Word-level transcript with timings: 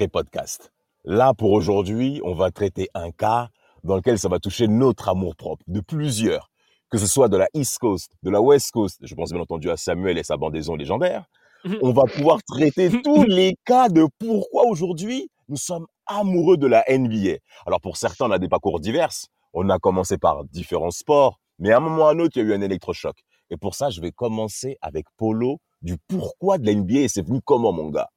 Sacré 0.00 0.08
podcast. 0.08 0.72
Là, 1.04 1.34
pour 1.34 1.52
aujourd'hui, 1.52 2.22
on 2.24 2.32
va 2.32 2.50
traiter 2.50 2.88
un 2.94 3.10
cas 3.10 3.48
dans 3.84 3.96
lequel 3.96 4.18
ça 4.18 4.28
va 4.28 4.38
toucher 4.38 4.66
notre 4.66 5.10
amour 5.10 5.36
propre, 5.36 5.62
de 5.66 5.80
plusieurs, 5.80 6.50
que 6.90 6.96
ce 6.96 7.06
soit 7.06 7.28
de 7.28 7.36
la 7.36 7.48
East 7.52 7.78
Coast, 7.78 8.12
de 8.22 8.30
la 8.30 8.40
West 8.40 8.70
Coast, 8.70 8.98
je 9.02 9.14
pense 9.14 9.30
bien 9.30 9.40
entendu 9.40 9.70
à 9.70 9.76
Samuel 9.76 10.16
et 10.16 10.22
sa 10.22 10.38
bandaison 10.38 10.74
légendaire. 10.74 11.24
On 11.82 11.92
va 11.92 12.04
pouvoir 12.04 12.42
traiter 12.42 12.90
tous 13.02 13.24
les 13.24 13.56
cas 13.66 13.90
de 13.90 14.06
pourquoi 14.18 14.64
aujourd'hui 14.64 15.28
nous 15.50 15.56
sommes 15.56 15.86
amoureux 16.06 16.56
de 16.56 16.66
la 16.66 16.82
NBA. 16.88 17.36
Alors 17.66 17.82
pour 17.82 17.98
certains, 17.98 18.26
on 18.26 18.30
a 18.30 18.38
des 18.38 18.48
parcours 18.48 18.80
divers. 18.80 19.10
On 19.52 19.68
a 19.68 19.78
commencé 19.78 20.16
par 20.16 20.44
différents 20.44 20.92
sports, 20.92 21.40
mais 21.58 21.72
à 21.72 21.76
un 21.76 21.80
moment 21.80 22.04
ou 22.04 22.06
à 22.06 22.12
un 22.12 22.18
autre, 22.20 22.36
il 22.36 22.46
y 22.46 22.46
a 22.46 22.48
eu 22.48 22.54
un 22.54 22.62
électrochoc. 22.62 23.16
Et 23.50 23.58
pour 23.58 23.74
ça, 23.74 23.90
je 23.90 24.00
vais 24.00 24.12
commencer 24.12 24.78
avec 24.80 25.04
Polo 25.18 25.58
du 25.82 25.96
pourquoi 26.08 26.56
de 26.56 26.66
la 26.66 26.74
NBA 26.74 27.00
et 27.00 27.08
c'est 27.08 27.26
venu 27.26 27.40
comment, 27.44 27.72
mon 27.72 27.90
gars? 27.90 28.08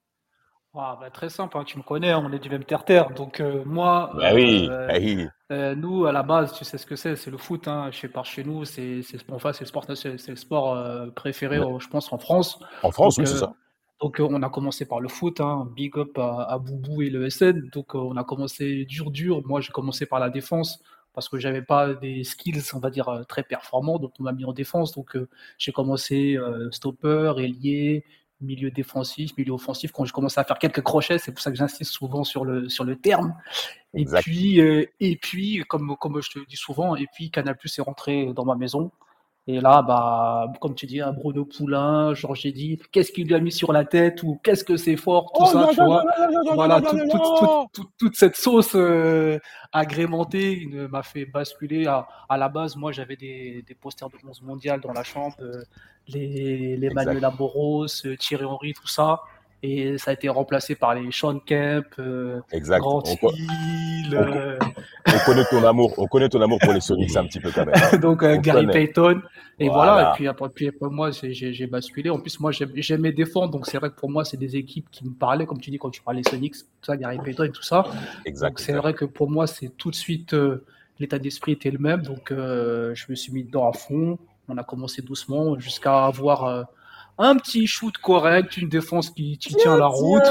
Ah, 0.76 0.98
bah, 1.00 1.10
très 1.10 1.28
simple, 1.28 1.56
hein, 1.56 1.62
tu 1.64 1.78
me 1.78 1.84
connais, 1.84 2.12
on 2.14 2.32
est 2.32 2.38
du 2.40 2.50
même 2.50 2.64
terre-terre. 2.64 3.10
Donc, 3.10 3.40
euh, 3.40 3.62
moi, 3.64 4.10
bah 4.16 4.34
oui, 4.34 4.66
euh, 4.68 4.88
bah 4.88 4.94
oui. 4.98 5.28
euh, 5.52 5.74
nous, 5.76 6.06
à 6.06 6.12
la 6.12 6.24
base, 6.24 6.52
tu 6.52 6.64
sais 6.64 6.78
ce 6.78 6.86
que 6.86 6.96
c'est, 6.96 7.14
c'est 7.14 7.30
le 7.30 7.36
foot. 7.36 7.68
Hein, 7.68 7.90
chez, 7.92 8.08
par 8.08 8.24
chez 8.24 8.42
nous, 8.42 8.64
c'est 8.64 9.02
enfin, 9.30 9.52
le 9.58 9.66
sport, 9.66 9.84
c'est 9.94 10.28
le 10.28 10.36
sport 10.36 11.12
préféré, 11.14 11.60
je 11.78 11.88
pense, 11.88 12.12
en 12.12 12.18
France. 12.18 12.58
En 12.82 12.90
France, 12.90 13.16
donc, 13.16 13.26
oui, 13.26 13.32
c'est 13.32 13.38
ça. 13.38 13.54
Donc, 14.00 14.20
on 14.20 14.42
a 14.42 14.50
commencé 14.50 14.84
par 14.84 14.98
le 14.98 15.08
foot, 15.08 15.40
hein, 15.40 15.68
big 15.76 15.96
up 15.96 16.18
à, 16.18 16.42
à, 16.50 16.58
Boubou 16.58 17.02
et 17.02 17.10
le 17.10 17.30
SN. 17.30 17.70
Donc, 17.72 17.94
on 17.94 18.16
a 18.16 18.24
commencé 18.24 18.84
dur, 18.84 19.12
dur. 19.12 19.42
Moi, 19.46 19.60
j'ai 19.60 19.70
commencé 19.70 20.06
par 20.06 20.18
la 20.18 20.28
défense 20.28 20.82
parce 21.12 21.28
que 21.28 21.38
j'avais 21.38 21.62
pas 21.62 21.94
des 21.94 22.24
skills, 22.24 22.62
on 22.74 22.80
va 22.80 22.90
dire, 22.90 23.24
très 23.28 23.44
performants. 23.44 24.00
Donc, 24.00 24.14
on 24.18 24.24
m'a 24.24 24.32
mis 24.32 24.44
en 24.44 24.52
défense. 24.52 24.92
Donc, 24.92 25.16
j'ai 25.56 25.70
commencé 25.70 26.36
stopper, 26.72 27.34
ailier, 27.38 28.04
milieu 28.44 28.70
défensif, 28.70 29.36
milieu 29.36 29.52
offensif, 29.52 29.92
quand 29.92 30.04
je 30.04 30.12
commence 30.12 30.38
à 30.38 30.44
faire 30.44 30.58
quelques 30.58 30.82
crochets, 30.82 31.18
c'est 31.18 31.32
pour 31.32 31.40
ça 31.40 31.50
que 31.50 31.56
j'insiste 31.56 31.92
souvent 31.92 32.24
sur 32.24 32.44
le, 32.44 32.68
sur 32.68 32.84
le 32.84 32.96
terme. 32.96 33.34
Et 33.94 34.04
puis, 34.04 34.60
euh, 34.60 34.86
et 35.00 35.16
puis 35.16 35.64
comme, 35.68 35.96
comme 35.96 36.20
je 36.22 36.30
te 36.30 36.38
dis 36.46 36.56
souvent, 36.56 36.96
et 36.96 37.06
puis 37.14 37.30
Canal 37.30 37.56
Plus 37.56 37.78
est 37.78 37.82
rentré 37.82 38.32
dans 38.34 38.44
ma 38.44 38.56
maison. 38.56 38.90
Et 39.46 39.60
là, 39.60 39.82
bah, 39.82 40.50
comme 40.60 40.74
tu 40.74 40.86
dis, 40.86 41.02
un 41.02 41.12
Bruno 41.12 41.44
Poulain, 41.44 42.14
Georges 42.14 42.46
dit, 42.46 42.80
qu'est-ce 42.90 43.12
qu'il 43.12 43.26
lui 43.26 43.34
a 43.34 43.40
mis 43.40 43.52
sur 43.52 43.74
la 43.74 43.84
tête 43.84 44.22
ou 44.22 44.40
qu'est-ce 44.42 44.64
que 44.64 44.78
c'est 44.78 44.96
fort, 44.96 45.32
tout 45.34 45.44
ça, 45.46 45.68
tu 45.74 45.84
vois. 45.84 46.02
Voilà, 46.54 46.80
toute 47.98 48.16
cette 48.16 48.36
sauce 48.36 48.74
euh, 48.74 49.38
agrémentée 49.70 50.66
m'a 50.90 51.02
fait 51.02 51.26
basculer. 51.26 51.86
À, 51.86 52.08
à, 52.28 52.38
la 52.38 52.48
base, 52.48 52.76
moi, 52.76 52.90
j'avais 52.90 53.16
des, 53.16 53.62
des 53.66 53.74
posters 53.74 54.08
de 54.08 54.16
11 54.26 54.40
mondial 54.40 54.80
dans 54.80 54.92
la 54.92 55.04
chambre, 55.04 55.36
euh, 55.40 55.62
les, 56.08 56.78
les 56.78 56.90
Manuel 56.90 57.24
Amoros, 57.24 57.86
Thierry 58.18 58.46
Henry, 58.46 58.72
tout 58.72 58.88
ça 58.88 59.20
et 59.62 59.96
ça 59.96 60.10
a 60.10 60.14
été 60.14 60.28
remplacé 60.28 60.74
par 60.74 60.94
les 60.94 61.10
Sean 61.10 61.38
Kemp, 61.38 61.86
euh, 61.98 62.40
exact. 62.52 62.80
Grant 62.80 63.02
on, 63.22 63.30
Hill. 63.30 64.10
On, 64.12 64.16
euh... 64.16 64.58
on, 65.06 65.18
connaît 65.24 65.44
ton 65.50 65.64
amour, 65.64 65.94
on 65.96 66.06
connaît 66.06 66.28
ton 66.28 66.42
amour 66.42 66.58
pour 66.60 66.74
les 66.74 66.80
Sonics 66.80 67.16
un 67.16 67.24
petit 67.24 67.40
peu 67.40 67.50
quand 67.50 67.64
même. 67.64 67.74
Donc 68.00 68.22
euh, 68.22 68.36
Gary 68.36 68.66
connaît. 68.66 68.72
Payton. 68.72 69.22
Et 69.58 69.68
voilà. 69.68 69.92
voilà. 69.92 70.10
Et 70.10 70.14
puis 70.16 70.28
après, 70.28 70.48
puis 70.50 70.68
après 70.68 70.90
moi, 70.90 71.10
j'ai 71.12 71.66
basculé. 71.66 72.10
En 72.10 72.18
plus, 72.18 72.38
moi, 72.40 72.50
j'aimais 72.52 73.12
défendre. 73.12 73.52
Donc 73.52 73.66
c'est 73.66 73.78
vrai 73.78 73.88
que 73.88 73.94
pour 73.94 74.10
moi, 74.10 74.24
c'est 74.26 74.36
des 74.36 74.56
équipes 74.56 74.88
qui 74.90 75.04
me 75.06 75.14
parlaient, 75.14 75.46
comme 75.46 75.60
tu 75.60 75.70
dis 75.70 75.78
quand 75.78 75.90
tu 75.90 76.02
parlais 76.02 76.22
Sonics, 76.22 76.56
tout 76.56 76.66
ça, 76.82 76.96
Gary 76.96 77.18
Payton 77.24 77.44
et 77.44 77.50
tout 77.50 77.62
ça. 77.62 77.84
Exact. 78.26 78.50
Donc 78.50 78.60
c'est 78.60 78.72
vrai 78.74 78.92
que 78.92 79.06
pour 79.06 79.30
moi, 79.30 79.46
c'est 79.46 79.74
tout 79.76 79.90
de 79.90 79.96
suite 79.96 80.34
euh, 80.34 80.64
l'état 80.98 81.18
d'esprit 81.18 81.52
était 81.52 81.70
le 81.70 81.78
même. 81.78 82.02
Donc 82.02 82.30
je 82.30 83.04
me 83.08 83.14
suis 83.14 83.32
mis 83.32 83.44
dedans 83.44 83.68
à 83.68 83.72
fond. 83.72 84.18
On 84.48 84.58
a 84.58 84.62
commencé 84.62 85.00
doucement 85.00 85.58
jusqu'à 85.58 86.04
avoir 86.04 86.66
un 87.18 87.36
petit 87.36 87.66
shoot 87.66 87.96
correct, 87.98 88.56
une 88.56 88.68
défense 88.68 89.10
qui, 89.10 89.38
qui 89.38 89.54
tient 89.54 89.76
la 89.76 89.86
route, 89.86 90.22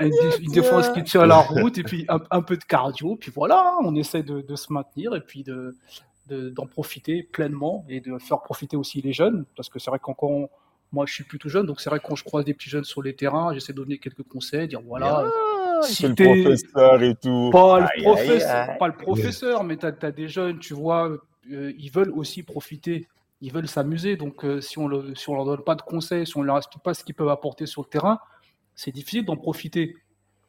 une, 0.00 0.12
une, 0.40 0.52
défense 0.52 0.88
qui 0.90 1.04
tient 1.04 1.26
la 1.26 1.38
route, 1.38 1.78
et 1.78 1.82
puis 1.82 2.04
un, 2.08 2.18
un, 2.30 2.42
peu 2.42 2.56
de 2.56 2.64
cardio, 2.64 3.16
puis 3.16 3.30
voilà, 3.34 3.76
on 3.82 3.94
essaie 3.94 4.22
de, 4.22 4.40
de 4.40 4.56
se 4.56 4.72
maintenir 4.72 5.14
et 5.14 5.20
puis 5.20 5.42
de 5.44 5.76
d'en 6.28 6.64
de, 6.64 6.68
profiter 6.68 7.22
pleinement 7.22 7.84
et 7.88 8.00
de 8.00 8.18
faire 8.18 8.40
profiter 8.40 8.76
aussi 8.76 9.00
les 9.00 9.12
jeunes, 9.12 9.44
parce 9.56 9.68
que 9.68 9.78
c'est 9.78 9.90
vrai 9.90 10.00
qu'encore 10.00 10.48
moi 10.92 11.04
je 11.06 11.14
suis 11.14 11.24
plutôt 11.24 11.48
jeune, 11.48 11.66
donc 11.66 11.80
c'est 11.80 11.90
vrai 11.90 12.00
que 12.00 12.06
quand 12.06 12.16
je 12.16 12.24
croise 12.24 12.44
des 12.44 12.54
petits 12.54 12.70
jeunes 12.70 12.84
sur 12.84 13.02
les 13.02 13.14
terrains, 13.14 13.54
j'essaie 13.54 13.72
de 13.72 13.78
donner 13.78 13.98
quelques 13.98 14.24
conseils, 14.24 14.66
dire 14.66 14.80
voilà. 14.84 15.24
Ah, 15.24 15.82
si 15.82 16.08
le 16.08 16.14
professeur 16.14 17.02
et 17.02 17.14
tout. 17.14 17.50
Pas, 17.52 17.80
le, 17.80 18.02
professeur, 18.02 18.70
aïe. 18.70 18.78
pas 18.78 18.88
le 18.88 18.96
professeur, 18.96 19.64
mais 19.64 19.76
tu 19.76 19.86
as, 19.86 19.94
as, 20.02 20.10
des 20.10 20.26
jeunes, 20.26 20.58
tu 20.58 20.74
vois, 20.74 21.10
euh, 21.52 21.72
ils 21.78 21.90
veulent 21.90 22.12
aussi 22.12 22.42
profiter 22.42 23.06
ils 23.40 23.52
veulent 23.52 23.68
s'amuser. 23.68 24.16
Donc, 24.16 24.44
euh, 24.44 24.60
si 24.60 24.78
on 24.78 24.88
ne 24.88 25.14
si 25.14 25.30
leur 25.30 25.44
donne 25.44 25.62
pas 25.62 25.74
de 25.74 25.82
conseils, 25.82 26.26
si 26.26 26.36
on 26.36 26.42
ne 26.42 26.46
leur 26.46 26.56
explique 26.56 26.82
pas 26.82 26.94
ce 26.94 27.04
qu'ils 27.04 27.14
peuvent 27.14 27.28
apporter 27.28 27.66
sur 27.66 27.82
le 27.82 27.88
terrain, 27.88 28.18
c'est 28.74 28.92
difficile 28.92 29.24
d'en 29.24 29.36
profiter. 29.36 29.96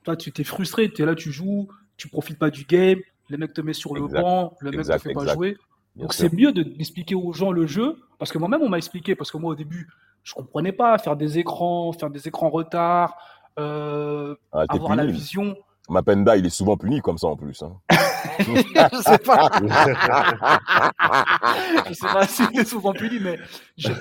Toi, 0.03 0.15
tu 0.15 0.31
t'es 0.31 0.43
frustré, 0.43 0.91
tu 0.91 1.01
es 1.01 1.05
là, 1.05 1.15
tu 1.15 1.31
joues, 1.31 1.67
tu 1.97 2.07
profites 2.07 2.39
pas 2.39 2.49
du 2.49 2.63
game, 2.63 2.99
le 3.29 3.37
mec 3.37 3.53
te 3.53 3.61
met 3.61 3.73
sur 3.73 3.93
le 3.93 4.03
exact. 4.03 4.21
banc, 4.21 4.55
le 4.59 4.71
mec 4.71 4.79
exact, 4.79 4.97
te 4.99 5.03
fait 5.03 5.11
exact. 5.11 5.25
pas 5.25 5.33
jouer. 5.33 5.57
Bien 5.95 6.03
Donc, 6.03 6.13
c'est 6.13 6.31
mieux 6.31 6.51
d'expliquer 6.51 7.15
aux 7.15 7.33
gens 7.33 7.51
le 7.51 7.65
jeu, 7.65 7.97
parce 8.19 8.31
que 8.31 8.37
moi-même, 8.37 8.61
on 8.61 8.69
m'a 8.69 8.77
expliqué, 8.77 9.15
parce 9.15 9.31
que 9.31 9.37
moi, 9.37 9.51
au 9.51 9.55
début, 9.55 9.87
je 10.23 10.33
comprenais 10.33 10.71
pas 10.71 10.97
faire 10.97 11.15
des 11.15 11.39
écrans, 11.39 11.91
faire 11.93 12.09
des 12.09 12.27
écrans 12.27 12.49
retard, 12.49 13.17
euh, 13.59 14.35
Ah, 14.51 14.65
avoir 14.69 14.95
la 14.95 15.05
vision. 15.05 15.57
Mapenda, 15.89 16.35
il 16.37 16.45
est 16.45 16.49
souvent 16.49 16.75
puni 16.77 17.01
comme 17.01 17.17
ça 17.17 17.27
en 17.27 17.35
plus. 17.37 17.63
hein. 17.63 17.73
je 18.39 19.01
sais 19.01 19.17
pas. 19.19 19.49
je 21.87 21.93
sais 21.93 22.07
pas 22.07 22.27
si 22.27 22.43
c'est 22.53 22.65
souvent 22.67 22.93
puni, 22.93 23.19
mais 23.19 23.39
c'est 23.77 23.91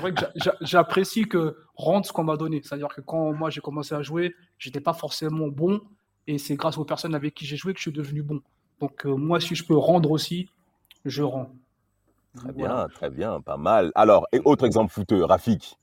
vrai 0.00 0.12
que 0.12 0.20
j'a- 0.20 0.30
j'a- 0.36 0.56
j'apprécie 0.60 1.24
que 1.26 1.56
rendre 1.74 2.04
ce 2.06 2.12
qu'on 2.12 2.24
m'a 2.24 2.36
donné. 2.36 2.60
C'est-à-dire 2.62 2.88
que 2.88 3.00
quand 3.00 3.32
moi 3.32 3.50
j'ai 3.50 3.60
commencé 3.60 3.94
à 3.94 4.02
jouer, 4.02 4.34
j'étais 4.58 4.80
pas 4.80 4.92
forcément 4.94 5.48
bon, 5.48 5.80
et 6.26 6.38
c'est 6.38 6.56
grâce 6.56 6.76
aux 6.78 6.84
personnes 6.84 7.14
avec 7.14 7.34
qui 7.34 7.46
j'ai 7.46 7.56
joué 7.56 7.72
que 7.72 7.78
je 7.78 7.82
suis 7.82 7.92
devenu 7.92 8.22
bon. 8.22 8.40
Donc 8.80 9.06
euh, 9.06 9.14
moi, 9.14 9.40
si 9.40 9.54
je 9.54 9.64
peux 9.64 9.76
rendre 9.76 10.10
aussi, 10.10 10.48
je 11.04 11.22
rends. 11.22 11.50
Très 12.36 12.52
Voilà. 12.52 12.74
bien, 12.74 12.88
très 12.94 13.10
bien, 13.10 13.40
pas 13.40 13.56
mal. 13.56 13.90
Alors, 13.94 14.26
et 14.32 14.40
autre 14.44 14.64
exemple 14.66 14.92
fouteux, 14.92 15.24
Rafik. 15.24 15.76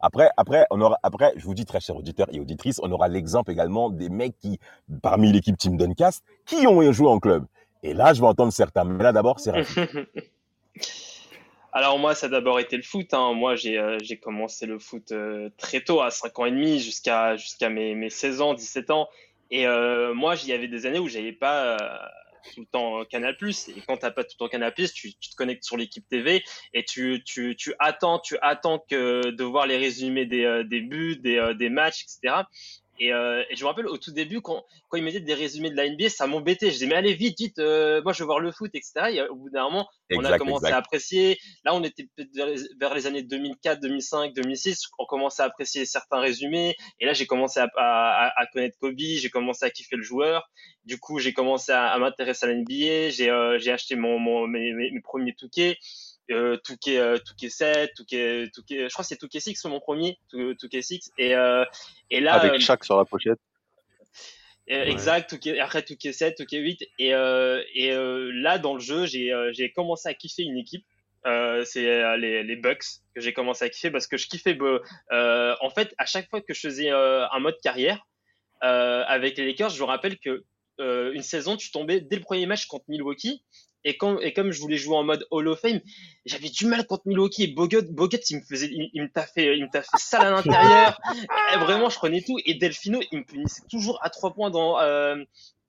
Après, 0.00 0.30
après, 0.36 0.64
après, 1.02 1.32
je 1.36 1.44
vous 1.44 1.54
dis 1.54 1.64
très 1.64 1.80
chers 1.80 1.96
auditeurs 1.96 2.28
et 2.32 2.40
auditrices, 2.40 2.78
on 2.82 2.90
aura 2.92 3.08
l'exemple 3.08 3.50
également 3.50 3.90
des 3.90 4.08
mecs 4.08 4.38
qui, 4.38 4.60
parmi 5.02 5.32
l'équipe 5.32 5.56
Team 5.56 5.76
Duncast, 5.76 6.24
qui 6.46 6.66
ont 6.66 6.92
joué 6.92 7.08
en 7.08 7.18
club. 7.18 7.44
Et 7.82 7.94
là, 7.94 8.12
je 8.12 8.20
vais 8.20 8.26
entendre 8.26 8.52
certains. 8.52 8.84
Mais 8.84 9.02
là, 9.02 9.12
d'abord, 9.12 9.40
c'est. 9.40 9.52
Alors 11.72 11.98
moi, 11.98 12.14
ça 12.14 12.26
a 12.26 12.28
d'abord 12.28 12.58
été 12.58 12.76
le 12.76 12.82
foot. 12.82 13.12
Hein. 13.12 13.34
Moi, 13.34 13.54
j'ai 13.54 13.78
euh, 13.78 13.98
j'ai 14.02 14.16
commencé 14.16 14.66
le 14.66 14.78
foot 14.78 15.12
euh, 15.12 15.50
très 15.58 15.80
tôt, 15.80 16.00
à 16.00 16.10
5 16.10 16.38
ans 16.38 16.46
et 16.46 16.50
demi, 16.50 16.80
jusqu'à 16.80 17.36
mes, 17.68 17.94
mes 17.94 18.10
16 18.10 18.40
ans, 18.40 18.54
17 18.54 18.90
ans. 18.90 19.08
Et 19.50 19.66
euh, 19.66 20.14
moi, 20.14 20.34
j'y 20.34 20.52
avait 20.52 20.68
des 20.68 20.86
années 20.86 20.98
où 20.98 21.08
j'avais 21.08 21.32
pas 21.32 21.76
tout 22.54 22.60
le 22.60 22.66
temps 22.66 23.04
Canal+. 23.04 23.36
Et 23.40 23.80
quand 23.86 23.96
t'as 23.98 24.10
pas 24.10 24.24
tout 24.24 24.34
le 24.34 24.44
temps 24.44 24.48
Canal+, 24.48 24.72
tu, 24.74 25.14
tu 25.14 25.30
te 25.30 25.36
connectes 25.36 25.64
sur 25.64 25.76
l'équipe 25.76 26.06
TV 26.08 26.42
et 26.74 26.84
tu, 26.84 27.22
tu, 27.24 27.56
tu 27.56 27.74
attends, 27.78 28.18
tu 28.18 28.36
attends 28.42 28.78
que 28.90 29.30
de 29.30 29.44
voir 29.44 29.66
les 29.66 29.76
résumés 29.76 30.26
des, 30.26 30.44
euh, 30.44 30.64
des 30.64 30.80
buts, 30.80 31.16
des, 31.16 31.36
euh, 31.36 31.54
des 31.54 31.68
matchs, 31.68 32.04
etc. 32.04 32.42
Et, 32.98 33.12
euh, 33.12 33.42
et 33.50 33.56
je 33.56 33.62
me 33.62 33.68
rappelle 33.68 33.86
au 33.86 33.96
tout 33.98 34.12
début 34.12 34.40
quand, 34.40 34.64
quand 34.88 34.96
ils 34.98 35.04
mettaient 35.04 35.20
des 35.20 35.34
résumés 35.34 35.70
de 35.70 35.76
la 35.76 35.88
NBA, 35.88 36.08
ça 36.08 36.26
m'embêtait. 36.26 36.66
Je 36.68 36.72
disais 36.72 36.86
mais 36.86 36.94
allez 36.96 37.14
vite, 37.14 37.38
vite, 37.38 37.58
euh, 37.58 38.02
moi 38.02 38.12
je 38.12 38.20
veux 38.22 38.26
voir 38.26 38.40
le 38.40 38.50
foot, 38.52 38.70
etc. 38.74 38.92
Et 39.12 39.22
au 39.22 39.36
bout 39.36 39.50
d'un 39.50 39.64
moment, 39.64 39.88
on 40.16 40.24
a 40.24 40.30
commencé 40.38 40.66
exact. 40.66 40.74
à 40.74 40.78
apprécier. 40.78 41.38
Là, 41.64 41.74
on 41.74 41.82
était 41.84 42.08
vers 42.34 42.46
les- 42.46 42.62
vers 42.80 42.94
les 42.94 43.06
années 43.06 43.22
2004, 43.22 43.80
2005, 43.80 44.32
2006. 44.34 44.82
On 44.98 45.04
commençait 45.06 45.42
à 45.42 45.46
apprécier 45.46 45.84
certains 45.86 46.18
résumés. 46.20 46.74
Et 47.00 47.06
là, 47.06 47.12
j'ai 47.12 47.26
commencé 47.26 47.60
à, 47.60 47.68
à, 47.76 48.32
à 48.40 48.46
connaître 48.46 48.76
Kobe. 48.80 48.98
J'ai 48.98 49.30
commencé 49.30 49.64
à 49.64 49.70
kiffer 49.70 49.96
le 49.96 50.02
joueur. 50.02 50.48
Du 50.84 50.98
coup, 50.98 51.18
j'ai 51.18 51.32
commencé 51.32 51.72
à, 51.72 51.88
à 51.88 51.98
m'intéresser 51.98 52.46
à 52.46 52.48
la 52.48 52.54
NBA. 52.54 53.10
J'ai 53.10 53.30
euh, 53.30 53.58
acheté 53.72 53.94
mon, 53.96 54.18
mon, 54.18 54.46
mes, 54.46 54.72
mes, 54.72 54.90
mes 54.90 55.00
premiers 55.00 55.34
touquets. 55.34 55.76
Euh, 56.30 56.56
Touquet, 56.58 56.98
euh, 56.98 57.16
Touquet 57.18 57.48
7, 57.48 57.94
Touquet, 57.94 58.50
Touquet, 58.54 58.88
je 58.88 58.92
crois 58.92 59.02
que 59.02 59.08
c'est 59.08 59.16
Touquet 59.16 59.40
6 59.40 59.64
mon 59.64 59.80
premier, 59.80 60.18
Tou- 60.30 60.54
Touquet 60.54 60.82
6. 60.82 61.10
Et, 61.16 61.34
euh, 61.34 61.64
et 62.10 62.20
là, 62.20 62.34
Avec 62.34 62.52
euh, 62.52 62.58
chaque 62.58 62.84
sur 62.84 62.98
la 62.98 63.04
pochette. 63.06 63.38
euh, 64.70 64.84
Exact, 64.84 65.30
Touquet, 65.30 65.58
après 65.58 65.82
Touquet 65.82 66.12
7, 66.12 66.36
Touquet 66.36 66.58
8. 66.58 66.82
Et, 66.98 67.14
euh, 67.14 67.62
et 67.74 67.92
euh, 67.92 68.30
là, 68.34 68.58
dans 68.58 68.74
le 68.74 68.80
jeu, 68.80 69.06
j'ai 69.06 69.32
j'ai 69.52 69.72
commencé 69.72 70.08
à 70.08 70.14
kiffer 70.14 70.42
une 70.42 70.58
équipe. 70.58 70.84
c'est 71.64 72.16
les, 72.18 72.42
les 72.42 72.56
Bucks 72.56 72.84
que 73.14 73.20
j'ai 73.22 73.32
commencé 73.32 73.64
à 73.64 73.68
kiffer 73.70 73.90
parce 73.90 74.06
que 74.06 74.18
je 74.18 74.28
kiffais. 74.28 74.58
en 75.10 75.70
fait, 75.70 75.94
à 75.96 76.04
chaque 76.04 76.28
fois 76.28 76.42
que 76.42 76.52
je 76.52 76.60
faisais 76.60 76.90
un 76.90 77.38
mode 77.40 77.56
carrière 77.62 78.06
avec 78.60 79.38
les 79.38 79.46
Lakers, 79.46 79.70
je 79.70 79.80
me 79.80 79.86
rappelle 79.86 80.18
que 80.18 80.44
une 80.78 81.22
saison, 81.22 81.56
tu 81.56 81.70
tombais 81.70 82.00
dès 82.00 82.16
le 82.16 82.22
premier 82.22 82.44
match 82.46 82.66
contre 82.66 82.84
Milwaukee 82.88 83.42
et, 83.84 83.96
quand, 83.96 84.18
et 84.20 84.32
comme 84.32 84.50
je 84.50 84.60
voulais 84.60 84.76
jouer 84.76 84.96
en 84.96 85.04
mode 85.04 85.26
Hall 85.30 85.48
of 85.48 85.60
Fame, 85.60 85.80
j'avais 86.26 86.48
du 86.48 86.66
mal 86.66 86.86
contre 86.86 87.04
Milwaukee 87.06 87.44
et 87.44 87.46
Bogut. 87.48 87.86
Bogut, 87.90 88.18
il 88.30 88.38
me 88.38 88.42
faisait, 88.42 88.68
il, 88.70 89.02
me 89.02 89.08
taffait, 89.08 89.56
il 89.56 89.64
me 89.64 89.70
taffait 89.70 89.88
sale 89.96 90.26
à 90.26 90.30
l'intérieur. 90.30 91.00
Vraiment, 91.60 91.88
je 91.88 91.96
prenais 91.96 92.20
tout. 92.20 92.38
Et 92.44 92.54
Delfino, 92.54 93.00
il 93.12 93.18
me 93.20 93.24
punissait 93.24 93.62
toujours 93.70 93.98
à 94.02 94.10
trois 94.10 94.34
points 94.34 94.50
dans, 94.50 94.78
euh, 94.80 95.16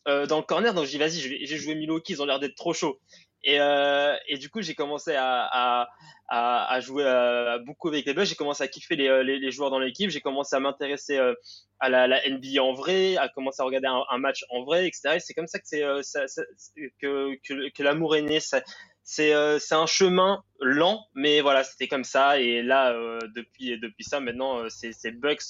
euh, 0.07 0.25
dans 0.25 0.37
le 0.37 0.43
corner. 0.43 0.73
Donc, 0.73 0.85
j'ai 0.85 0.91
dit, 0.91 0.97
vas-y, 0.97 1.19
je 1.19 1.45
j'ai 1.45 1.57
joué 1.57 1.75
Milwaukee, 1.75 2.13
ils 2.13 2.21
ont 2.21 2.25
l'air 2.25 2.39
d'être 2.39 2.55
trop 2.55 2.73
chauds. 2.73 2.99
Et, 3.43 3.59
euh, 3.59 4.15
du 4.37 4.49
coup, 4.49 4.61
j'ai 4.61 4.75
commencé 4.75 5.15
à, 5.15 5.47
à, 5.51 5.87
à, 6.27 6.73
à 6.73 6.79
jouer 6.79 7.03
euh, 7.05 7.59
beaucoup 7.59 7.87
avec 7.87 8.05
les 8.05 8.13
Bucks. 8.13 8.25
J'ai 8.25 8.35
commencé 8.35 8.63
à 8.63 8.67
kiffer 8.67 8.95
les, 8.95 9.07
euh, 9.07 9.23
les, 9.23 9.39
les 9.39 9.51
joueurs 9.51 9.71
dans 9.71 9.79
l'équipe. 9.79 10.09
J'ai 10.09 10.21
commencé 10.21 10.55
à 10.55 10.59
m'intéresser 10.59 11.17
euh, 11.17 11.33
à 11.79 11.89
la, 11.89 12.07
la, 12.07 12.21
NBA 12.27 12.61
en 12.61 12.73
vrai, 12.73 13.17
à 13.17 13.29
commencer 13.29 13.61
à 13.61 13.65
regarder 13.65 13.87
un, 13.87 14.03
un 14.09 14.17
match 14.17 14.43
en 14.49 14.63
vrai, 14.63 14.87
etc. 14.87 15.15
Et 15.15 15.19
c'est 15.19 15.33
comme 15.33 15.47
ça 15.47 15.59
que 15.59 15.65
c'est 15.67 15.83
ça, 16.03 16.25
que, 17.01 17.35
que, 17.47 17.69
que 17.69 17.83
l'amour 17.83 18.15
est 18.15 18.21
né. 18.21 18.39
C'est 18.39 19.33
euh, 19.33 19.57
c'est 19.59 19.75
un 19.75 19.87
chemin 19.87 20.43
lent, 20.61 21.05
mais 21.15 21.41
voilà, 21.41 21.63
c'était 21.63 21.87
comme 21.87 22.03
ça. 22.03 22.39
Et 22.39 22.61
là, 22.61 22.91
euh, 22.91 23.19
depuis 23.35 23.79
depuis 23.79 24.03
ça, 24.03 24.19
maintenant, 24.19 24.59
euh, 24.59 24.67
c'est 24.69 25.11
Bucks. 25.11 25.41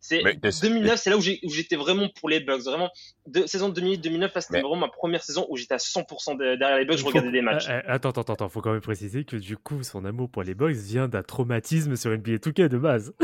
c'est 0.00 0.22
2009, 0.22 1.00
c'est 1.00 1.10
là 1.10 1.16
où 1.16 1.20
j'étais 1.20 1.76
vraiment 1.76 2.08
pour 2.18 2.28
les 2.28 2.40
Bucks. 2.40 2.62
Vraiment, 2.62 2.90
de, 3.26 3.46
saison 3.46 3.70
2008-2009, 3.70 4.20
là, 4.20 4.40
c'était 4.40 4.60
vraiment 4.60 4.76
ma 4.76 4.88
première 4.88 5.22
saison 5.22 5.46
où 5.50 5.56
j'étais 5.56 5.74
à 5.74 5.78
100% 5.78 6.36
derrière 6.36 6.78
les 6.78 6.84
Bucks. 6.84 6.98
Je 6.98 7.04
regardais 7.04 7.30
des 7.30 7.42
matchs. 7.42 7.68
attends, 7.68 8.10
attends, 8.10 8.32
attends. 8.32 8.48
Faut 8.48 8.60
quand 8.60 8.72
même 8.72 8.80
préciser 8.80 9.24
que 9.24 9.36
du 9.36 9.56
coup, 9.56 9.82
son 9.82 10.04
amour 10.04 10.28
pour 10.30 10.42
les 10.42 10.54
Bucks 10.54 10.76
vient 10.76 11.08
d'un 11.08 11.22
traumatisme 11.22 11.96
sur 11.96 12.10
NBA 12.10 12.36
2K 12.36 12.68
de 12.68 12.78
base. 12.78 13.12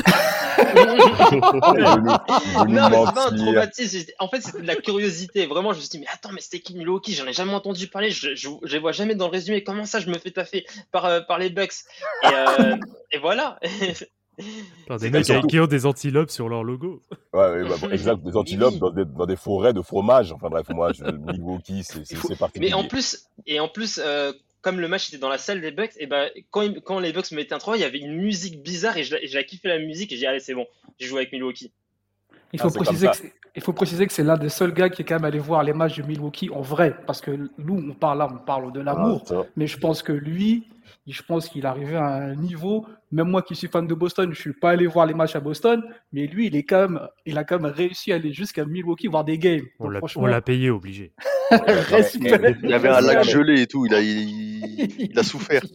non, 0.74 0.96
mais 2.68 2.98
c'est 3.06 3.14
pas 3.14 3.28
un 3.30 3.36
traumatisme. 3.36 4.12
En 4.18 4.28
fait, 4.28 4.40
c'était 4.40 4.62
de 4.62 4.66
la 4.66 4.76
curiosité. 4.76 5.46
Vraiment, 5.46 5.72
je 5.72 5.78
me 5.78 5.80
suis 5.82 5.90
dit, 5.90 5.98
mais 5.98 6.06
attends, 6.12 6.30
mais 6.32 6.40
c'était 6.40 6.60
qui 6.60 6.76
Milwaukee 6.76 7.12
J'en 7.12 7.26
ai 7.26 7.32
jamais 7.32 7.54
entendu 7.54 7.88
parler. 7.88 8.10
Je, 8.10 8.34
je, 8.34 8.48
je, 8.62 8.72
les 8.72 8.78
vois 8.78 8.92
jamais 8.92 9.14
dans 9.14 9.26
le 9.26 9.32
résumé. 9.32 9.62
Comment 9.62 9.84
ça, 9.84 10.00
je 10.00 10.08
me 10.08 10.18
fais 10.18 10.30
taffer 10.30 10.64
par, 10.92 11.06
euh, 11.14 11.20
par 11.20 11.38
les 11.38 11.50
Bucks 11.50 11.72
et, 12.24 12.26
euh, 12.26 12.76
et, 13.12 13.18
voilà. 13.18 13.58
Par 14.88 14.98
des 14.98 15.10
mecs 15.10 15.24
qui 15.48 15.60
ont 15.60 15.66
des 15.66 15.86
antilopes 15.86 16.30
sur 16.30 16.48
leur 16.48 16.64
logo. 16.64 17.00
Ouais, 17.32 17.40
ouais 17.40 17.68
bah, 17.68 17.76
bon, 17.80 17.90
exact, 17.90 18.22
des 18.22 18.36
antilopes 18.36 18.78
dans 18.78 18.90
des, 18.90 19.04
dans 19.04 19.26
des, 19.26 19.36
forêts 19.36 19.72
de 19.72 19.80
fromage. 19.80 20.32
Enfin 20.32 20.48
bref, 20.48 20.68
moi, 20.70 20.92
je, 20.92 21.04
Milwaukee, 21.04 21.84
c'est 21.84 22.36
particulier. 22.36 22.70
Mais 22.70 22.74
en 22.74 22.84
plus, 22.84 23.28
et 23.46 23.60
en 23.60 23.68
plus, 23.68 24.00
euh, 24.02 24.32
comme 24.60 24.80
le 24.80 24.88
match 24.88 25.08
était 25.08 25.18
dans 25.18 25.28
la 25.28 25.38
salle 25.38 25.60
des 25.60 25.70
Bucks, 25.70 25.92
et 25.98 26.06
ben 26.06 26.30
quand, 26.50 26.68
quand 26.82 26.98
les 26.98 27.12
Bucks 27.12 27.30
me 27.30 27.36
mettaient 27.36 27.54
un 27.54 27.58
3, 27.58 27.76
il 27.76 27.80
y 27.80 27.84
avait 27.84 27.98
une 27.98 28.16
musique 28.16 28.62
bizarre 28.62 28.96
et 28.96 29.04
j'ai 29.04 29.46
kiffé 29.46 29.68
la 29.68 29.78
musique 29.78 30.10
et 30.10 30.16
j'ai 30.16 30.22
dit 30.22 30.26
allez 30.26 30.40
c'est 30.40 30.54
bon, 30.54 30.66
j'ai 30.98 31.06
joué 31.06 31.20
avec 31.20 31.32
Milwaukee. 31.32 31.70
Il 32.52 32.60
faut, 32.60 32.68
ah, 32.68 32.82
préciser 32.82 33.08
que 33.08 33.28
il 33.56 33.62
faut 33.62 33.72
préciser 33.72 34.06
que 34.06 34.12
c'est 34.12 34.22
l'un 34.22 34.36
des 34.36 34.48
seuls 34.48 34.72
gars 34.72 34.88
qui 34.88 35.02
est 35.02 35.04
quand 35.04 35.16
même 35.16 35.24
allé 35.24 35.38
voir 35.38 35.62
les 35.62 35.72
matchs 35.72 35.98
de 35.98 36.02
Milwaukee 36.02 36.50
en 36.50 36.60
vrai, 36.60 36.96
parce 37.06 37.20
que 37.20 37.30
nous 37.58 37.84
on 37.90 37.94
parle 37.94 38.18
là, 38.18 38.28
on 38.32 38.38
parle 38.38 38.72
de 38.72 38.80
l'amour, 38.80 39.24
ah, 39.30 39.42
mais 39.56 39.66
je 39.66 39.78
pense 39.78 40.02
que 40.02 40.12
lui, 40.12 40.66
je 41.12 41.22
pense 41.22 41.48
qu'il 41.48 41.64
est 41.64 41.66
arrivé 41.66 41.96
à 41.96 42.06
un 42.06 42.34
niveau, 42.34 42.86
même 43.12 43.28
moi 43.28 43.42
qui 43.42 43.54
suis 43.54 43.68
fan 43.68 43.86
de 43.86 43.94
Boston, 43.94 44.32
je 44.32 44.40
suis 44.40 44.52
pas 44.52 44.70
allé 44.70 44.86
voir 44.86 45.06
les 45.06 45.14
matchs 45.14 45.36
à 45.36 45.40
Boston, 45.40 45.82
mais 46.12 46.26
lui, 46.26 46.46
il 46.46 46.56
est 46.56 46.62
quand 46.62 46.88
même, 46.88 47.08
il 47.26 47.36
a 47.36 47.44
quand 47.44 47.60
même 47.60 47.70
réussi 47.70 48.12
à 48.12 48.16
aller 48.16 48.32
jusqu'à 48.32 48.64
Milwaukee 48.64 49.08
voir 49.08 49.24
des 49.24 49.38
games. 49.38 49.66
On 49.78 50.26
l'a 50.26 50.40
payé 50.40 50.70
obligé. 50.70 51.12
il 51.50 52.70
y 52.70 52.72
avait 52.72 52.88
un 52.88 53.00
lac 53.00 53.24
gelé 53.24 53.62
et 53.62 53.66
tout, 53.66 53.84
il 53.86 53.94
a, 53.94 54.00
il, 54.00 55.18
a 55.18 55.22
souffert. 55.22 55.62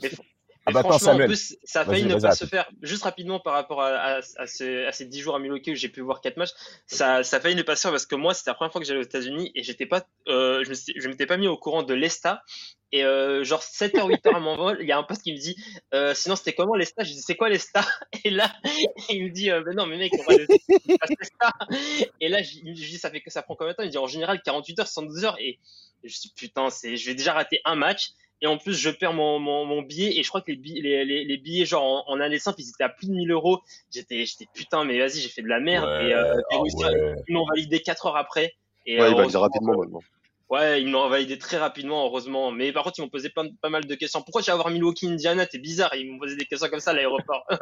Ah 0.66 0.72
bah 0.72 0.84
franchement, 0.84 1.14
en 1.14 1.26
plus, 1.26 1.58
ça 1.64 1.82
a 1.82 1.86
failli 1.86 2.06
ne 2.06 2.20
pas 2.20 2.36
se 2.36 2.46
faire. 2.46 2.70
Juste 2.84 3.04
rapidement 3.04 3.40
par 3.40 3.54
rapport 3.54 3.82
à, 3.82 3.88
à, 3.88 4.20
à, 4.38 4.46
ces 4.46 5.06
10 5.06 5.20
jours 5.20 5.36
à 5.36 5.40
Milwaukee 5.40 5.72
où 5.72 5.76
j'ai 5.76 5.90
pu 5.90 6.02
voir 6.02 6.22
4 6.22 6.38
matchs, 6.38 6.52
ça, 6.86 7.24
ça 7.24 7.38
a 7.38 7.40
failli 7.40 7.56
ne 7.56 7.64
pas 7.64 7.76
se 7.76 7.82
faire 7.82 7.92
parce 7.92 8.06
que 8.06 8.16
moi, 8.16 8.36
c'était 8.36 8.52
la 8.52 8.56
première 8.56 8.72
fois 8.72 8.80
que 8.80 8.86
j'allais 8.86 9.00
aux 9.00 9.04
États-Unis 9.04 9.52
et 9.56 9.64
j'étais 9.64 9.88
pas, 9.88 10.06
euh, 10.28 10.64
je 10.64 11.08
m'étais 11.08 11.26
pas 11.26 11.38
mis 11.38 11.48
au 11.48 11.58
courant 11.58 11.82
de 11.82 11.94
l'ESTA. 11.96 12.44
Et 12.92 13.04
euh, 13.04 13.44
genre 13.44 13.62
7h, 13.62 14.10
8h 14.10 14.36
à 14.36 14.40
mon 14.40 14.56
vol, 14.56 14.78
il 14.82 14.88
y 14.88 14.92
a 14.92 14.98
un 14.98 15.04
poste 15.04 15.22
qui 15.22 15.32
me 15.32 15.38
dit 15.38 15.56
euh, 15.94 16.14
Sinon, 16.16 16.36
c'était 16.36 16.54
comment 16.54 16.76
l'ESTA 16.76 17.04
Je 17.04 17.12
dis 17.12 17.22
C'est 17.22 17.36
quoi 17.36 17.50
l'ESTA 17.50 17.86
Et 18.24 18.32
là, 18.32 18.52
il 19.10 19.26
me 19.26 19.30
dit 19.30 19.52
euh, 19.52 19.62
Ben 19.62 19.76
non, 19.76 19.86
mais 19.86 19.98
mec, 19.98 20.12
on 20.20 20.24
va 20.24 20.38
l'ESTA. 20.38 21.52
Et 22.22 22.30
là, 22.30 22.42
je, 22.42 22.58
je 22.66 22.72
dis 22.72 22.98
Ça 22.98 23.12
fait 23.12 23.22
que 23.22 23.30
ça 23.30 23.44
prend 23.44 23.56
combien 23.56 23.74
de 23.74 23.78
temps? 23.78 23.84
Il 23.84 23.88
me 23.88 23.92
dit 23.92 23.98
En 23.98 24.08
général, 24.08 24.42
48 24.42 24.80
h 24.80 24.86
72 24.86 25.24
h 25.24 25.36
Et 25.40 25.60
je 26.04 26.20
dis 26.20 26.34
Putain, 26.36 26.70
je 26.70 27.06
vais 27.06 27.16
déjà 27.16 27.34
rater 27.34 27.62
un 27.66 27.76
match. 27.76 28.10
Et 28.42 28.48
en 28.48 28.58
plus 28.58 28.74
je 28.74 28.90
perds 28.90 29.14
mon, 29.14 29.38
mon, 29.38 29.66
mon, 29.66 29.82
billet. 29.82 30.18
Et 30.18 30.24
je 30.24 30.30
crois 30.30 30.42
que 30.42 30.52
les 30.52 30.58
billets, 30.58 31.04
les, 31.04 31.26
les, 31.26 31.38
billets 31.38 31.66
genre 31.66 31.84
en, 31.84 32.14
en 32.14 32.22
année 32.22 32.40
simple 32.40 32.62
ils 32.62 32.70
étaient 32.70 32.86
à 32.86 32.90
plus 32.90 33.08
de 33.08 33.12
1000 33.12 33.30
euros. 33.32 33.60
J'étais 33.92 34.26
j'étais 34.26 34.46
putain 34.54 34.86
mais 34.86 34.98
vas-y 34.98 35.20
j'ai 35.20 35.28
fait 35.28 35.42
de 35.42 35.50
la 35.50 35.60
merde. 35.60 35.90
Et, 36.02 36.14
euh, 36.14 36.38
ah 36.50 36.62
ils 37.28 37.34
m'ont 37.34 37.46
validé 37.46 37.82
4 37.82 38.06
heures 38.06 38.16
après. 38.16 38.56
Et 38.86 38.98
ouais, 38.98 39.08
euh, 39.08 39.38
rapidement 39.38 39.76
maintenant. 39.78 40.00
Ouais, 40.50 40.82
ils 40.82 40.90
m'ont 40.90 41.08
validé 41.10 41.38
très 41.38 41.58
rapidement, 41.58 42.06
heureusement. 42.06 42.52
Mais 42.52 42.72
par 42.72 42.84
contre, 42.84 43.00
ils 43.00 43.04
m'ont 43.04 43.10
posé 43.10 43.30
pas, 43.30 43.44
pas 43.62 43.70
mal 43.70 43.86
de 43.86 43.96
questions. 43.96 44.22
Pourquoi 44.22 44.42
tu 44.42 44.48
vas 44.50 44.56
avoir 44.56 44.70
Milwaukee, 44.72 45.08
Indiana? 45.08 45.46
T'es 45.46 45.60
bizarre. 45.60 45.94
Ils 45.96 46.12
m'ont 46.12 46.18
posé 46.18 46.36
des 46.36 46.46
questions 46.46 46.70
comme 46.70 46.80
ça 46.80 46.92
à 46.92 46.94
l'aéroport. 46.94 47.46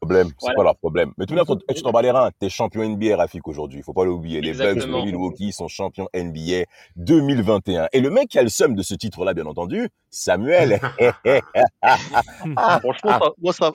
problème, 0.00 0.30
c'est 0.38 0.54
pas 0.54 0.62
leur 0.62 0.76
problème. 0.76 1.12
Mais 1.18 1.26
tout 1.26 1.34
le 1.34 1.44
monde, 1.44 1.62
tu 1.68 1.82
t'en 1.82 1.90
bats 1.92 2.02
les 2.02 2.10
reins, 2.10 2.30
t'es 2.38 2.48
champion 2.48 2.88
NBA, 2.88 3.16
Rafik, 3.16 3.46
aujourd'hui. 3.46 3.82
Faut 3.82 3.92
pas 3.92 4.04
l'oublier. 4.04 4.40
Les 4.40 4.54
Bucks 4.54 4.78
de 4.78 4.86
Milwaukee 4.86 5.52
sont 5.52 5.68
champions 5.68 6.08
NBA 6.14 6.64
2021. 6.96 7.88
Et 7.92 8.00
le 8.00 8.10
mec 8.10 8.28
qui 8.28 8.38
a 8.38 8.42
le 8.42 8.48
seum 8.48 8.74
de 8.74 8.82
ce 8.82 8.94
titre-là, 8.94 9.34
bien 9.34 9.46
entendu, 9.46 9.88
Samuel. 10.10 10.80
Franchement, 12.80 13.18
ça, 13.18 13.32
moi, 13.42 13.52
ça, 13.52 13.72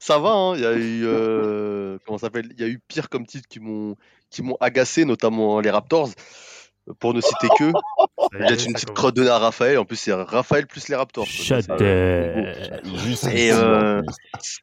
ça 0.00 0.18
va, 0.18 0.30
hein. 0.30 0.56
Il 0.56 0.62
y 0.62 0.66
a 0.66 0.72
eu, 0.72 1.02
euh, 1.04 1.98
comment 2.04 2.18
ça 2.18 2.26
s'appelle? 2.26 2.48
Il 2.52 2.60
y 2.60 2.64
a 2.64 2.68
eu 2.68 2.80
pire 2.88 3.08
comme 3.08 3.26
titre 3.26 3.48
qui 3.48 3.60
m'ont, 3.60 3.96
qui 4.28 4.42
m'ont 4.42 4.56
agacé, 4.60 5.04
notamment 5.04 5.60
les 5.60 5.70
Raptors 5.70 6.10
pour 6.98 7.14
ne 7.14 7.20
citer 7.20 7.48
que. 7.58 7.72
J'ai 8.32 8.66
une 8.66 8.74
petite 8.74 8.92
crotte 8.92 9.16
donnée 9.16 9.30
à 9.30 9.38
Raphaël. 9.38 9.78
En 9.78 9.84
plus, 9.84 9.96
c'est 9.96 10.12
Raphaël 10.12 10.66
plus 10.66 10.88
les 10.88 10.96
Raptors. 10.96 11.26
Et 13.32 13.52
euh, 13.52 14.02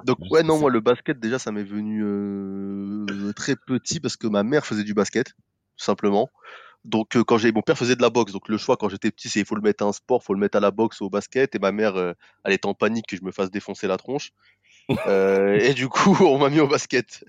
donc, 0.05 0.17
ouais, 0.31 0.43
non, 0.43 0.59
moi, 0.59 0.69
le 0.69 0.79
basket, 0.79 1.19
déjà, 1.19 1.39
ça 1.39 1.51
m'est 1.51 1.63
venu 1.63 2.03
euh, 2.03 3.33
très 3.33 3.55
petit 3.55 3.99
parce 3.99 4.15
que 4.15 4.27
ma 4.27 4.43
mère 4.43 4.65
faisait 4.65 4.83
du 4.83 4.93
basket, 4.93 5.27
tout 5.27 5.85
simplement. 5.85 6.29
Donc, 6.85 7.17
euh, 7.17 7.23
quand 7.23 7.37
j'ai 7.37 7.51
mon 7.51 7.61
père 7.61 7.77
faisait 7.77 7.97
de 7.97 8.01
la 8.01 8.09
boxe, 8.09 8.31
donc 8.31 8.47
le 8.47 8.57
choix 8.57 8.77
quand 8.77 8.87
j'étais 8.87 9.11
petit, 9.11 9.27
c'est 9.27 9.41
il 9.41 9.45
faut 9.45 9.55
le 9.55 9.61
mettre 9.61 9.83
à 9.83 9.87
un 9.87 9.91
sport, 9.91 10.21
il 10.23 10.25
faut 10.25 10.33
le 10.33 10.39
mettre 10.39 10.57
à 10.57 10.61
la 10.61 10.71
boxe, 10.71 11.01
ou 11.01 11.05
au 11.05 11.09
basket. 11.09 11.53
Et 11.55 11.59
ma 11.59 11.71
mère, 11.71 11.97
elle 12.45 12.53
était 12.53 12.67
en 12.67 12.73
panique 12.73 13.07
que 13.07 13.17
je 13.17 13.23
me 13.23 13.31
fasse 13.31 13.51
défoncer 13.51 13.87
la 13.87 13.97
tronche. 13.97 14.31
Euh, 15.07 15.59
et 15.59 15.73
du 15.73 15.89
coup, 15.89 16.15
on 16.21 16.37
m'a 16.37 16.49
mis 16.49 16.59
au 16.59 16.67
basket. 16.67 17.23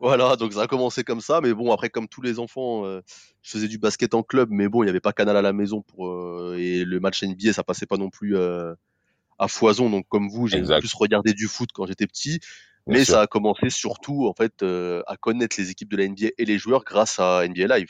Voilà, 0.00 0.36
donc 0.36 0.52
ça 0.52 0.62
a 0.62 0.66
commencé 0.66 1.04
comme 1.04 1.20
ça. 1.20 1.40
Mais 1.40 1.52
bon, 1.54 1.72
après, 1.72 1.90
comme 1.90 2.08
tous 2.08 2.22
les 2.22 2.38
enfants, 2.38 2.84
euh, 2.86 3.00
je 3.42 3.50
faisais 3.50 3.68
du 3.68 3.78
basket 3.78 4.14
en 4.14 4.22
club, 4.22 4.48
mais 4.50 4.68
bon, 4.68 4.82
il 4.82 4.86
n'y 4.86 4.90
avait 4.90 5.00
pas 5.00 5.12
canal 5.12 5.36
à 5.36 5.42
la 5.42 5.52
maison 5.52 5.82
pour 5.82 6.08
euh, 6.08 6.56
et 6.58 6.84
le 6.84 7.00
match 7.00 7.22
NBA, 7.22 7.52
ça 7.52 7.62
passait 7.62 7.86
pas 7.86 7.96
non 7.96 8.10
plus 8.10 8.36
à 8.36 9.48
foison. 9.48 9.90
Donc, 9.90 10.06
comme 10.08 10.28
vous, 10.28 10.48
j'ai 10.48 10.62
plus 10.62 10.94
regardé 10.94 11.32
du 11.32 11.46
foot 11.46 11.70
quand 11.72 11.86
j'étais 11.86 12.06
petit. 12.06 12.40
mais 12.86 13.04
ça 13.04 13.22
a 13.22 13.26
commencé 13.26 13.70
surtout 13.70 14.26
en 14.26 14.34
fait 14.34 14.62
à 14.62 15.16
connaître 15.16 15.56
les 15.58 15.70
équipes 15.70 15.90
de 15.90 15.96
la 15.96 16.08
NBA 16.08 16.28
et 16.38 16.44
les 16.44 16.58
joueurs 16.58 16.84
grâce 16.84 17.18
à 17.20 17.46
NBA 17.46 17.78
Live. 17.78 17.88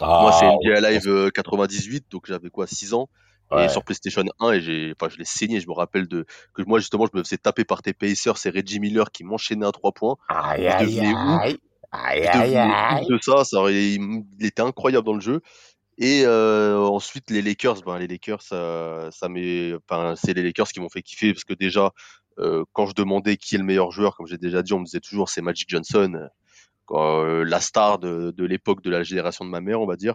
Moi, 0.00 0.32
c'est 0.32 0.46
ah, 0.46 0.54
NBA 0.62 0.90
Live 0.90 1.30
98, 1.32 2.06
donc 2.10 2.26
j'avais 2.26 2.50
quoi, 2.50 2.66
6 2.66 2.94
ans. 2.94 3.08
Et 3.56 3.68
sur 3.68 3.82
PlayStation 3.82 4.24
1, 4.40 4.52
et 4.52 4.60
j'ai, 4.60 4.94
enfin, 4.94 5.10
je 5.10 5.16
l'ai 5.16 5.24
saigné. 5.24 5.60
Je 5.60 5.68
me 5.68 5.72
rappelle 5.72 6.06
de 6.06 6.26
que 6.52 6.62
moi 6.62 6.78
justement, 6.78 7.06
je 7.10 7.16
me 7.16 7.22
faisais 7.22 7.38
taper 7.38 7.64
par 7.64 7.80
tes 7.80 7.94
pacers. 7.94 8.36
C'est 8.36 8.50
Reggie 8.50 8.78
Miller 8.78 9.10
qui 9.10 9.24
m'enchaînait 9.24 9.66
à 9.66 9.72
trois 9.72 9.92
points. 9.92 10.16
Aïe 10.28 10.66
aïe 10.66 11.00
aïe. 11.00 11.58
Aïe 11.90 12.26
aïe 12.26 13.06
De 13.08 13.18
ça, 13.22 13.44
ça 13.44 13.70
il, 13.70 14.24
était 14.40 14.62
incroyable 14.62 15.06
dans 15.06 15.14
le 15.14 15.20
jeu. 15.20 15.40
Et 15.96 16.22
euh, 16.24 16.78
ensuite 16.78 17.30
les 17.30 17.42
Lakers, 17.42 17.82
ben 17.82 17.98
les 17.98 18.06
Lakers, 18.06 18.42
ça, 18.42 19.08
ça 19.10 19.28
enfin, 19.28 20.14
c'est 20.14 20.32
les 20.32 20.42
Lakers 20.42 20.68
qui 20.68 20.80
m'ont 20.80 20.88
fait 20.88 21.02
kiffer 21.02 21.32
parce 21.32 21.44
que 21.44 21.54
déjà, 21.54 21.92
euh, 22.38 22.64
quand 22.72 22.86
je 22.86 22.94
demandais 22.94 23.36
qui 23.36 23.56
est 23.56 23.58
le 23.58 23.64
meilleur 23.64 23.90
joueur, 23.90 24.16
comme 24.16 24.26
j'ai 24.26 24.38
déjà 24.38 24.62
dit, 24.62 24.72
on 24.74 24.80
me 24.80 24.84
disait 24.84 25.00
toujours 25.00 25.28
c'est 25.28 25.42
Magic 25.42 25.68
Johnson. 25.68 26.28
Euh, 26.92 27.44
la 27.44 27.60
star 27.60 27.98
de, 27.98 28.30
de 28.30 28.44
l'époque 28.44 28.82
de 28.82 28.90
la 28.90 29.02
génération 29.02 29.44
de 29.44 29.50
ma 29.50 29.60
mère, 29.60 29.80
on 29.80 29.86
va 29.86 29.96
dire, 29.96 30.14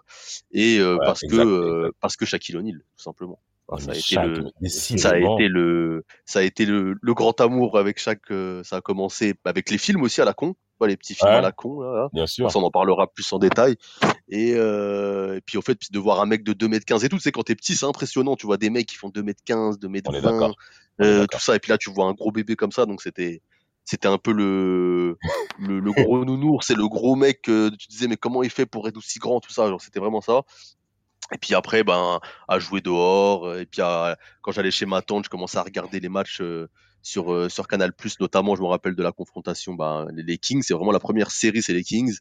et 0.51 0.79
euh, 0.79 0.97
parce, 1.03 1.21
que, 1.21 1.35
euh, 1.35 1.91
parce 1.99 2.15
que 2.15 2.25
Shaquille 2.25 2.57
O'Neal, 2.57 2.79
tout 2.97 3.03
simplement. 3.03 3.39
ça, 3.79 3.91
a 3.91 3.95
été 3.95 4.15
le, 4.15 4.51
ça 4.97 5.09
a 5.09 5.17
été 5.17 5.47
le, 5.47 6.03
ça 6.25 6.39
a 6.39 6.41
été 6.41 6.65
le, 6.65 6.95
le 7.01 7.13
grand 7.13 7.39
amour 7.41 7.77
avec 7.77 7.99
chaque. 7.99 8.31
ça 8.63 8.77
a 8.77 8.81
commencé 8.81 9.35
avec 9.45 9.69
les 9.69 9.77
films 9.77 10.01
aussi 10.01 10.21
à 10.21 10.25
la 10.25 10.33
con, 10.33 10.55
les 10.87 10.97
petits 10.97 11.15
films 11.15 11.29
à 11.29 11.41
la 11.41 11.51
con. 11.51 11.81
Là, 11.81 12.09
Bien 12.13 12.27
sûr. 12.27 12.49
on 12.55 12.63
en 12.63 12.71
parlera 12.71 13.07
plus 13.07 13.31
en 13.33 13.39
détail. 13.39 13.75
Et, 14.29 14.53
euh, 14.55 15.37
et 15.37 15.41
puis, 15.41 15.57
au 15.57 15.61
fait, 15.61 15.91
de 15.91 15.99
voir 15.99 16.21
un 16.21 16.25
mec 16.25 16.43
de 16.43 16.53
2m15 16.53 17.05
et 17.05 17.09
tout, 17.09 17.19
c'est 17.19 17.31
quand 17.31 17.43
t'es 17.43 17.55
petit, 17.55 17.75
c'est 17.75 17.85
impressionnant. 17.85 18.35
Tu 18.35 18.45
vois 18.45 18.57
des 18.57 18.69
mecs 18.69 18.87
qui 18.87 18.95
font 18.95 19.09
2m15, 19.09 19.79
2m20, 19.79 20.53
euh, 21.01 21.25
tout 21.29 21.39
ça. 21.39 21.55
Et 21.55 21.59
puis 21.59 21.71
là, 21.71 21.77
tu 21.77 21.91
vois 21.91 22.05
un 22.05 22.13
gros 22.13 22.31
bébé 22.31 22.55
comme 22.55 22.71
ça. 22.71 22.85
Donc, 22.85 23.01
c'était, 23.01 23.41
c'était 23.85 24.07
un 24.07 24.17
peu 24.17 24.31
le, 24.33 25.17
le, 25.59 25.79
le 25.79 25.91
gros 25.91 26.23
nounours, 26.25 26.67
c'est 26.67 26.75
le 26.75 26.87
gros 26.87 27.15
mec 27.15 27.41
que 27.43 27.69
tu 27.69 27.87
disais 27.87 28.07
mais 28.07 28.17
comment 28.17 28.43
il 28.43 28.49
fait 28.49 28.65
pour 28.65 28.87
être 28.87 28.97
aussi 28.97 29.19
grand 29.19 29.39
tout 29.39 29.51
ça, 29.51 29.67
genre 29.67 29.81
c'était 29.81 29.99
vraiment 29.99 30.21
ça. 30.21 30.41
Et 31.33 31.37
puis 31.37 31.55
après, 31.55 31.83
ben, 31.83 32.19
à 32.47 32.59
jouer 32.59 32.81
dehors. 32.81 33.55
Et 33.55 33.65
puis 33.65 33.81
à- 33.81 34.17
quand 34.41 34.51
j'allais 34.51 34.71
chez 34.71 34.85
ma 34.85 35.01
tante, 35.01 35.25
je 35.25 35.29
commençais 35.29 35.57
à 35.57 35.63
regarder 35.63 35.99
les 35.99 36.09
matchs 36.09 36.41
euh, 36.41 36.67
sur, 37.01 37.33
euh, 37.33 37.49
sur 37.49 37.67
Canal+, 37.67 37.91
notamment, 38.19 38.55
je 38.55 38.61
me 38.61 38.67
rappelle 38.67 38.93
de 38.95 39.01
la 39.03 39.11
confrontation, 39.13 39.73
ben, 39.73 40.05
les, 40.13 40.21
les 40.23 40.37
Kings. 40.37 40.61
C'est 40.63 40.73
vraiment 40.73 40.91
la 40.91 40.99
première 40.99 41.31
série, 41.31 41.61
c'est 41.63 41.73
les 41.73 41.83
Kings. 41.83 42.17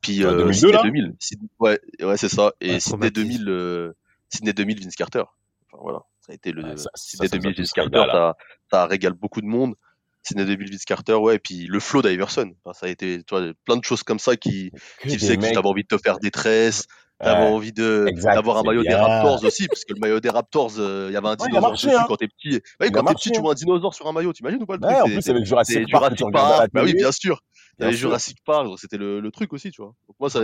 Puis 0.00 0.24
En 0.24 0.28
euh, 0.30 0.36
2002, 0.38 0.52
Sydney 0.54 0.72
là 0.72 0.82
2000. 0.84 1.16
Sydney- 1.18 1.48
ouais, 1.58 1.80
ouais 2.00 2.16
c'est 2.16 2.28
ça. 2.28 2.52
Et 2.60 2.74
Ouais, 2.74 2.80
Sydney 2.80 3.10
traumatisme. 3.10 3.28
2000, 3.28 3.48
euh, 3.48 3.92
Sydney 4.30 4.52
2000, 4.52 4.80
Vince 4.84 4.94
Carter. 4.96 5.24
Enfin, 5.72 5.82
voilà, 5.82 5.98
ça 6.20 6.32
a 6.32 6.34
été 6.36 6.52
le 6.52 6.76
ça- 6.76 6.90
Sydney 6.94 7.28
ça 7.28 7.36
nous 7.36 7.40
a 7.40 7.42
2000, 7.42 7.54
tous 7.56 7.62
Vince 7.62 7.72
Carter, 7.72 8.04
ça, 8.12 8.36
ça 8.70 8.86
régale 8.86 9.14
beaucoup 9.14 9.40
de 9.40 9.46
monde. 9.46 9.74
Sydney 10.28 10.44
2000, 10.46 10.70
Vince 10.70 10.84
Carter, 10.84 11.14
ouais, 11.14 11.36
et 11.36 11.38
puis 11.38 11.66
le 11.66 11.80
flow 11.80 12.02
d'Iverson. 12.02 12.50
Enfin, 12.64 12.72
ça 12.78 12.86
a 12.86 12.88
été, 12.88 13.22
tu 13.24 13.34
vois, 13.34 13.52
plein 13.64 13.76
de 13.76 13.84
choses 13.84 14.02
comme 14.02 14.18
ça 14.18 14.36
qui, 14.36 14.70
Que 15.00 15.08
qui 15.08 15.16
des 15.16 15.18
sais 15.26 15.36
que 15.36 15.42
mecs- 15.42 15.54
t'avais 15.54 15.66
envie 15.68 15.82
de 15.82 15.88
te 15.88 15.98
faire 15.98 16.18
des 16.18 16.30
tresses, 16.30 16.86
t'avais 17.20 17.46
Ouais. 17.46 17.50
envie 17.52 17.72
de 17.72 18.06
d'avoir 18.22 18.58
un 18.58 18.62
maillot 18.62 18.82
des. 18.82 18.94
Raptors 18.94 19.42
aussi, 19.44 19.66
parce 19.66 19.84
que 19.84 19.92
le 19.94 20.00
maillot 20.00 20.20
des 20.20 20.28
Raptors, 20.30 20.72
euh, 20.78 21.06
il 21.10 21.14
y 21.14 21.16
avait 21.16 21.28
un 21.28 21.34
dinosaure 21.36 21.60
marché, 21.70 21.86
dessus 21.88 21.98
hein. 21.98 22.04
quand 22.06 22.16
t'es 22.16 22.28
petit. 22.28 22.60
Ouais, 22.80 22.90
quand 22.90 23.02
t'es 23.04 23.14
petit, 23.14 23.30
tu 23.32 23.38
hein. 23.38 23.42
vois 23.42 23.52
un 23.52 23.54
dinosaure 23.54 23.94
sur 23.94 24.06
un 24.06 24.12
maillot, 24.12 24.32
t'imagines 24.32 24.62
ou 24.62 24.66
pas 24.66 24.76
le 24.76 24.86
Ouais, 24.86 24.92
truc 24.94 25.02
en 25.02 25.06
C'est- 25.06 25.12
plus, 25.14 25.22
c'est- 25.22 25.30
avec 25.32 25.44
Jurassic 25.46 25.90
Park, 25.90 26.16
Jurassic 26.16 26.72
bah 26.72 26.82
oui, 26.84 26.94
bien 26.94 27.10
sûr. 27.12 27.40
Il 27.80 27.82
y 27.82 27.84
Bien 27.84 27.86
avait 27.88 27.96
sûr. 27.96 28.08
Jurassic 28.08 28.38
Park, 28.44 28.66
c'était 28.76 28.96
le, 28.96 29.20
le 29.20 29.30
truc 29.30 29.52
aussi, 29.52 29.70
tu 29.70 29.80
vois. 29.82 29.94
Donc 30.08 30.16
moi, 30.18 30.28
ça, 30.28 30.40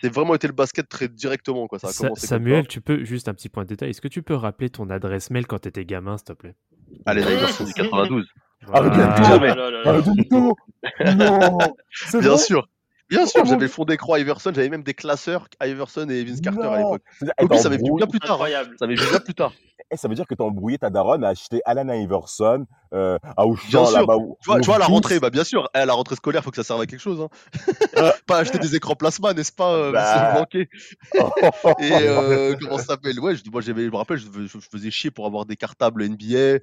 c'est 0.00 0.12
vraiment 0.12 0.34
été 0.34 0.48
le 0.48 0.52
basket 0.52 0.88
très 0.88 1.06
directement, 1.08 1.68
quoi. 1.68 1.78
Ça 1.78 1.88
a 1.88 1.92
Sa- 1.92 2.04
commencé 2.08 2.22
comme 2.26 2.38
Samuel, 2.38 2.66
tu 2.66 2.80
peux, 2.80 3.04
juste 3.04 3.28
un 3.28 3.34
petit 3.34 3.48
point 3.48 3.62
de 3.62 3.68
détail, 3.68 3.90
est-ce 3.90 4.00
que 4.00 4.08
tu 4.08 4.22
peux 4.22 4.34
rappeler 4.34 4.68
ton 4.68 4.90
adresse 4.90 5.30
mail 5.30 5.46
quand 5.46 5.60
t'étais 5.60 5.84
gamin, 5.84 6.16
s'il 6.18 6.24
te 6.24 6.32
plaît? 6.32 6.56
Allez, 7.04 7.22
Iverson 7.22 7.64
du 7.64 7.72
92. 7.72 8.26
Oh. 8.68 8.72
Ah, 8.74 10.02
tout 10.02 10.14
Non 10.30 11.58
C'est 11.92 12.20
Bien 12.20 12.30
vrai 12.30 12.38
sûr. 12.38 12.68
Bien 13.08 13.24
sûr, 13.24 13.42
Oh, 13.44 13.48
j'avais 13.48 13.68
fondé 13.68 13.96
Croix 13.96 14.18
Iverson, 14.18 14.50
j'avais 14.52 14.68
même 14.68 14.82
des 14.82 14.94
classeurs 14.94 15.46
Iverson 15.62 16.08
et 16.08 16.24
Vince 16.24 16.40
Carter 16.40 16.62
à 16.66 16.70
Non. 16.80 16.94
l'époque. 16.94 17.02
Eh, 17.22 17.26
plus, 17.46 17.48
t'as 17.48 17.58
ça 17.58 17.68
m'est 17.70 17.76
venu 17.76 17.92
bien 17.96 18.06
plus 18.08 18.18
tard. 18.18 18.30
hein. 18.32 18.34
Incroyable. 18.34 18.74
Ça 18.80 18.86
m'est 18.88 18.96
venu 18.96 19.08
bien 19.08 19.20
plus 19.20 19.34
tard. 19.34 19.52
Eh, 19.92 19.96
ça 19.96 20.08
veut 20.08 20.16
dire 20.16 20.26
que 20.26 20.34
t'as 20.34 20.42
embrouillé 20.42 20.78
ta 20.78 20.90
daronne 20.90 21.22
à 21.22 21.28
acheter 21.28 21.60
Alan 21.64 21.88
Iverson 21.88 22.66
euh, 22.92 23.18
à 23.22 23.44
Bien 23.44 23.52
Auchan, 23.52 23.86
sûr. 23.86 24.00
là-bas. 24.00 24.16
où- 24.16 24.36
Tu 24.42 24.46
vois, 24.50 24.58
tu 24.58 24.66
vois, 24.66 24.74
à 24.76 24.78
la 24.80 24.86
rentrée, 24.86 25.20
bah 25.20 25.30
bien 25.30 25.44
sûr, 25.44 25.70
à 25.74 25.86
la 25.86 25.92
rentrée 25.92 26.16
scolaire, 26.16 26.42
faut 26.42 26.50
que 26.50 26.56
ça 26.56 26.64
serve 26.64 26.80
à 26.80 26.86
quelque 26.86 26.98
chose. 26.98 27.20
Hein. 27.20 27.28
pas 28.26 28.38
acheter 28.38 28.58
des 28.58 28.74
écrans 28.74 28.96
plasma, 28.96 29.32
n'est-ce 29.32 29.52
pas, 29.52 29.72
euh, 29.74 29.92
Bah. 29.92 30.44
monsieur 30.52 30.66
Et 31.78 31.92
euh, 31.92 32.56
comment 32.60 32.78
ça 32.78 32.84
s'appelle? 32.84 33.20
Ouais, 33.20 33.36
je, 33.36 33.48
moi, 33.48 33.60
j'avais, 33.60 33.84
je 33.84 33.90
me 33.90 33.96
rappelle, 33.96 34.16
je- 34.18 34.26
je 34.46 34.58
faisais 34.58 34.90
chier 34.90 35.12
pour 35.12 35.24
avoir 35.26 35.46
des 35.46 35.54
cartables 35.54 36.02
NBA 36.04 36.58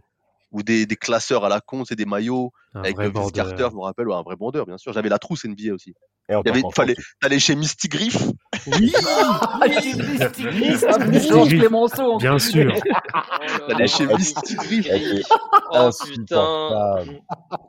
ou 0.54 0.64
des, 0.64 0.86
des 0.86 0.96
classeurs 0.96 1.44
à 1.44 1.50
la 1.50 1.60
con, 1.60 1.84
c'est 1.84 1.96
des 1.96 2.06
maillots 2.06 2.52
Un 2.74 2.84
avec 2.84 2.96
bandeur. 2.96 3.32
Carter, 3.32 3.68
je 3.72 3.76
me 3.76 3.82
rappelle, 3.82 4.08
ouais, 4.08 4.16
un 4.16 4.22
vrai 4.22 4.36
bandeur, 4.36 4.66
bien 4.66 4.78
sûr. 4.78 4.94
J'avais 4.94 5.10
la 5.10 5.20
trousse 5.20 5.46
NBA 5.46 5.74
aussi. 5.74 5.94
Il 6.30 6.34
y 6.46 6.50
avait, 6.50 6.60
encore, 6.60 6.74
fallait, 6.74 6.96
t'allais 7.20 7.40
chez 7.40 7.56
Misty 7.56 7.90
Griff. 7.90 8.18
Oui 8.68 8.94
Ah, 9.06 9.68
Misty 9.68 10.86
ah, 10.88 11.00
Misty 11.00 11.28
Georges 11.28 11.50
Gris. 11.50 11.60
Clémenceau. 11.60 12.14
en 12.14 12.18
Bien 12.18 12.40
sûr. 12.40 12.74
Oh 12.74 13.60
T'allais 13.68 13.88
chez 13.88 14.08
Misty 14.08 14.56
Griff. 14.56 14.88
Oh 15.72 15.90
putain. 16.06 17.04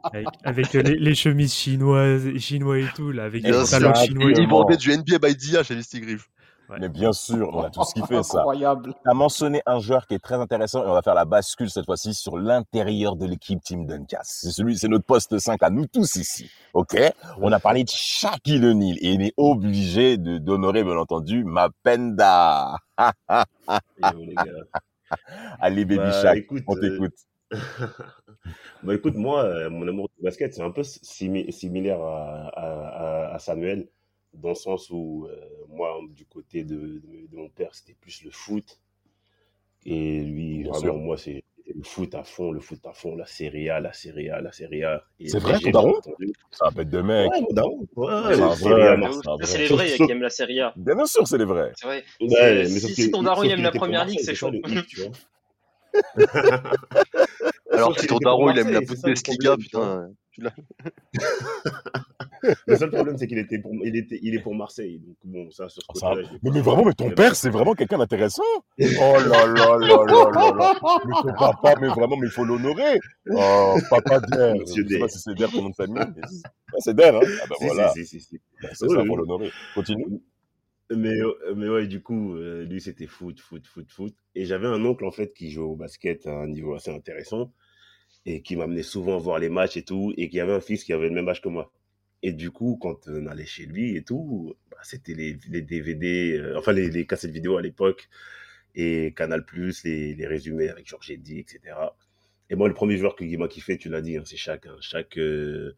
Avec, 0.05 0.27
avec, 0.45 0.73
les, 0.73 0.95
les 0.95 1.15
chemises 1.17 1.55
chinoises, 1.55 2.39
chinois 2.39 2.79
et 2.79 2.87
tout, 2.95 3.11
là, 3.11 3.25
avec 3.25 3.43
les 3.43 3.51
pantalons 3.51 3.95
chinois. 3.95 4.31
Ils 4.37 4.49
vendaient 4.49 4.77
du 4.77 4.97
NBA 4.97 5.19
by 5.19 5.35
Dia 5.35 5.65
chez 5.65 5.75
Misty 5.75 6.01
Griff. 6.01 6.29
Ouais. 6.71 6.79
Mais 6.81 6.89
bien 6.89 7.13
sûr, 7.13 7.51
on 7.53 7.63
a 7.63 7.69
tous 7.71 7.93
kiffé 7.95 8.23
ça. 8.23 8.39
Incroyable. 8.39 8.95
Tu 8.95 9.11
as 9.11 9.15
mentionné 9.15 9.61
un 9.67 9.81
joueur 9.81 10.07
qui 10.07 10.15
est 10.15 10.19
très 10.19 10.37
intéressant 10.37 10.83
et 10.83 10.87
on 10.89 10.95
va 10.95 11.03
faire 11.03 11.15
la 11.15 11.27
bascule 11.27 11.69
cette 11.69 11.85
fois-ci 11.85 12.15
sur 12.15 12.39
l'intérieur 12.39 13.17
de 13.17 13.27
l'équipe 13.27 13.63
Team 13.63 13.85
Duncas. 13.87 14.23
C'est 14.25 14.51
celui, 14.51 14.79
c'est 14.79 14.89
notre 14.89 15.05
poste 15.05 15.39
5 15.39 15.63
à 15.63 15.69
nous 15.71 15.87
tous 15.87 16.17
ici. 16.17 16.51
OK? 16.73 16.97
On 17.41 17.53
a 17.53 17.61
parlé 17.61 17.85
de 17.85 17.91
Shaquille 17.91 18.65
O'Neal 18.65 18.97
et 19.01 19.11
il 19.13 19.23
est 19.23 19.35
obligé 19.37 20.17
de, 20.17 20.39
d'honorer, 20.39 20.85
bien 20.85 20.97
entendu, 20.97 21.45
Mapenda. 21.45 22.77
Allez, 25.61 25.85
baby 25.85 25.97
Bah, 25.99 26.23
Shaq, 26.23 26.39
écoute, 26.39 26.63
on 26.67 26.77
euh, 26.77 26.81
t'écoute. 26.81 27.15
bah 28.83 28.95
écoute, 28.95 29.15
moi, 29.17 29.45
euh, 29.45 29.71
mon 29.71 29.87
amour 29.87 30.09
du 30.17 30.23
basket, 30.25 30.55
c'est 30.55 30.63
un 30.63 30.71
peu 30.71 30.83
simi- 30.83 31.51
similaire 31.53 32.01
à, 32.01 32.49
à- 32.49 32.89
à- 33.31 33.35
à 33.35 33.39
Samuel, 33.39 33.89
dans 34.35 34.51
le 34.51 34.55
sens 34.55 34.91
où 34.91 35.27
euh, 35.31 35.37
moi, 35.69 35.99
du 36.11 36.25
côté 36.27 36.65
de, 36.65 36.77
de- 36.77 37.27
de 37.31 37.37
mon 37.37 37.49
père, 37.49 37.75
c'était 37.75 37.97
plus 38.01 38.23
le 38.25 38.31
foot. 38.31 38.81
Et 39.87 40.23
lui, 40.23 40.63
Bien 40.63 40.71
vraiment, 40.73 40.81
sûr. 40.81 40.95
moi, 40.97 41.17
c'est 41.19 41.45
le 41.75 41.83
foot 41.83 42.15
à 42.15 42.25
fond, 42.25 42.53
le 42.53 42.61
foot 42.61 42.81
à 42.87 42.93
fond, 42.93 43.17
la 43.17 43.27
Serie 43.27 43.69
A, 43.71 43.81
la 43.81 43.93
Serie 43.93 44.31
A, 44.31 44.41
la 44.41 44.53
Serie 44.53 44.85
A. 44.85 45.05
C'est 45.27 45.39
vrai, 45.39 45.59
ton 45.61 45.71
daron. 45.71 45.95
Ça 46.51 46.67
va 46.67 46.71
bête 46.71 46.91
de 46.91 47.01
mec. 47.03 47.31
Ouais, 47.31 47.41
mon 47.41 47.49
daron. 47.53 47.87
Ouais, 47.97 48.35
C'est 48.35 48.69
vrai, 48.69 49.59
les 49.59 49.67
vrais 49.69 49.97
qui 49.97 50.11
aiment 50.11 50.23
la 50.23 50.31
Serie 50.31 50.61
A. 50.61 50.73
Bien 50.77 51.07
sûr, 51.07 51.27
c'est 51.27 51.39
les 51.39 51.45
vrais. 51.45 51.73
C'est 51.77 51.87
vrai. 51.87 52.05
Ouais, 52.21 52.63
mais 52.65 52.69
si- 52.69 52.95
si 52.95 53.07
que- 53.07 53.11
ton 53.13 53.23
daron, 53.23 53.43
il 53.45 53.51
aime 53.51 53.63
la 53.63 53.73
première 53.73 54.05
ligue, 54.05 54.21
c'est 54.21 54.35
chaud. 54.35 54.51
Alors, 57.71 57.99
si 57.99 58.07
ton 58.07 58.19
daron, 58.19 58.51
il 58.51 58.59
aime 58.59 58.73
la 58.73 58.81
Bundesliga, 58.81 59.57
putain. 59.57 60.11
Tu 60.35 60.41
l'as- 60.43 60.55
Le 62.67 62.77
seul 62.77 62.91
problème, 62.91 63.17
c'est 63.17 63.27
qu'il 63.27 63.39
était 63.39 63.59
pour, 63.59 63.73
il 63.85 63.97
était, 63.97 64.19
il 64.23 64.35
est 64.35 64.41
pour 64.41 64.55
Marseille. 64.55 64.99
Donc 64.99 65.17
bon, 65.25 65.51
ça, 65.51 65.69
sur 65.69 65.83
ce 65.95 65.99
Ça- 66.01 66.15
mais, 66.43 66.61
vraiment, 66.61 66.85
mais 66.85 66.93
ton 66.93 67.11
père, 67.11 67.35
c'est 67.37 67.49
vraiment 67.51 67.75
quelqu'un 67.75 67.99
d'intéressant. 67.99 68.43
Oh 68.59 68.75
là 68.79 69.47
là 69.47 69.47
là 69.47 69.79
là 69.79 70.05
là 70.07 70.51
là. 70.53 71.01
Mais 71.07 71.13
ton 71.23 71.33
papa, 71.39 71.75
mais 71.81 71.89
vraiment, 71.89 72.17
mais 72.17 72.27
il 72.27 72.31
faut 72.33 72.45
l'honorer. 72.45 72.99
Oh, 73.31 73.77
papa 73.89 74.21
Der. 74.21 74.55
Je 74.57 74.61
Monsieur 74.61 74.89
sais 74.89 74.99
pas 74.99 75.09
si 75.09 75.19
c'est 75.21 75.35
Der 75.35 75.51
ton 75.51 75.63
nom 75.63 75.71
de 75.71 75.75
famille. 75.75 75.95
mais 76.17 76.23
Ah, 76.25 76.77
c'est 76.81 76.95
Der, 76.95 77.17
hein. 77.17 77.21
Ah 77.43 77.47
bah 77.49 77.57
Si, 77.59 77.67
voilà. 77.67 77.89
si, 77.93 78.05
si, 78.05 78.21
si, 78.21 78.27
si. 78.27 78.41
C'est 78.75 78.75
ça, 78.75 78.87
Oui, 79.01 79.07
faut 79.07 79.17
l'honorer. 79.17 79.51
Continue. 79.75 80.21
Mais, 80.95 81.19
euh, 81.19 81.55
mais 81.57 81.69
ouais, 81.69 81.87
du 81.87 82.03
coup, 82.03 82.35
euh, 82.35 82.65
lui, 82.65 82.81
c'était 82.81 83.07
foot, 83.07 83.41
foot, 83.41 83.67
foot, 83.67 83.91
foot. 83.91 84.15
Et 84.35 84.45
j'avais 84.45 84.67
un 84.67 84.85
oncle, 84.85 85.07
en 85.07 85.11
fait, 85.11 85.33
qui 85.33 85.51
jouait 85.51 85.65
au 85.65 85.77
basket 85.77 86.27
à 86.27 86.33
un 86.43 86.47
niveau 86.49 86.75
assez 86.75 86.91
intéressant 86.91 87.53
et 88.27 88.43
qui 88.43 88.57
m'amenait 88.57 88.83
souvent 88.83 89.19
voir 89.19 89.39
les 89.39 89.49
matchs 89.49 89.77
et 89.77 89.83
tout, 89.83 90.13
et 90.17 90.29
qui 90.29 90.41
avait 90.41 90.53
un 90.53 90.61
fils 90.61 90.85
qui 90.85 90.93
avait 90.93 91.09
le 91.09 91.15
même 91.15 91.29
âge 91.29 91.43
que 91.43 91.49
moi. 91.49 91.73
Et 92.23 92.33
du 92.33 92.51
coup, 92.51 92.79
quand 92.81 93.07
on 93.09 93.27
allait 93.27 93.45
chez 93.47 93.67
lui 93.67 93.97
et 93.97 94.03
tout, 94.03 94.57
bah, 94.71 94.79
c'était 94.83 95.15
les, 95.15 95.37
les 95.49 95.63
DVD, 95.63 96.39
euh, 96.39 96.59
enfin 96.59 96.73
les, 96.73 96.91
les 96.91 97.07
cassettes 97.07 97.33
vidéo 97.33 97.59
à 97.59 97.63
l'époque, 97.63 98.09
et 98.75 99.13
Canal+, 99.15 99.45
les, 99.85 100.15
les 100.15 100.27
résumés 100.27 100.69
avec 100.69 100.89
Georges 100.89 101.11
Eddy, 101.11 101.39
etc. 101.39 101.75
Et 102.51 102.57
moi, 102.57 102.69
le 102.69 102.75
premier 102.75 102.97
joueur 102.97 103.17
qui 103.17 103.37
m'a 103.37 103.49
kiffé, 103.49 103.79
tu 103.79 103.89
l'as 103.89 104.01
dit, 104.03 104.17
hein, 104.17 104.23
c'est 104.25 104.37
Shaq. 104.37 104.67
Hein. 104.67 104.77
Shaq, 104.81 105.19
euh, 105.19 105.77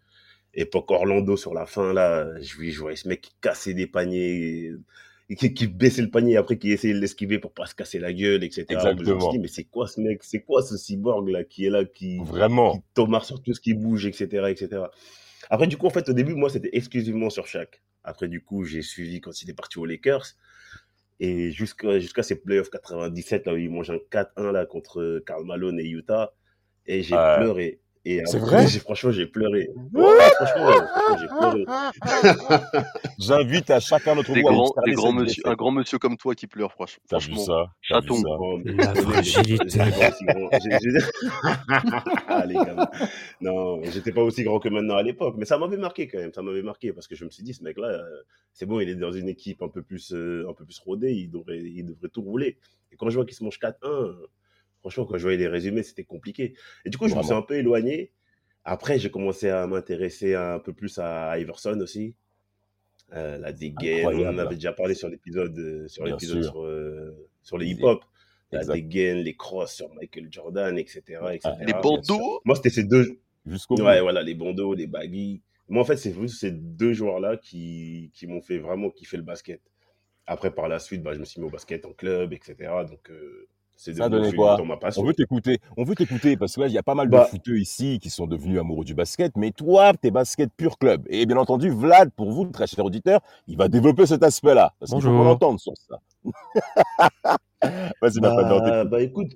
époque 0.54 0.90
Orlando 0.90 1.36
sur 1.36 1.54
la 1.54 1.66
fin, 1.66 1.92
là, 1.92 2.40
je, 2.40 2.70
je 2.70 2.80
voyais 2.80 2.96
ce 2.96 3.08
mec 3.08 3.20
qui 3.20 3.34
cassait 3.40 3.74
des 3.74 3.86
paniers, 3.86 4.72
qui, 5.34 5.52
qui 5.54 5.66
baissait 5.66 6.02
le 6.02 6.10
panier 6.10 6.36
après 6.36 6.56
qui 6.56 6.70
essayait 6.70 6.94
de 6.94 7.00
l'esquiver 7.00 7.38
pour 7.40 7.52
pas 7.52 7.66
se 7.66 7.74
casser 7.74 7.98
la 7.98 8.12
gueule, 8.12 8.44
etc. 8.44 8.64
Je 8.70 9.12
me 9.12 9.32
dit, 9.32 9.38
mais 9.40 9.48
c'est 9.48 9.64
quoi 9.64 9.88
ce 9.88 10.00
mec? 10.00 10.22
C'est 10.22 10.42
quoi 10.42 10.62
ce 10.62 10.76
cyborg 10.76 11.28
là 11.28 11.42
qui 11.42 11.66
est 11.66 11.70
là, 11.70 11.84
qui, 11.84 12.18
Vraiment. 12.18 12.74
qui 12.74 12.82
tombe 12.94 13.20
sur 13.22 13.42
tout 13.42 13.52
ce 13.52 13.60
qui 13.60 13.74
bouge, 13.74 14.06
etc., 14.06 14.46
etc. 14.48 14.82
Après, 15.50 15.66
du 15.66 15.76
coup, 15.76 15.86
en 15.86 15.90
fait, 15.90 16.08
au 16.08 16.12
début, 16.12 16.34
moi, 16.34 16.48
c'était 16.50 16.70
exclusivement 16.72 17.30
sur 17.30 17.46
Shaq. 17.46 17.82
Après, 18.04 18.28
du 18.28 18.40
coup, 18.42 18.64
j'ai 18.64 18.82
suivi 18.82 19.20
quand 19.20 19.42
il 19.42 19.50
est 19.50 19.54
parti 19.54 19.78
aux 19.78 19.84
Lakers. 19.84 20.26
Et 21.18 21.50
jusqu'à 21.50 21.98
jusqu'à 21.98 22.22
ces 22.22 22.36
playoffs 22.36 22.70
97, 22.70 23.46
là, 23.46 23.54
où 23.54 23.56
il 23.56 23.70
mange 23.70 23.90
un 23.90 23.98
4-1 24.10 24.52
là, 24.52 24.66
contre 24.66 25.22
Karl 25.26 25.44
Malone 25.44 25.80
et 25.80 25.88
Utah. 25.88 26.34
Et 26.86 27.02
j'ai 27.02 27.14
Euh, 27.16 27.38
pleuré. 27.38 27.80
Et 28.08 28.22
c'est 28.24 28.36
après, 28.36 28.50
vrai? 28.50 28.68
j'ai- 28.68 28.78
Franchement, 28.78 29.10
j'ai 29.10 29.26
pleuré. 29.26 29.68
Ouais, 29.92 30.02
franchement, 30.36 30.66
ouais, 30.68 30.74
franchement, 30.86 31.16
j'ai 31.18 31.26
pleuré. 31.26 31.64
J'invite 33.18 33.68
à 33.70 33.80
chacun 33.80 34.14
notre 34.14 34.32
Des 34.32 34.42
grands, 34.42 34.72
grands 34.94 35.12
monsieur, 35.12 35.42
un 35.44 35.54
grand 35.54 35.72
monsieur 35.72 35.98
comme 35.98 36.16
toi 36.16 36.36
qui 36.36 36.46
pleure, 36.46 36.72
franch- 36.72 36.98
T'as 37.08 37.18
vu 37.18 37.32
franchement. 37.34 37.44
ça? 37.44 37.66
T'as 37.88 38.00
vu 38.00 38.08
Chaton. 38.08 38.22
ça? 38.22 38.28
La 38.76 38.94
fragilité. 38.94 39.66
Allez, 42.28 42.54
quand 42.54 42.76
même. 42.76 42.86
Non, 43.40 43.82
j'étais 43.90 44.12
pas 44.12 44.22
aussi 44.22 44.44
grand 44.44 44.60
que 44.60 44.68
maintenant 44.68 44.94
à 44.96 45.02
l'époque, 45.02 45.34
mais 45.36 45.44
ça 45.44 45.58
m'avait 45.58 45.76
marqué 45.76 46.06
quand 46.06 46.18
même. 46.18 46.32
Ça 46.32 46.42
m'avait 46.42 46.62
marqué 46.62 46.92
parce 46.92 47.08
que 47.08 47.16
je 47.16 47.24
me 47.24 47.30
suis 47.30 47.42
dit, 47.42 47.54
ce 47.54 47.64
mec-là, 47.64 47.88
euh, 47.88 48.22
c'est 48.52 48.66
bon, 48.66 48.78
il 48.78 48.88
est 48.88 48.94
dans 48.94 49.10
une 49.12 49.28
équipe 49.28 49.62
un 49.62 49.68
peu 49.68 49.82
plus, 49.82 50.12
euh, 50.12 50.46
un 50.48 50.52
peu 50.54 50.64
plus 50.64 50.78
rodée, 50.78 51.12
il 51.12 51.28
devrait, 51.30 51.58
il 51.58 51.84
devrait 51.84 52.08
tout 52.08 52.22
rouler. 52.22 52.56
Et 52.92 52.96
quand 52.96 53.10
je 53.10 53.16
vois 53.16 53.24
qu'il 53.24 53.34
se 53.36 53.42
mange 53.42 53.58
4-1, 53.58 53.74
euh, 53.84 54.26
franchement, 54.86 55.04
quand 55.04 55.18
je 55.18 55.22
voyais 55.22 55.38
les 55.38 55.48
résumés, 55.48 55.82
c'était 55.82 56.04
compliqué. 56.04 56.54
Et 56.84 56.90
du 56.90 56.96
coup, 56.96 57.08
je 57.08 57.16
me 57.16 57.22
suis 57.22 57.32
un 57.32 57.42
peu 57.42 57.54
éloigné. 57.54 58.12
Après, 58.64 59.00
j'ai 59.00 59.10
commencé 59.10 59.48
à 59.48 59.66
m'intéresser 59.66 60.34
un 60.34 60.60
peu 60.60 60.72
plus 60.72 60.98
à 60.98 61.38
Iverson 61.40 61.78
aussi. 61.80 62.14
Euh, 63.12 63.36
la 63.38 63.52
dégaine, 63.52 64.06
on 64.06 64.28
en 64.28 64.38
avait 64.38 64.54
déjà 64.54 64.72
parlé 64.72 64.94
sur 64.94 65.08
l'épisode, 65.08 65.58
euh, 65.58 65.88
sur 65.88 66.04
l'épisode 66.04 66.44
sur, 66.44 66.64
euh, 66.64 67.28
sur 67.42 67.58
les 67.58 67.66
hip-hop. 67.68 68.04
La 68.52 68.64
dégaine, 68.64 69.18
les 69.18 69.34
crosses 69.34 69.74
sur 69.74 69.92
Michael 69.94 70.28
Jordan, 70.30 70.78
etc. 70.78 71.00
etc. 71.32 71.40
Ah, 71.44 71.56
Les 71.64 71.72
bandeaux 71.72 72.40
Moi, 72.44 72.54
c'était 72.54 72.70
ces 72.70 72.84
deux. 72.84 73.18
Jusqu'au 73.44 73.74
bout. 73.74 73.82
Ouais, 73.82 74.00
voilà, 74.00 74.22
les 74.22 74.34
bandeaux, 74.34 74.72
les 74.74 74.86
baggy. 74.86 75.42
Moi, 75.68 75.82
en 75.82 75.84
fait, 75.84 75.96
c'est 75.96 76.14
juste 76.14 76.38
ces 76.38 76.52
deux 76.52 76.92
joueurs-là 76.92 77.36
qui, 77.36 78.12
qui 78.14 78.28
m'ont 78.28 78.40
fait 78.40 78.58
vraiment 78.58 78.90
kiffer 78.90 79.16
le 79.16 79.24
basket. 79.24 79.60
Après, 80.26 80.52
par 80.52 80.68
la 80.68 80.78
suite, 80.78 81.02
bah, 81.02 81.12
je 81.12 81.18
me 81.18 81.24
suis 81.24 81.40
mis 81.40 81.46
au 81.48 81.50
basket 81.50 81.84
en 81.86 81.92
club, 81.92 82.32
etc. 82.32 82.54
Donc, 82.88 83.10
euh, 83.10 83.48
Ça 83.76 83.90
a 83.90 84.08
devenu 84.08 84.24
donné 84.24 84.36
quoi 84.36 84.56
dans 84.56 84.64
ma 84.64 84.76
passion. 84.76 85.02
On 85.02 85.04
veut 85.06 85.12
t'écouter. 85.14 85.58
On 85.76 85.84
veut 85.84 85.94
t'écouter 85.94 86.36
parce 86.36 86.54
que 86.56 86.62
là, 86.62 86.66
il 86.68 86.72
y 86.72 86.78
a 86.78 86.82
pas 86.82 86.94
mal 86.94 87.08
de 87.08 87.12
Bah. 87.12 87.26
footeux 87.26 87.58
ici 87.58 87.98
qui 88.00 88.08
sont 88.10 88.26
devenus 88.26 88.58
amoureux 88.58 88.84
du 88.84 88.94
basket. 88.94 89.32
Mais 89.36 89.50
toi, 89.50 89.92
t'es 90.00 90.10
basket 90.10 90.50
pur 90.56 90.78
club. 90.78 91.04
Et 91.08 91.26
bien 91.26 91.36
entendu, 91.36 91.70
Vlad, 91.70 92.10
pour 92.12 92.30
vous, 92.32 92.46
très 92.46 92.66
cher 92.66 92.84
auditeur, 92.84 93.20
il 93.46 93.56
va 93.56 93.68
développer 93.68 94.06
cet 94.06 94.22
aspect-là. 94.22 94.74
Parce 94.80 94.92
qu'il 94.92 95.02
faut 95.02 95.08
qu'on 95.08 95.24
l'entende 95.24 95.58
sur 95.60 95.74
ça. 95.76 96.00
Vas-y, 98.00 98.20
ma 98.20 98.30
Bah, 98.34 98.42
t'écoute. 98.44 98.90
bah 98.90 99.02
écoute, 99.02 99.32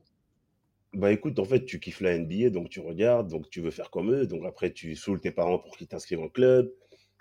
bah 0.94 1.12
écoute, 1.12 1.38
en 1.38 1.44
fait, 1.44 1.64
tu 1.64 1.78
kiffes 1.80 2.00
la 2.00 2.18
NBA, 2.18 2.50
donc 2.50 2.68
tu 2.68 2.80
regardes, 2.80 3.28
donc 3.28 3.48
tu 3.50 3.60
veux 3.60 3.70
faire 3.70 3.90
comme 3.90 4.10
eux, 4.12 4.26
donc 4.26 4.44
après 4.46 4.72
tu 4.72 4.96
saoules 4.96 5.20
tes 5.20 5.30
parents 5.30 5.58
pour 5.58 5.76
qu'ils 5.76 5.86
t'inscrivent 5.86 6.20
en 6.20 6.28
club. 6.28 6.70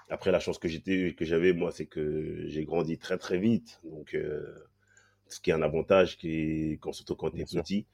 Après, 0.10 0.32
la 0.32 0.40
chance 0.40 0.58
que 0.58 0.68
j'étais, 0.68 1.14
que 1.16 1.24
j'avais, 1.24 1.54
moi, 1.54 1.72
c'est 1.72 1.86
que 1.86 2.44
j'ai 2.48 2.66
grandi 2.66 2.98
très 2.98 3.18
très 3.20 3.38
vite, 3.38 3.80
donc 3.84 4.16
euh, 4.16 4.42
ce 5.30 5.40
qui 5.40 5.50
est 5.50 5.54
un 5.54 5.62
avantage 5.62 6.18
qui 6.18 6.78
quand, 6.82 6.92
surtout 6.94 7.16
quand 7.16 7.34
Bien 7.34 7.46
sûr. 7.46 7.62
petit. 7.62 7.86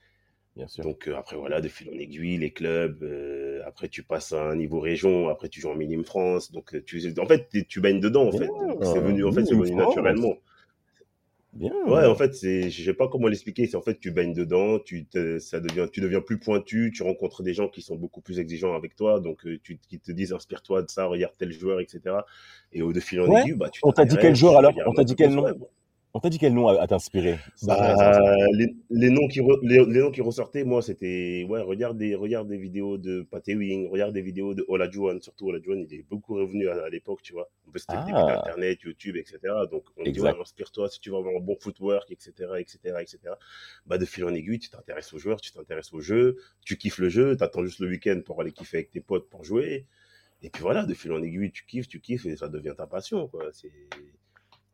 Bien 0.55 0.67
sûr. 0.67 0.83
Donc 0.83 1.07
euh, 1.07 1.17
après, 1.17 1.35
voilà, 1.35 1.59
de 1.59 1.67
fil 1.67 1.89
en 1.89 1.99
aiguille, 1.99 2.37
les 2.37 2.51
clubs, 2.51 3.03
euh, 3.03 3.61
après 3.65 3.89
tu 3.89 4.03
passes 4.03 4.31
à 4.31 4.41
un 4.41 4.55
niveau 4.55 4.79
région, 4.79 5.27
après 5.27 5.49
tu 5.49 5.59
joues 5.59 5.69
en 5.69 5.75
Minime 5.75 6.05
France, 6.05 6.51
donc 6.51 6.73
euh, 6.73 6.81
tu, 6.81 7.13
en 7.19 7.25
fait, 7.25 7.49
tu 7.67 7.81
baignes 7.81 7.99
dedans, 7.99 8.27
en 8.27 8.31
fait. 8.31 8.49
C'est 8.81 8.99
venu, 8.99 9.25
en 9.25 9.31
fait, 9.33 9.45
c'est 9.45 9.55
venu 9.55 9.75
naturellement. 9.75 10.35
Bien. 11.51 11.71
Ouais, 11.87 12.05
en 12.05 12.15
fait, 12.15 12.35
c'est, 12.35 12.69
je 12.69 12.83
sais 12.83 12.93
pas 12.93 13.07
comment 13.07 13.27
l'expliquer. 13.29 13.65
C'est 13.65 13.77
en 13.77 13.81
fait, 13.81 13.97
tu 13.97 14.11
baignes 14.11 14.33
dedans, 14.33 14.77
tu 14.77 15.05
te, 15.05 15.39
ça 15.39 15.61
devient, 15.61 15.87
tu 15.89 16.01
deviens 16.01 16.19
plus 16.19 16.37
pointu, 16.37 16.91
tu 16.93 17.01
rencontres 17.01 17.43
des 17.43 17.53
gens 17.53 17.69
qui 17.69 17.81
sont 17.81 17.95
beaucoup 17.95 18.19
plus 18.19 18.39
exigeants 18.39 18.75
avec 18.75 18.93
toi, 18.97 19.21
donc 19.21 19.45
euh, 19.45 19.57
tu, 19.63 19.77
qui 19.77 19.99
te 19.99 20.11
disent 20.11 20.33
inspire-toi 20.33 20.83
de 20.83 20.89
ça, 20.89 21.05
regarde 21.05 21.33
tel 21.37 21.53
joueur, 21.53 21.79
etc. 21.79 22.17
Et 22.73 22.81
au 22.81 22.91
de 22.91 22.99
fil 22.99 23.21
en 23.21 23.27
Ouais. 23.29 23.39
aiguille, 23.41 23.55
bah, 23.55 23.69
tu 23.69 23.79
On 23.83 23.93
t'a 23.93 24.03
dit 24.03 24.17
quel 24.19 24.35
joueur, 24.35 24.53
tu 24.53 24.57
alors? 24.59 24.73
On 24.85 24.93
t'a 24.93 25.05
dit 25.05 25.15
quel 25.15 25.33
nom? 25.33 25.45
On 26.17 26.21
t'a 26.21 26.29
dit 26.29 26.39
quel 26.39 26.53
nom 26.53 26.73
t'inspirer 26.87 27.37
C'est 27.57 27.67
Bah, 27.67 28.47
les, 28.53 28.73
les 28.89 29.09
noms 29.09 29.27
qui 29.27 29.41
re- 29.41 29.59
les, 29.67 29.83
les 29.93 29.99
noms 29.99 30.11
qui 30.11 30.21
ressortaient, 30.21 30.63
moi, 30.63 30.81
c'était 30.81 31.45
ouais, 31.49 31.61
regarde 31.61 31.97
des 31.97 32.15
regarde 32.15 32.47
des 32.47 32.57
vidéos 32.57 32.97
de 32.97 33.23
Pat 33.23 33.45
Ewing, 33.45 33.89
regarde 33.89 34.13
des 34.13 34.21
vidéos 34.21 34.53
de 34.53 34.63
Olajuwon, 34.69 35.19
surtout 35.19 35.47
Olajuwon, 35.49 35.85
il 35.89 35.93
est 35.93 36.03
beaucoup 36.09 36.35
revenu 36.35 36.69
à, 36.69 36.85
à 36.85 36.89
l'époque, 36.89 37.21
tu 37.21 37.33
vois. 37.33 37.49
En 37.67 37.71
plus, 37.71 37.81
c'était 37.81 37.95
le 37.95 38.15
Ah. 38.15 38.25
d'internet, 38.37 38.81
YouTube, 38.83 39.17
etc. 39.17 39.39
Donc 39.69 39.83
on 39.97 40.03
dit 40.03 40.21
ouais, 40.21 40.33
inspire-toi 40.41 40.87
si 40.89 41.01
tu 41.01 41.09
veux 41.09 41.17
avoir 41.17 41.35
un 41.35 41.41
bon 41.43 41.57
footwork, 41.59 42.09
etc., 42.09 42.31
etc., 42.59 42.77
etc. 43.01 43.19
Bah 43.85 43.97
de 43.97 44.05
fil 44.05 44.23
en 44.23 44.33
aiguille, 44.33 44.59
tu 44.59 44.69
t'intéresses 44.69 45.13
aux 45.13 45.17
joueurs, 45.19 45.41
tu 45.41 45.51
t'intéresses 45.51 45.93
au 45.93 45.99
jeu, 45.99 46.37
tu 46.63 46.77
kiffes 46.77 46.99
le 46.99 47.09
jeu, 47.09 47.35
t'attends 47.35 47.65
juste 47.65 47.79
le 47.79 47.89
week-end 47.89 48.21
pour 48.25 48.39
aller 48.39 48.53
kiffer 48.53 48.77
avec 48.77 48.89
tes 48.91 49.01
potes 49.01 49.27
pour 49.29 49.43
jouer. 49.43 49.85
Et 50.41 50.49
puis 50.49 50.61
voilà, 50.61 50.85
de 50.85 50.93
fil 50.93 51.11
en 51.11 51.21
aiguille, 51.21 51.51
tu 51.51 51.65
kiffes, 51.65 51.89
tu 51.89 51.99
kiffes 51.99 52.25
et 52.25 52.37
ça 52.37 52.47
devient 52.47 52.73
ta 52.77 52.87
passion, 52.87 53.27
quoi. 53.27 53.49
C'est 53.51 53.71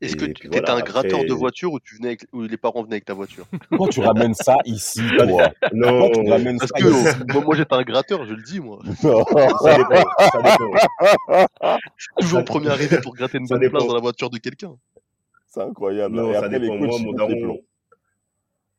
Est-ce 0.01 0.15
que 0.15 0.25
tu 0.25 0.47
étais 0.47 0.59
voilà, 0.59 0.73
un 0.75 0.81
gratteur 0.81 1.19
après- 1.19 1.29
de 1.29 1.33
voiture 1.33 1.73
ou, 1.73 1.79
tu 1.79 1.95
venais 1.95 2.07
avec, 2.09 2.25
ou 2.33 2.41
les 2.41 2.57
parents 2.57 2.81
venaient 2.81 2.95
avec 2.95 3.05
ta 3.05 3.13
voiture? 3.13 3.45
Pourquoi 3.69 3.87
tu 3.89 3.99
ramènes 3.99 4.33
ça 4.33 4.57
ici, 4.65 5.01
toi? 5.17 5.51
Non, 5.71 6.09
tu 6.09 6.27
ramènes 6.29 6.57
Parce 6.57 6.71
ça 6.71 6.79
que 6.79 6.85
ici? 6.89 7.19
euh, 7.19 7.25
moi, 7.27 7.41
moi, 7.43 7.55
j'étais 7.55 7.75
un 7.75 7.83
gratteur, 7.83 8.25
je 8.25 8.33
le 8.33 8.41
dis, 8.41 8.59
moi. 8.59 8.79
ça 9.01 9.77
dépend, 9.77 10.03
ça 10.17 10.41
dépend. 10.41 11.77
Toujours 12.19 12.39
le 12.39 12.45
premier 12.45 12.69
arrivé 12.69 12.99
pour 13.01 13.13
gratter 13.13 13.37
une 13.37 13.45
bonne 13.47 13.69
place 13.69 13.85
dans 13.87 13.93
la 13.93 14.01
voiture 14.01 14.29
de 14.29 14.37
quelqu'un. 14.39 14.73
C'est 15.47 15.61
incroyable. 15.61 16.15
Non, 16.15 16.31
Et 16.31 16.33
ça 16.33 16.39
après, 16.45 16.49
les 16.59 16.59
dépend. 16.59 16.77
coachs, 16.79 16.87
Moi, 16.87 16.97
ils 16.99 17.05
mon 17.05 17.11
mettent 17.11 17.29
les 17.29 17.41
plombs. 17.41 17.53
daron, 17.53 17.63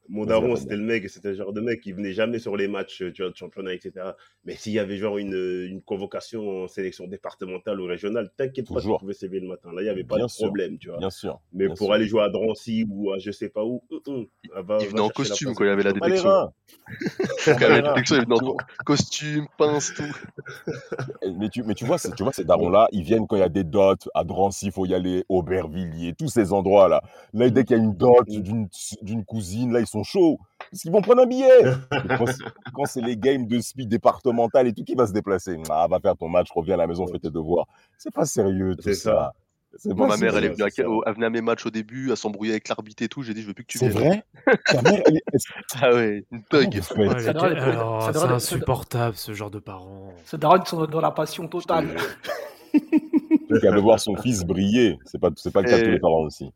mon 0.09 0.27
daron, 0.27 0.57
c'était 0.57 0.77
le 0.77 0.83
mec, 0.83 1.09
c'était 1.09 1.31
le 1.31 1.35
genre 1.37 1.53
de 1.53 1.61
mec 1.61 1.81
qui 1.81 1.93
venait 1.93 2.13
jamais 2.13 2.39
sur 2.39 2.57
les 2.57 2.69
matchs, 2.69 3.03
tu 3.15 3.23
vois, 3.23 3.31
de 3.31 3.37
championnat, 3.37 3.75
etc. 3.75 4.17
Mais 4.45 4.57
s'il 4.57 4.73
y 4.73 4.79
avait 4.79 4.97
genre 4.97 5.19
une, 5.19 5.35
une 5.69 5.83
convocation 5.83 6.65
en 6.65 6.69
sélection 6.69 7.07
départementale 7.07 7.81
ou 7.81 7.87
régionale, 7.87 8.31
t'inquiète 8.37 8.71
pas, 8.73 8.81
tu 8.83 8.89
pouvais 8.95 9.15
s'élever 9.15 9.41
le 9.41 9.49
matin. 9.49 9.73
Là, 9.73 9.81
il 9.83 9.85
n'y 9.85 9.91
avait 9.91 10.05
pas 10.05 10.17
Bien 10.17 10.27
de 10.27 10.33
sûr. 10.33 10.47
problème, 10.47 10.79
tu 10.79 10.89
vois. 10.89 10.99
Bien 10.99 11.11
sûr. 11.11 11.41
Mais 11.53 11.67
bien 11.67 11.77
pour 11.77 11.87
sûr. 11.87 11.95
aller 11.95 12.07
jouer 12.07 12.23
à 12.23 12.29
Drancy 12.31 12.85
ou 12.89 13.13
à 13.13 13.19
je 13.19 13.31
sais 13.31 13.49
pas 13.49 13.65
où, 13.65 13.83
hum, 13.91 14.01
hum, 14.07 14.27
va- 14.65 14.81
Il 14.81 14.89
venait 14.89 15.01
en 15.01 15.11
costume 15.11 15.55
quand 15.55 15.65
il 15.65 15.69
y 15.69 15.71
avait 15.71 15.83
la 15.83 15.93
détection. 15.93 16.29
Quand 16.31 16.51
il 17.59 17.61
y 17.61 17.65
avait 17.65 17.83
la 17.83 17.83
détection, 17.83 18.17
il 18.17 18.23
venait 18.23 18.35
en 18.35 18.57
costume, 18.85 19.47
pince, 19.57 19.93
tout. 19.95 20.13
Mais 21.39 21.49
tu, 21.49 21.63
mais 21.63 21.75
tu 21.75 21.85
vois, 21.85 21.99
tu 21.99 22.23
vois, 22.23 22.33
ces 22.33 22.45
darons-là, 22.45 22.89
ils 22.93 23.03
viennent 23.03 23.27
quand 23.27 23.37
il 23.37 23.41
y 23.41 23.43
a 23.43 23.49
des 23.49 23.65
dots. 23.65 23.95
À 24.15 24.25
Drancy, 24.25 24.67
il 24.67 24.73
faut 24.73 24.87
y 24.87 24.95
aller. 24.95 25.25
Aubervilliers, 25.29 26.15
tous 26.15 26.29
ces 26.29 26.53
endroits-là. 26.53 27.03
Là, 27.33 27.49
dès 27.51 27.65
qu'il 27.65 27.77
y 27.77 27.81
a 27.81 27.83
une 27.83 27.95
dot 27.95 28.29
d'une 28.29 28.69
d'une 29.03 29.25
cousine, 29.25 29.73
là, 29.73 29.81
ils 29.81 29.87
sont 29.93 30.03
chauds. 30.03 30.39
Parce 30.71 30.83
qu'ils 30.83 30.91
vont 30.93 31.03
prendre 31.03 31.23
un 31.23 31.27
billet? 31.27 31.49
Quand 32.75 32.85
c'est- 32.87 33.01
les 33.03 33.17
games 33.17 33.47
de 33.47 33.61
speed 33.61 33.89
départemental 33.89 34.67
et 34.67 34.73
tout, 34.73 34.85
qui 34.85 34.95
va 34.95 35.07
se 35.07 35.13
déplacer 35.13 35.57
Ah, 35.71 35.87
va 35.91 36.01
faire 36.01 36.17
ton 36.17 36.29
match, 36.29 36.49
reviens 36.55 36.75
à 36.75 36.79
la 36.79 36.87
maison, 36.87 37.07
fais 37.07 37.19
tes 37.19 37.31
devoirs. 37.31 37.67
C'est 37.99 38.13
pas 38.13 38.25
sérieux, 38.25 38.75
tout 38.77 38.83
C'est 38.83 38.95
ça. 38.95 39.11
ça. 39.13 39.33
C'est 39.79 39.95
Moi, 39.95 40.07
ma 40.07 40.19
mère, 40.19 40.37
elle, 40.37 40.45
est 40.45 40.49
venue 40.51 40.65
à, 40.65 40.69
c'est 40.69 40.83
ça. 40.83 40.89
au- 40.89 41.03
elle 41.07 41.15
venait 41.15 41.27
à 41.27 41.31
mes 41.31 41.41
matchs 41.41 41.65
au 41.65 41.71
début, 41.71 42.13
à 42.13 42.17
s'embrouiller 42.17 42.53
avec 42.53 42.69
l'arbitre 42.69 43.03
et 43.03 43.09
tout. 43.09 43.23
J'ai 43.23 43.33
dit, 43.33 43.41
je 43.41 43.47
veux 43.47 43.55
plus 43.55 43.65
que 43.65 43.73
tu 43.73 43.79
C'est 43.79 43.89
vrai? 43.89 44.23
Ta 44.67 44.83
mère, 44.83 45.01
elle 45.07 45.17
est... 45.17 45.23
Ah 45.81 45.95
ouais, 45.95 46.25
une 46.31 46.43
thug. 46.45 46.81
Ça 46.83 46.95
ça 46.95 48.13
c'est 48.13 48.27
insupportable 48.27 49.17
ce 49.17 49.33
genre 49.33 49.51
de 49.51 49.59
parents. 49.59 50.13
Ces 50.27 50.37
darons 50.37 50.63
sont 50.67 50.85
dans 50.87 51.01
la 51.01 51.11
passion 51.11 51.49
totale. 51.49 51.89
Qui 52.73 53.67
veut 53.67 53.81
voir 53.81 53.99
son 54.01 54.15
fils 54.17 54.45
briller. 54.45 54.99
C'est 55.07 55.19
pas, 55.19 55.31
c'est 55.37 55.53
pas 55.53 55.63
le 55.63 55.71
cas 55.71 55.79
de 55.79 55.85
tous 55.85 55.91
les 55.91 56.01
parents 56.01 56.23
aussi. 56.23 56.53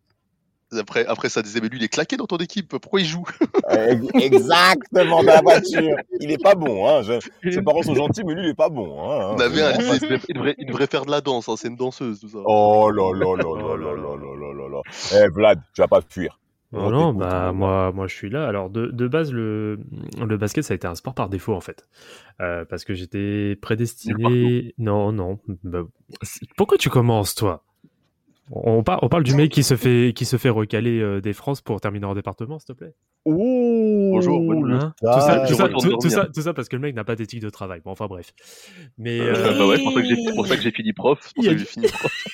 Après, 0.78 1.06
après, 1.06 1.28
ça 1.28 1.42
disait, 1.42 1.60
mais 1.60 1.68
lui, 1.68 1.78
il 1.78 1.84
est 1.84 1.88
claqué 1.88 2.16
dans 2.16 2.26
ton 2.26 2.36
équipe. 2.38 2.76
Pourquoi 2.78 3.00
il 3.00 3.06
joue? 3.06 3.24
Exactement, 4.14 5.22
dans 5.22 5.32
la 5.32 5.40
voiture. 5.42 5.96
Il 6.20 6.30
est 6.30 6.42
pas 6.42 6.54
bon, 6.54 6.88
hein. 6.88 7.02
Je- 7.02 7.50
Ses 7.50 7.62
parents 7.62 7.82
sont 7.82 7.94
gentils, 7.94 8.22
mais 8.24 8.34
lui, 8.34 8.42
il 8.44 8.50
est 8.50 8.54
pas 8.54 8.68
bon. 8.68 9.00
Hein. 9.10 9.34
On 9.36 9.40
avait 9.40 9.62
un, 9.62 9.72
il 9.72 9.78
devrait, 9.78 10.18
il 10.28 10.34
devrait- 10.34 10.54
il 10.58 10.66
devrait 10.66 10.86
faire 10.86 11.04
de 11.06 11.10
la 11.10 11.20
danse. 11.20 11.48
hein, 11.48 11.54
C'est 11.56 11.68
une 11.68 11.76
danseuse, 11.76 12.20
tout 12.20 12.28
ça. 12.28 12.38
Oh 12.44 12.90
là 12.90 13.12
là 13.12 13.36
là 13.36 13.42
là 13.42 13.76
là 13.76 13.94
là 13.94 14.16
là 14.16 14.36
là 14.36 14.54
là 14.54 14.68
là. 14.68 14.80
Eh 15.24 15.28
Vlad, 15.32 15.60
tu 15.74 15.80
vas 15.80 15.88
pas 15.88 16.00
fuir. 16.08 16.38
Non, 16.72 16.86
On 16.86 16.90
non, 16.90 17.14
bah, 17.14 17.48
on 17.50 17.54
moi, 17.54 17.92
moi 17.92 18.06
je 18.08 18.14
suis 18.14 18.28
là. 18.28 18.46
Alors 18.48 18.70
de, 18.70 18.86
de 18.86 19.06
base, 19.06 19.32
le, 19.32 19.78
le 20.18 20.36
basket, 20.36 20.64
ça 20.64 20.74
a 20.74 20.76
été 20.76 20.86
un 20.86 20.96
sport 20.96 21.14
par 21.14 21.28
défaut 21.28 21.54
en 21.54 21.60
fait. 21.60 21.86
Euh, 22.40 22.64
parce 22.68 22.84
que 22.84 22.92
j'étais 22.92 23.56
prédestiné. 23.62 24.74
Non, 24.76 25.12
non. 25.12 25.38
bah, 25.62 25.82
pourquoi 26.56 26.76
tu 26.76 26.90
commences, 26.90 27.34
toi? 27.36 27.62
On, 28.50 28.82
par- 28.82 29.02
on 29.02 29.08
parle 29.08 29.24
du 29.24 29.34
mec 29.34 29.50
qui 29.50 29.62
se 29.62 29.76
fait, 29.76 30.12
qui 30.14 30.24
se 30.24 30.36
fait 30.36 30.48
recaler 30.50 31.00
euh, 31.00 31.20
des 31.20 31.32
France 31.32 31.60
pour 31.60 31.80
terminer 31.80 32.06
en 32.06 32.14
département, 32.14 32.58
s'il 32.58 32.66
te 32.68 32.72
plaît. 32.72 32.94
Ouh, 33.24 34.10
Bonjour. 34.12 34.40
Hein 34.70 34.94
tout, 35.00 35.06
ça, 35.20 35.44
je 35.44 35.48
tout, 35.50 35.54
ça, 35.56 35.64
retourne 35.64 35.82
tout- 35.82 35.88
tout 35.96 36.08
dormir. 36.08 36.10
ça- 36.10 36.26
tout 36.32 36.40
ça 36.42 36.54
parce 36.54 36.68
que 36.68 36.76
le 36.76 36.82
mec 36.82 36.94
n'a 36.94 37.02
pas 37.02 37.16
d'éthique 37.16 37.40
de 37.42 37.50
travail. 37.50 37.80
Bon, 37.84 37.90
enfin 37.90 38.06
bref. 38.06 38.32
Mais 38.98 39.18
Euh, 39.20 39.34
euh, 39.34 39.58
bah 39.58 39.66
ouais, 39.66 39.76
c'est 39.78 39.82
pour 39.82 40.46
ça 40.46 40.56
que 40.56 40.62
j'ai- 40.62 40.70
c'est 40.70 40.76
fini 40.76 40.92
prof. 40.92 41.18
C'est 41.22 41.34
pour 41.34 41.44
ça 41.44 41.50
que 41.52 41.58
j'ai 41.58 41.64
fini 41.64 41.86
prof. 41.88 42.24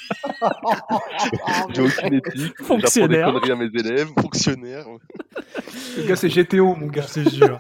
j'ai 1.75 1.83
aucune 1.83 2.15
éthique. 2.15 2.55
Fonctionnaire. 2.63 3.27
J'apprends 3.27 3.41
des 3.41 3.49
conneries 3.49 3.53
à 3.53 3.71
mes 3.71 3.81
élèves. 3.81 4.09
Fonctionnaire. 4.21 4.87
Le 5.97 6.07
gars, 6.07 6.17
c'est 6.17 6.29
GTO, 6.29 6.75
mon 6.75 6.87
gars. 6.89 7.03
je 7.09 7.23
te 7.23 7.31
jure. 7.31 7.57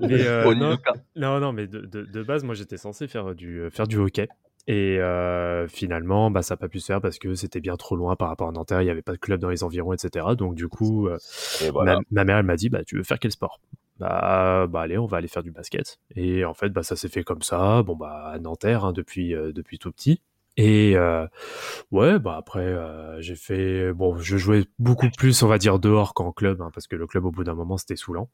Mais, 0.00 0.26
euh, 0.26 0.42
Bon, 0.44 0.56
non. 0.58 0.76
Non, 1.16 1.40
non, 1.40 1.52
mais 1.52 1.66
de, 1.66 1.80
de, 1.80 2.02
de 2.02 2.22
base, 2.22 2.42
moi, 2.44 2.54
j'étais 2.54 2.76
censé 2.76 3.06
faire 3.08 3.34
du, 3.34 3.68
faire 3.70 3.86
du 3.86 3.96
hockey. 3.98 4.28
Et 4.66 4.98
euh, 4.98 5.68
finalement, 5.68 6.30
bah, 6.30 6.42
ça 6.42 6.54
n'a 6.54 6.56
pas 6.56 6.68
pu 6.68 6.80
se 6.80 6.86
faire 6.86 7.00
parce 7.00 7.18
que 7.18 7.34
c'était 7.34 7.60
bien 7.60 7.76
trop 7.76 7.96
loin 7.96 8.16
par 8.16 8.28
rapport 8.28 8.48
à 8.48 8.52
Nanterre. 8.52 8.80
Il 8.80 8.86
n'y 8.86 8.90
avait 8.90 9.02
pas 9.02 9.12
de 9.12 9.18
club 9.18 9.40
dans 9.40 9.50
les 9.50 9.62
environs, 9.62 9.92
etc. 9.92 10.26
Donc, 10.38 10.54
du 10.54 10.68
coup, 10.68 11.08
euh, 11.08 11.18
voilà. 11.72 11.96
ma, 11.96 12.00
ma 12.10 12.24
mère, 12.24 12.38
elle 12.38 12.46
m'a 12.46 12.56
dit, 12.56 12.70
bah, 12.70 12.82
tu 12.84 12.96
veux 12.96 13.02
faire 13.02 13.18
quel 13.18 13.30
sport? 13.30 13.60
Bah, 13.98 14.66
bah, 14.66 14.80
allez, 14.80 14.96
on 14.96 15.06
va 15.06 15.18
aller 15.18 15.28
faire 15.28 15.42
du 15.42 15.50
basket. 15.50 15.98
Et 16.16 16.44
en 16.46 16.54
fait, 16.54 16.70
bah, 16.70 16.82
ça 16.82 16.96
s'est 16.96 17.10
fait 17.10 17.24
comme 17.24 17.42
ça. 17.42 17.82
Bon, 17.82 17.94
bah, 17.94 18.30
à 18.32 18.38
Nanterre, 18.38 18.86
hein, 18.86 18.92
depuis, 18.92 19.34
euh, 19.34 19.52
depuis 19.52 19.78
tout 19.78 19.92
petit. 19.92 20.22
Et 20.56 20.96
ouais, 21.90 22.18
bah 22.20 22.36
après, 22.38 22.76
j'ai 23.18 23.34
fait. 23.34 23.92
Bon, 23.92 24.16
je 24.18 24.36
jouais 24.36 24.64
beaucoup 24.78 25.10
plus, 25.18 25.42
on 25.42 25.48
va 25.48 25.58
dire, 25.58 25.80
dehors 25.80 26.14
qu'en 26.14 26.30
club, 26.30 26.62
hein, 26.62 26.70
parce 26.72 26.86
que 26.86 26.94
le 26.94 27.08
club, 27.08 27.24
au 27.24 27.32
bout 27.32 27.42
d'un 27.42 27.54
moment, 27.54 27.76
c'était 27.76 27.96
saoulant. 27.96 28.30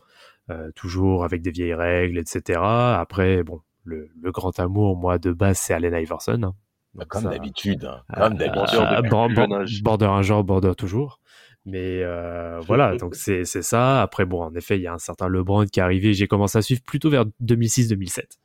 Toujours 0.74 1.24
avec 1.24 1.40
des 1.40 1.50
vieilles 1.50 1.72
règles, 1.72 2.18
etc. 2.18 2.60
Après, 2.60 3.42
bon, 3.42 3.62
le, 3.84 4.08
le 4.20 4.32
grand 4.32 4.58
amour, 4.60 4.96
moi, 4.96 5.18
de 5.18 5.32
base, 5.32 5.58
c'est 5.58 5.74
Allen 5.74 5.94
Iverson. 5.94 6.40
hein. 6.42 6.54
Bah, 6.94 7.04
Donc 7.04 7.08
comme 7.08 7.22
ça- 7.22 7.28
d'habitude. 7.30 7.84
hein, 7.84 8.02
ah, 8.08 8.28
Comme 8.28 8.36
d'habitude. 8.38 8.78
Border 8.78 9.08
ban- 9.08 9.28
jeune 9.34 9.52
âge. 9.52 9.82
border 9.82 10.06
un 10.06 10.22
genre, 10.22 10.42
border 10.44 10.72
toujours. 10.76 11.20
Mais 11.66 12.02
euh, 12.02 12.58
voilà, 12.66 12.96
donc 12.96 13.14
c'est 13.14 13.44
c'est 13.44 13.62
ça. 13.62 14.02
Après, 14.02 14.24
bon, 14.24 14.42
en 14.42 14.54
effet, 14.54 14.76
il 14.78 14.82
y 14.82 14.86
a 14.86 14.92
un 14.94 14.98
certain 14.98 15.28
LeBron 15.28 15.66
qui 15.66 15.78
est 15.80 15.82
arrivé. 15.82 16.14
J'ai 16.14 16.26
commencé 16.26 16.58
à 16.58 16.62
suivre 16.62 16.80
plutôt 16.82 17.10
vers 17.10 17.24
2006-2007. 17.42 18.38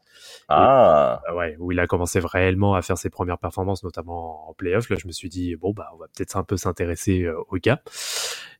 Ah, 0.47 1.21
ouais, 1.35 1.55
où 1.59 1.71
il 1.71 1.79
a 1.79 1.87
commencé 1.87 2.19
réellement 2.23 2.75
à 2.75 2.81
faire 2.81 2.97
ses 2.97 3.09
premières 3.09 3.37
performances, 3.39 3.83
notamment 3.83 4.49
en 4.49 4.53
playoff. 4.53 4.89
Là, 4.89 4.97
je 4.99 5.07
me 5.07 5.11
suis 5.11 5.29
dit, 5.29 5.55
bon, 5.55 5.73
bah, 5.73 5.89
on 5.93 5.97
va 5.97 6.05
peut-être 6.15 6.37
un 6.37 6.43
peu 6.43 6.57
s'intéresser 6.57 7.23
euh, 7.23 7.35
au 7.49 7.55
gars. 7.57 7.81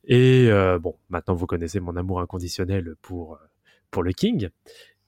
Et 0.04 0.48
euh, 0.50 0.78
bon, 0.78 0.96
maintenant, 1.10 1.34
vous 1.34 1.46
connaissez 1.46 1.80
mon 1.80 1.96
amour 1.96 2.20
inconditionnel 2.20 2.94
pour, 3.02 3.34
euh, 3.34 3.38
pour 3.90 4.02
le 4.02 4.12
King. 4.12 4.48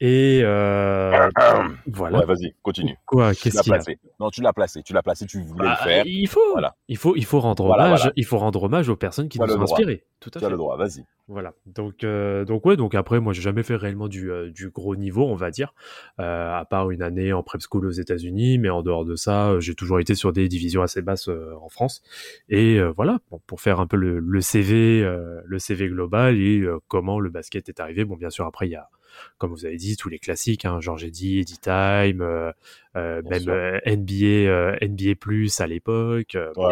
Et 0.00 0.40
euh, 0.44 1.28
voilà. 1.86 2.18
Ouais, 2.20 2.24
vas-y, 2.26 2.54
continue. 2.62 2.96
Quoi 3.04 3.34
Qu'est-ce 3.34 3.62
qu'il 3.62 3.72
placé. 3.72 3.98
Non, 4.20 4.30
tu 4.30 4.42
l'as 4.42 4.52
placé. 4.52 4.82
Tu 4.82 4.92
l'as 4.92 5.02
placé. 5.02 5.26
Tu 5.26 5.42
voulais 5.42 5.64
Bah, 5.64 5.76
le 5.80 5.84
faire. 5.90 6.04
Il 6.06 6.28
faut, 6.28 6.40
Voilà. 6.52 6.76
il 6.88 6.96
faut, 6.96 7.16
il 7.16 7.24
faut, 7.24 7.40
rendre 7.40 7.66
Voilà, 7.66 7.86
hommage. 7.86 8.00
voilà. 8.00 8.12
Il 8.16 8.24
faut 8.24 8.38
rendre 8.38 8.62
hommage 8.62 8.88
aux 8.88 8.96
personnes 8.96 9.28
qui 9.28 9.38
Tu 9.38 9.44
nous 9.44 9.52
ont 9.56 9.62
inspirés. 9.62 10.04
Tout 10.20 10.30
à 10.34 10.38
Tu 10.38 10.38
as 10.38 10.48
fait. 10.48 10.50
le 10.52 10.56
droit. 10.56 10.76
Vas-y. 10.76 11.04
Voilà. 11.26 11.52
Donc, 11.66 12.04
euh, 12.04 12.44
donc 12.44 12.64
ouais. 12.64 12.76
Donc 12.76 12.94
après, 12.94 13.18
moi, 13.20 13.32
j'ai 13.32 13.42
jamais 13.42 13.62
fait 13.64 13.74
réellement 13.76 14.08
du, 14.08 14.30
euh, 14.30 14.50
du 14.50 14.70
gros 14.70 14.94
niveau, 14.96 15.24
on 15.26 15.34
va 15.34 15.50
dire, 15.50 15.74
euh, 16.20 16.56
à 16.56 16.64
part 16.64 16.90
une 16.90 17.02
année 17.02 17.32
en 17.32 17.42
prep 17.42 17.60
school 17.60 17.84
aux 17.86 17.90
États-Unis. 17.90 18.58
Mais 18.58 18.70
en 18.70 18.82
dehors 18.82 19.04
de 19.04 19.16
ça, 19.16 19.48
euh, 19.50 19.60
j'ai 19.60 19.74
toujours 19.74 19.98
été 20.00 20.14
sur 20.14 20.32
des 20.32 20.48
divisions 20.48 20.82
assez 20.82 21.02
basses 21.02 21.28
euh, 21.28 21.52
en 21.60 21.68
France. 21.68 22.02
Et 22.48 22.78
euh, 22.78 22.92
voilà, 22.96 23.18
bon, 23.30 23.40
pour 23.48 23.60
faire 23.60 23.80
un 23.80 23.86
peu 23.88 23.96
le, 23.96 24.20
le 24.20 24.40
CV, 24.40 25.02
euh, 25.02 25.40
le 25.44 25.58
CV 25.58 25.88
global 25.88 26.36
et 26.38 26.60
euh, 26.60 26.78
comment 26.88 27.18
le 27.18 27.30
basket 27.30 27.68
est 27.68 27.80
arrivé. 27.80 28.04
Bon, 28.04 28.16
bien 28.16 28.30
sûr, 28.30 28.46
après, 28.46 28.66
il 28.68 28.72
y 28.72 28.76
a, 28.76 28.88
comme 29.38 29.50
vous 29.52 29.66
avez 29.66 29.76
dit, 29.76 29.96
tous 29.96 30.08
les 30.08 30.18
classiques, 30.18 30.64
hein, 30.64 30.80
Georges 30.80 31.04
Eddy, 31.04 31.40
Eddie 31.40 31.58
Time, 31.58 32.20
euh, 32.22 32.52
euh, 32.96 33.22
même 33.28 33.48
euh, 33.48 33.78
NBA, 33.86 34.24
euh, 34.50 34.76
NBA 34.80 35.14
Plus 35.18 35.60
à 35.60 35.66
l'époque. 35.66 36.34
euh, 36.34 36.52
Ouais. 36.56 36.64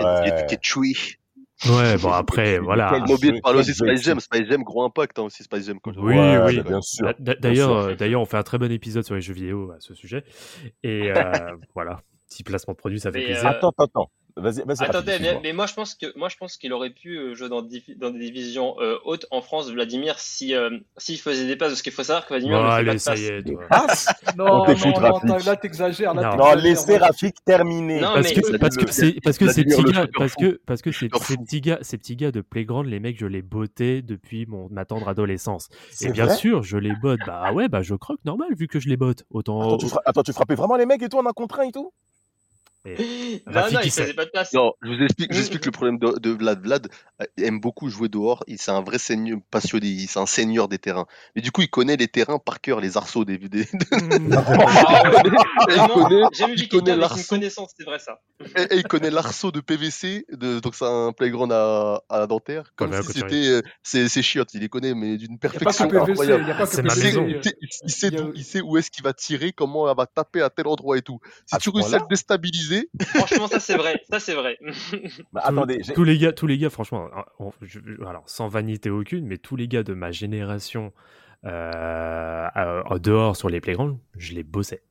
Ouais, 1.71 1.97
bon 1.97 2.11
après, 2.13 2.59
voilà. 2.59 3.03
J'ai 3.07 3.31
de 3.31 3.35
jeu- 3.37 3.41
parler 3.41 3.61
quel 3.63 3.71
aussi 3.71 3.73
Spice 3.73 4.03
Jam. 4.03 4.21
Spice 4.21 4.47
Jam, 4.49 4.63
gros 4.63 4.85
impact 4.85 5.19
hein, 5.19 5.23
aussi, 5.23 5.43
Spice 5.43 5.65
Jam. 5.67 5.79
Quand 5.81 5.93
Oui, 5.97 6.15
Ouais, 6.15 6.39
oui. 6.45 6.61
bien 6.63 6.83
sûr. 6.83 7.15
D'ailleurs, 7.19 7.97
d'ailleurs, 7.97 8.21
on 8.21 8.27
fait 8.27 8.37
un 8.37 8.43
très 8.43 8.59
bon 8.59 8.71
épisode 8.71 9.05
sur 9.05 9.15
les 9.15 9.23
jeux 9.23 9.33
vidéo 9.33 9.71
à 9.71 9.77
ce 9.81 9.95
sujet. 9.95 10.23
Et 10.83 11.11
euh, 11.11 11.15
voilà, 11.75 12.03
petit 12.29 12.43
placement 12.43 12.75
de 12.75 12.79
produit, 12.79 13.01
ça 13.01 13.11
fait 13.11 13.21
Mais, 13.21 13.25
plaisir. 13.25 13.47
euh, 13.47 13.51
Attends, 13.51 13.71
attends, 13.71 13.85
attends. 13.85 14.11
Vas-y, 14.39 14.63
vas-y. 14.67 14.85
Attendez, 14.85 15.13
rapide, 15.13 15.27
mais, 15.35 15.41
mais 15.45 15.53
moi 15.55 15.65
je 15.67 15.73
pense 15.73 15.95
que 15.95 16.07
moi 16.19 16.29
je 16.29 16.37
pense 16.37 16.59
qu'il 16.59 16.71
aurait 16.75 16.91
pu 16.91 17.17
euh, 17.17 17.35
jouer 17.35 17.49
dans, 17.49 17.63
dans 17.63 18.11
des 18.11 18.19
divisions 18.19 18.77
euh, 18.81 18.99
hautes 19.07 19.25
en 19.31 19.41
France, 19.41 19.71
Vladimir, 19.71 20.19
si 20.19 20.55
euh, 20.55 20.79
s'il 20.99 21.19
faisait 21.19 21.47
des 21.47 21.57
passes. 21.57 21.71
Parce 21.71 21.81
qu'il 21.81 21.93
faut 21.93 22.03
savoir 22.03 22.25
que 22.27 22.35
Vladimir 22.35 22.59
Bon, 22.59 22.65
ne 22.65 22.69
fait 22.71 22.75
allez, 22.77 22.87
pas 22.87 22.93
de 22.95 22.99
ça 22.99 23.17
y 23.17 23.25
est. 23.25 23.43
toi. 23.43 23.63
Passe 23.71 24.09
Non, 24.37 24.45
On 24.45 24.49
non, 24.59 24.65
non, 24.67 25.21
t'as- 25.39 25.39
là 25.47 25.57
t'exagères. 25.57 26.15
Non. 26.15 26.37
Non, 26.37 26.55
laissez 26.55 26.99
Rafik 26.99 27.37
terminer. 27.47 28.01
Non, 28.01 28.09
Parce 28.15 28.35
mais- 28.35 28.43
que, 28.43 28.57
parce 28.59 28.77
que, 28.77 28.93
c'est, 28.93 29.17
parce 29.25 29.39
que 29.39 29.49
ces 29.51 29.65
petits 29.65 29.85
gars, 29.85 30.07
parce 30.15 30.35
que, 30.35 30.61
parce 30.67 30.83
que 30.83 30.93
ces, 30.93 31.09
petits 31.09 31.63
gars, 31.63 31.79
ces 31.81 31.97
petits 31.97 32.17
gars 32.17 32.31
de 32.31 32.43
playground, 32.43 32.87
les 32.91 33.01
mecs, 33.01 33.19
je 33.19 33.27
les 33.27 33.41
bottais 33.43 34.03
depuis 34.03 34.45
mon, 34.45 34.69
ma 34.71 34.85
tendre 34.85 35.09
adolescence. 35.09 35.69
Et 36.03 36.11
bien 36.11 36.29
sûr, 36.29 36.63
je 36.63 36.77
les 36.77 36.93
botte. 37.01 37.21
Bah 37.27 37.53
ouais, 37.55 37.69
bah 37.69 37.81
je 37.81 37.95
croque 37.95 38.21
normal 38.27 38.49
vu 38.55 38.69
que 38.69 38.81
je 38.81 38.89
les 38.91 38.99
botte. 38.99 39.25
Autant. 39.31 39.63
Attends 39.63 39.77
tu, 39.79 39.89
fra- 39.89 40.03
attends, 40.05 40.23
tu 40.23 40.35
frappais 40.35 40.55
vraiment 40.57 40.77
les 40.77 40.85
mecs 40.85 41.01
et 41.03 41.09
tout 41.09 41.17
en 41.17 41.25
un 41.25 41.33
contre 41.33 41.61
un 41.61 41.63
et 41.65 41.73
tout? 41.73 41.91
Non, 43.47 43.53
Rafik, 43.53 43.75
non, 43.75 43.81
il 43.83 43.87
il 43.87 43.91
sait. 43.91 44.03
faisait 44.03 44.15
pas 44.15 44.25
de 44.25 44.31
passes. 44.31 44.53
Non, 44.55 44.73
je 44.83 44.89
vous 44.91 45.03
explique, 45.03 45.29
je 45.33 45.37
vous 45.37 45.41
explique 45.43 45.67
le 45.67 45.71
problème 45.73 45.99
de, 45.99 46.19
de 46.19 46.31
Vlad. 46.31 46.63
Vlad 46.63 46.89
euh, 47.21 47.25
aime 47.43 47.61
beaucoup 47.61 47.89
jouer 47.91 48.09
dehors. 48.09 48.43
Il 48.47 48.59
c'est 48.59 48.71
un 48.71 48.83
vrai 48.83 48.99
seigneur 48.99 49.39
passionné. 49.51 49.87
il- 49.89 50.09
C'est 50.09 50.19
un 50.21 50.27
seigneur 50.27 50.69
des 50.69 50.79
terrains. 50.79 51.07
Mais 51.35 51.43
du 51.43 51.51
coup, 51.53 51.63
il 51.63 51.69
connaît 51.71 51.97
les 51.97 52.09
terrains 52.09 52.39
par 52.39 52.61
cœur, 52.61 52.81
les 52.81 52.97
arceaux 52.97 53.25
des. 53.25 53.39
des- 53.39 53.69
Ah 54.33 55.03
connaît, 55.95 56.23
J'ai 56.33 56.47
vu 56.47 56.53
il 56.55 56.69
quelqu'un 56.69 56.79
connaît 56.79 56.91
avec 56.93 56.95
une 56.95 57.01
l'arceau. 57.01 57.29
connaissance, 57.29 57.71
c'est 57.77 57.85
vrai 57.85 57.99
ça. 57.99 58.21
et, 58.57 58.75
et 58.75 58.77
il 58.79 58.83
connaît 58.85 59.11
l'arceau 59.11 59.51
de 59.51 59.61
PVC. 59.61 60.27
De, 60.33 60.61
donc 60.61 60.75
c'est 60.75 60.85
un 60.87 61.13
playground 61.13 61.53
à, 61.53 62.03
à 62.09 62.27
Nanterre. 62.27 62.73
Comme 62.77 62.91
Ouais, 62.91 63.03
si 63.03 63.13
c'était 63.13 63.49
euh, 63.49 63.63
ses, 63.83 64.09
ses 64.09 64.23
chiottes. 64.23 64.55
Il 64.55 64.61
les 64.61 64.69
connaît, 64.69 64.95
mais 64.95 65.17
d'une 65.17 65.39
perfection 65.39 65.85
incroyable. 65.85 66.55
Il 66.77 66.83
ma 66.83 66.95
Il 68.35 68.45
sait, 68.45 68.61
où 68.61 68.77
est-ce 68.77 68.91
qu'il 68.91 69.05
va 69.05 69.13
tirer, 69.13 69.53
comment 69.53 69.89
elle 69.91 69.97
va 69.97 70.07
taper 70.07 70.43
à 70.43 70.51
tel 70.51 70.67
endroit 70.67 70.97
et 70.99 71.03
tout. 71.03 71.19
Si 71.47 71.55
À 71.55 71.59
tu 71.59 71.71
réussis 71.71 71.95
à 71.95 71.99
le 71.99 72.05
déstabiliser, 72.09 72.76
Franchement, 73.15 73.47
ça 73.49 73.61
c'est 73.61 73.77
vrai. 73.77 74.01
Ça 74.11 74.21
c'est 74.21 74.35
vrai. 74.35 74.59
Bah, 75.33 75.43
Tous- 75.47 75.53
Attendez, 75.53 75.81
tous 75.95 76.05
les 76.05 76.19
gars, 76.19 76.33
tous 76.33 76.47
les 76.47 76.59
gars, 76.59 76.71
franchement, 76.71 77.09
hein, 77.17 77.25
on- 77.39 77.53
je- 77.63 77.81
alors 78.07 78.25
sans 78.27 78.49
vanité 78.49 78.91
aucune, 78.91 79.27
mais 79.27 79.39
tous 79.39 79.57
les 79.57 79.69
gars 79.69 79.83
de 79.83 79.95
ma 79.95 80.11
génération 80.13 80.93
euh, 81.45 82.49
euh, 82.57 82.83
en 82.87 82.99
dehors 82.99 83.37
sur 83.37 83.49
les 83.49 83.61
playgrounds, 83.61 83.99
je 84.17 84.35
les 84.35 84.43
bossais. 84.43 84.83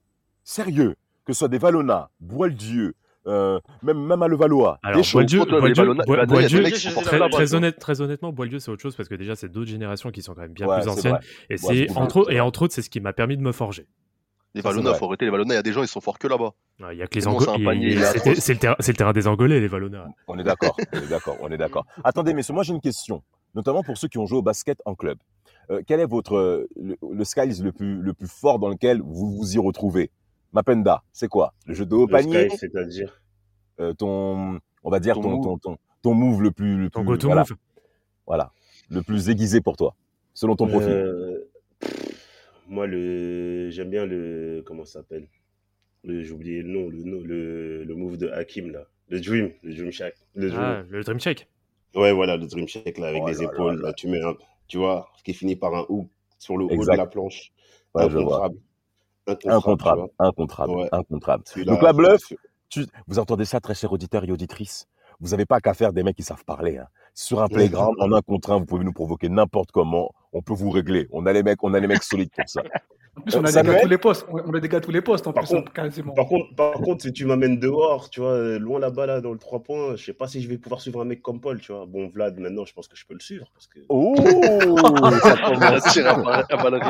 sérieux, 0.43 0.95
que 1.25 1.33
ce 1.33 1.39
soit 1.39 1.47
des 1.47 1.57
Valona, 1.57 2.09
Boieldieu, 2.19 2.93
euh, 3.27 3.59
même, 3.81 3.97
même 4.05 4.21
à 4.21 4.27
Levallois, 4.27 4.79
Alors. 4.83 5.01
Boieldieu, 5.11 5.39
Très- 5.45 5.55
honnête, 5.55 5.79
honnêtement, 7.99 8.31
Boieldieu, 8.31 8.59
c'est 8.59 8.69
autre 8.69 8.81
chose 8.81 8.95
parce 8.95 9.09
que 9.09 9.15
déjà, 9.15 9.35
c'est 9.35 9.49
d'autres 9.49 9.69
générations 9.69 10.11
qui 10.11 10.21
sont 10.21 10.35
quand 10.35 10.41
même 10.41 10.53
bien 10.53 10.67
Ouais, 10.67 10.79
plus 10.79 10.87
anciennes. 10.89 11.13
vrai. 11.13 11.21
Et 11.49 11.53
Ouais, 11.53 11.87
c'est 11.87 11.97
entre 11.97 12.31
et 12.31 12.39
entre 12.39 12.61
autres, 12.63 12.73
c'est 12.75 12.83
ce 12.83 12.89
qui 12.89 12.99
m'a 13.01 13.13
permis 13.13 13.37
de 13.37 13.41
me 13.41 13.51
forger. 13.51 13.87
Les 14.55 14.61
vrai. 14.61 14.97
faut 14.97 15.05
arrêter. 15.05 15.25
Les 15.25 15.31
Valona, 15.31 15.53
il 15.53 15.57
y 15.57 15.59
a 15.59 15.63
des 15.63 15.73
gens, 15.73 15.81
ils 15.83 15.87
sont 15.87 16.01
forts 16.01 16.17
que 16.17 16.27
là-bas. 16.27 16.51
Ouais, 16.79 16.95
Il 16.95 16.99
y 16.99 17.03
a 17.03 17.07
que 17.07 17.15
les 17.15 17.27
Angolais. 17.27 17.99
c'est 18.39 18.53
le, 18.53 18.59
terrain- 18.59 18.75
c'est 18.79 18.91
le 18.93 18.97
terrain 18.97 19.13
des 19.13 19.27
Angolais, 19.27 19.59
les 19.59 19.67
Valona. 19.67 20.07
On 20.27 20.39
est 20.39 20.43
d'accord, 20.43 20.75
on 20.93 20.97
est 20.97 21.07
d'accord, 21.09 21.37
on 21.41 21.51
est 21.51 21.57
d'accord. 21.57 21.85
Attendez, 22.03 22.33
messieurs, 22.33 22.53
moi 22.53 22.63
j'ai 22.63 22.73
une 22.73 22.81
question, 22.81 23.21
notamment 23.53 23.83
pour 23.83 23.97
ceux 23.97 24.07
qui 24.07 24.17
ont 24.17 24.25
joué 24.25 24.37
au 24.39 24.41
basket 24.41 24.81
en 24.85 24.95
club. 24.95 25.17
Euh, 25.71 25.81
quel 25.85 25.99
est 25.99 26.05
votre 26.05 26.35
euh, 26.35 26.67
le, 26.81 26.95
le 27.11 27.23
skill 27.23 27.51
le 27.63 27.71
plus 27.71 27.95
le 28.01 28.13
plus 28.13 28.27
fort 28.27 28.59
dans 28.59 28.69
lequel 28.69 29.01
vous 29.01 29.35
vous 29.35 29.55
y 29.55 29.57
retrouvez? 29.59 30.09
Mapenda, 30.53 31.03
c'est 31.11 31.27
quoi? 31.27 31.53
Le 31.65 31.73
jeu 31.73 31.85
de 31.85 31.95
haut 31.95 32.05
Le 32.05 32.11
panier, 32.11 32.49
c'est-à-dire? 32.49 33.19
euh, 33.81 33.93
ton 33.93 34.59
on 34.83 34.89
va 34.89 34.99
dire 34.99 35.15
Ton 35.15 35.21
ton 35.23 35.29
move. 35.31 35.43
ton, 35.43 35.57
ton 35.57 35.77
ton 36.03 36.13
move 36.13 36.41
le 36.43 36.51
plus 36.51 36.77
le 36.77 36.89
Ton 36.89 37.03
plus 37.03 37.17
voilà, 37.25 37.41
move. 37.41 37.57
voilà, 38.27 38.51
le 38.89 39.01
plus 39.01 39.27
aiguisé 39.29 39.59
pour 39.59 39.75
toi, 39.75 39.95
selon 40.33 40.55
ton 40.55 40.67
profil. 40.67 40.91
Moi, 42.67 42.87
le, 42.87 43.69
j'aime 43.69 43.89
bien 43.89 44.05
le, 44.05 44.63
comment 44.65 44.85
ça 44.85 44.99
s'appelle? 44.99 45.27
Le, 46.03 46.23
J'ai 46.23 46.31
oublié 46.31 46.61
le 46.61 46.69
nom, 46.69 46.89
le, 46.89 47.03
nom- 47.03 47.21
le, 47.23 47.83
le 47.83 47.95
move 47.95 48.17
de 48.17 48.29
Hakim, 48.29 48.71
là. 48.71 48.85
Le 49.09 49.19
Dream, 49.21 49.51
le 49.63 49.73
Dream 49.75 49.91
Shack. 49.91 50.15
Le 50.33 50.49
Dream. 50.49 50.61
Ah, 50.61 50.83
le 50.89 51.03
Dream 51.03 51.19
Shake. 51.19 51.47
Ouais, 51.95 52.11
voilà, 52.11 52.37
le 52.37 52.47
Dream 52.47 52.67
Shack, 52.67 52.97
là, 52.97 53.07
avec 53.07 53.21
Oh 53.23 53.29
les 53.29 53.35
là 53.35 53.43
épaules, 53.43 53.75
là. 53.81 53.87
là, 53.89 53.93
tu 53.93 54.07
mets 54.07 54.21
un, 54.21 54.35
tu 54.67 54.77
vois, 54.77 55.09
ce 55.17 55.23
qui 55.23 55.33
finit 55.33 55.55
par 55.55 55.73
un 55.75 55.85
hook 55.89 56.07
sur 56.39 56.57
le 56.57 56.65
haut 56.65 56.69
de 56.69 56.97
la 56.97 57.05
planche. 57.05 57.51
Ouais, 57.93 58.03
incontrable. 58.03 58.57
Incontrable. 59.45 60.07
Incontrable, 60.19 60.73
Ouais. 60.73 60.89
Donc 61.65 61.81
la 61.81 61.93
bluff, 61.93 62.33
tu- 62.69 62.85
vous 63.07 63.19
entendez 63.19 63.45
ça, 63.45 63.59
très 63.59 63.73
chers 63.75 63.91
auditeurs 63.91 64.23
et 64.23 64.31
auditrices? 64.31 64.87
Vous 65.21 65.29
n'avez 65.29 65.45
pas 65.45 65.61
qu'à 65.61 65.73
faire 65.73 65.93
des 65.93 66.03
mecs 66.03 66.15
qui 66.17 66.23
savent 66.23 66.43
parler. 66.45 66.77
hein. 66.77 66.87
Sur 67.13 67.41
un 67.41 67.47
playground, 67.89 67.95
en 67.99 68.11
un 68.11 68.21
contre 68.21 68.51
un, 68.51 68.59
vous 68.59 68.65
pouvez 68.65 68.83
nous 68.83 68.91
provoquer 68.93 69.29
n'importe 69.29 69.71
comment. 69.71 70.11
On 70.37 70.41
peut 70.41 70.53
vous 70.53 70.69
régler. 70.69 71.07
On 71.13 71.25
a 71.25 71.31
les 71.31 71.43
mecs, 71.43 71.63
on 71.63 71.73
a 71.73 71.79
les 71.79 71.87
mecs 71.87 72.03
solides 72.03 72.29
pour 72.35 72.43
ça. 72.47 72.61
En 73.17 73.21
plus, 73.21 73.33
on 73.37 73.39
a 73.39 73.43
des 73.43 73.51
Samuel 73.53 73.75
gars 73.75 73.79
à 73.79 73.83
tous 73.83 73.87
les 73.89 73.97
postes. 73.97 74.27
On 74.29 74.53
a 74.53 74.59
des 74.59 74.67
gars 74.67 74.77
à 74.79 74.81
tous 74.81 74.91
les 74.91 74.99
postes 75.01 75.25
en 75.27 75.31
Par 75.31 75.45
plus, 75.45 75.55
contre- 75.55 75.71
quasiment. 75.71 76.11
Par 76.13 76.25
contre, 76.27 76.53
par 76.53 76.73
contre, 76.73 77.03
si 77.03 77.13
tu 77.13 77.23
m'amènes 77.23 77.57
dehors, 77.57 78.09
tu 78.09 78.19
vois, 78.19 78.31
euh, 78.31 78.59
loin 78.59 78.77
là-bas, 78.77 79.05
là, 79.05 79.21
dans 79.21 79.31
le 79.31 79.37
3 79.39 79.63
points, 79.63 79.95
je 79.95 80.03
sais 80.03 80.11
pas 80.13 80.27
si 80.27 80.41
je 80.41 80.49
vais 80.49 80.57
pouvoir 80.57 80.81
suivre 80.81 80.99
un 80.99 81.05
mec 81.05 81.21
comme 81.21 81.39
Paul, 81.39 81.61
tu 81.61 81.71
vois. 81.71 81.85
Bon, 81.85 82.09
Vlad, 82.13 82.37
maintenant, 82.37 82.65
je 82.65 82.73
pense 82.73 82.89
que 82.89 82.97
je 82.97 83.05
peux 83.05 83.13
le 83.13 83.21
suivre. 83.21 83.45
Parce 83.53 83.67
que... 83.67 83.79
Oh 83.87 84.13
Ça 85.23 85.37
commence 85.37 85.63
à 85.87 85.89
tirer 85.89 86.09
à 86.09 86.45
à 86.49 86.57
balles 86.57 86.81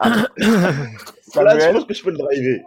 ici. 1.30 1.38
Vlad, 1.38 1.54
je 1.56 1.60
Samuel 1.60 1.76
pense 1.76 1.84
que 1.86 1.94
je 1.94 2.02
peux 2.02 2.10
le 2.10 2.18
driver. 2.18 2.60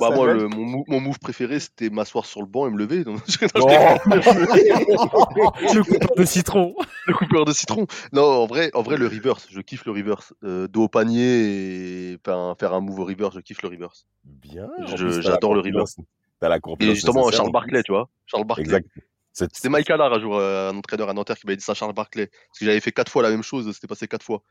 Bah, 0.00 0.10
moi, 0.10 0.26
Samuel 0.26 0.36
le, 0.36 0.48
mon, 0.48 1.00
move 1.00 1.18
préféré, 1.18 1.60
c'était 1.60 1.90
m'asseoir 1.90 2.24
sur 2.26 2.40
le 2.40 2.46
banc 2.46 2.66
et 2.66 2.70
me 2.70 2.78
lever. 2.78 3.04
Donc, 3.04 3.18
Non. 3.56 3.66
Le 5.74 5.82
coupeur 5.84 6.16
de 6.16 6.24
citron. 6.24 6.74
le 7.06 7.14
coupeur 7.14 7.44
de 7.44 7.52
citron. 7.52 7.86
Non, 8.12 8.22
en 8.24 8.46
vrai, 8.46 8.70
en 8.74 8.82
vrai, 8.82 8.96
le 8.96 9.06
reverse, 9.06 9.46
je 9.50 9.60
kiffe 9.60 9.84
le 9.84 9.92
reverse. 9.92 10.34
Euh, 10.44 10.68
dos 10.68 10.84
au 10.84 10.88
panier 10.88 12.12
et 12.12 12.18
faire 12.24 12.36
un, 12.36 12.54
faire 12.54 12.72
un 12.74 12.80
move 12.80 13.00
au 13.00 13.04
reverse, 13.04 13.34
je 13.34 13.40
kiffe 13.40 13.62
le 13.62 13.68
reverse. 13.68 14.06
Bien. 14.24 14.68
J'adore 14.86 15.54
le 15.54 15.60
corpulence. 15.62 15.96
T'as 16.40 16.48
la 16.48 16.58
Et 16.80 16.94
justement, 16.94 17.30
Charles 17.30 17.52
Barclay, 17.52 17.82
tu 17.82 17.92
vois. 17.92 18.08
Charles 18.26 18.44
Barclay. 18.44 18.64
Exact. 18.64 18.88
C'est- 19.32 19.54
C'était 19.54 19.68
Mike 19.68 19.90
Allard 19.90 20.12
un 20.14 20.18
jour, 20.20 20.36
euh, 20.36 20.70
un 20.70 20.76
entraîneur 20.76 21.10
à 21.10 21.12
Nanterre 21.12 21.36
qui 21.38 21.46
m'avait 21.46 21.56
dit 21.58 21.64
ça, 21.64 21.74
Charles 21.74 21.92
Barclay. 21.92 22.26
Parce 22.26 22.58
que 22.58 22.64
j'avais 22.64 22.80
fait 22.80 22.92
quatre 22.92 23.12
fois 23.12 23.22
la 23.22 23.30
même 23.30 23.42
chose, 23.42 23.70
c'était 23.74 23.86
passé 23.86 24.08
quatre 24.08 24.24
fois. 24.24 24.42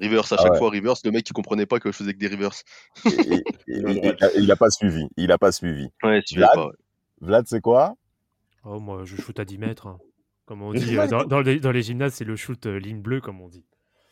Reverse 0.00 0.30
à 0.32 0.36
Ah 0.38 0.42
chaque 0.42 0.52
ouais. 0.52 0.58
fois, 0.58 0.70
reverse. 0.70 1.04
Le 1.04 1.10
mec, 1.10 1.28
il 1.28 1.32
comprenait 1.32 1.66
pas 1.66 1.80
que 1.80 1.90
je 1.90 1.96
faisais 1.96 2.12
que 2.14 2.18
des 2.18 2.28
reverse. 2.28 2.62
Et- 3.04 3.10
et- 3.10 3.42
et- 3.68 4.14
il 4.36 4.50
a 4.52 4.56
pas 4.56 4.70
suivi. 4.70 5.08
Il 5.16 5.32
a 5.32 5.38
pas 5.38 5.50
suivi. 5.52 5.88
Ouais, 6.02 6.22
tu 6.22 6.36
Vlad 6.36 6.50
pas. 6.54 6.66
ouais. 6.66 6.72
Vlad, 7.20 7.46
c'est 7.48 7.60
quoi? 7.60 7.94
Oh, 8.64 8.78
moi, 8.78 9.02
je 9.04 9.16
shoot 9.16 9.38
à 9.40 9.44
10 9.44 9.58
mètres. 9.58 9.86
hein. 9.86 9.98
Comme 10.46 10.62
on 10.62 10.72
dit, 10.72 10.96
euh, 10.98 11.06
dans, 11.08 11.24
dans 11.24 11.40
les, 11.40 11.58
dans 11.60 11.72
les 11.72 11.82
gymnases, 11.82 12.14
c'est 12.14 12.24
le 12.24 12.36
shoot 12.36 12.64
euh, 12.66 12.78
ligne 12.78 13.00
bleue, 13.00 13.20
comme 13.20 13.40
on 13.40 13.48
dit. 13.48 13.64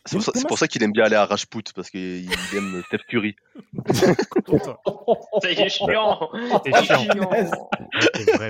C'est 0.07 0.15
pour, 0.15 0.23
ça- 0.25 0.31
c'est 0.35 0.47
pour 0.47 0.57
ça 0.57 0.67
qu'il 0.67 0.81
aime 0.83 0.91
bien 0.91 1.03
aller 1.05 1.15
à 1.15 1.25
Rajput, 1.25 1.61
parce 1.75 1.89
qu'il 1.89 2.27
aime 2.55 2.81
Steph 2.87 2.99
Curry. 3.09 3.35
Content. 4.45 4.77
Ça 5.41 5.51
y 5.51 5.59
est, 5.61 5.69
chiant. 5.69 6.29
T'es 6.63 6.71
Oh, 6.73 6.83
chiant. 6.83 7.05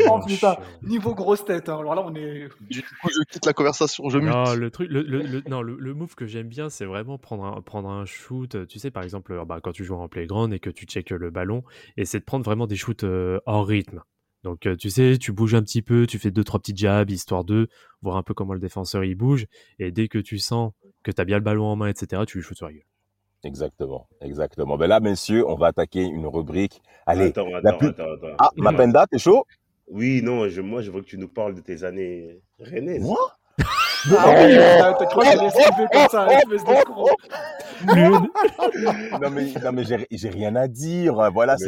Oh, 0.09 0.19
putain. 0.25 0.57
Niveau 0.83 1.15
grosse 1.15 1.45
tête. 1.45 1.69
hein. 1.69 1.79
Alors 1.79 1.95
là, 1.95 2.03
on 2.05 2.15
est. 2.15 2.47
Du 2.69 2.81
coup, 2.81 3.09
je 3.09 3.23
quitte 3.31 3.45
la 3.45 3.53
conversation, 3.53 4.09
je 4.09 4.17
mute. 4.19 4.29
Non, 4.29 4.53
le 4.53 4.71
truc, 4.71 4.89
le, 4.89 5.01
le- 5.01 5.21
le- 5.23 5.43
non, 5.49 5.61
le, 5.61 5.75
le 5.79 5.93
move 5.93 6.15
que 6.15 6.25
j'aime 6.25 6.47
bien, 6.47 6.69
c'est 6.69 6.85
vraiment 6.85 7.17
prendre 7.17 7.45
un, 7.45 7.61
prendre 7.61 7.89
un 7.89 8.05
shoot. 8.05 8.55
euh, 8.55 8.65
Tu 8.65 8.79
sais, 8.79 8.91
par 8.91 9.03
exemple, 9.03 9.33
euh, 9.33 9.45
bah, 9.45 9.59
quand 9.63 9.71
tu 9.71 9.83
joues 9.83 9.95
en 9.95 10.07
playground 10.07 10.53
et 10.53 10.59
que 10.59 10.69
tu 10.69 10.85
checkes 10.85 11.09
le 11.11 11.29
ballon, 11.31 11.63
et 11.97 12.05
c'est 12.05 12.19
de 12.19 12.25
prendre 12.25 12.45
vraiment 12.45 12.67
des 12.67 12.75
shoots 12.75 13.03
euh, 13.03 13.39
hors 13.45 13.67
rythme. 13.67 14.01
Donc, 14.43 14.65
euh, 14.67 14.75
tu 14.75 14.89
sais, 14.89 15.17
tu 15.17 15.31
bouges 15.31 15.55
un 15.55 15.61
petit 15.63 15.81
peu, 15.81 16.05
tu 16.07 16.19
fais 16.19 16.31
deux, 16.31 16.43
trois 16.43 16.59
petits 16.59 16.75
jabs, 16.77 17.09
histoire 17.09 17.43
de 17.43 17.67
voir 18.01 18.17
un 18.17 18.23
peu 18.23 18.33
comment 18.33 18.53
le 18.53 18.59
défenseur 18.59 19.03
il 19.03 19.15
bouge. 19.15 19.47
Et 19.79 19.91
dès 19.91 20.07
que 20.07 20.19
tu 20.19 20.37
sens 20.37 20.71
que 21.03 21.11
tu 21.11 21.21
as 21.21 21.25
bien 21.25 21.37
le 21.37 21.43
ballon 21.43 21.65
en 21.65 21.75
main, 21.75 21.87
etc., 21.87 22.23
tu 22.27 22.37
lui 22.37 22.43
shoots 22.43 22.57
sur 22.57 22.67
la 22.67 22.73
gueule. 22.73 22.83
Exactement, 23.43 24.07
exactement. 24.21 24.77
Ben 24.77 24.87
là, 24.87 24.99
messieurs, 24.99 25.47
on 25.47 25.55
va 25.55 25.67
attaquer 25.67 26.01
une 26.03 26.25
rubrique. 26.25 26.81
Allez, 27.05 27.27
Attends, 27.27 27.47
la 27.49 27.57
attends, 27.59 27.77
plus- 27.77 27.87
attends, 27.89 28.13
attends. 28.13 28.35
ah, 28.39 28.49
Mapenda, 28.57 29.05
t'es 29.07 29.19
chaud? 29.19 29.45
Oui, 29.89 30.21
non, 30.23 30.49
je, 30.49 30.59
moi, 30.61 30.81
je 30.81 30.91
veux 30.91 31.01
que 31.01 31.05
tu 31.07 31.17
nous 31.17 31.29
parles 31.29 31.55
de 31.55 31.61
tes 31.61 31.83
années 31.83 32.41
rennaises. 32.59 33.01
Moi? 33.03 33.17
Ah 34.09 34.31
non 39.21 39.29
mais, 39.31 39.45
non, 39.63 39.71
mais 39.73 39.83
j'ai 39.83 40.07
j'ai 40.11 40.29
rien 40.29 40.55
à 40.55 40.67
dire. 40.67 41.31
Voilà, 41.31 41.53
Mais 41.59 41.65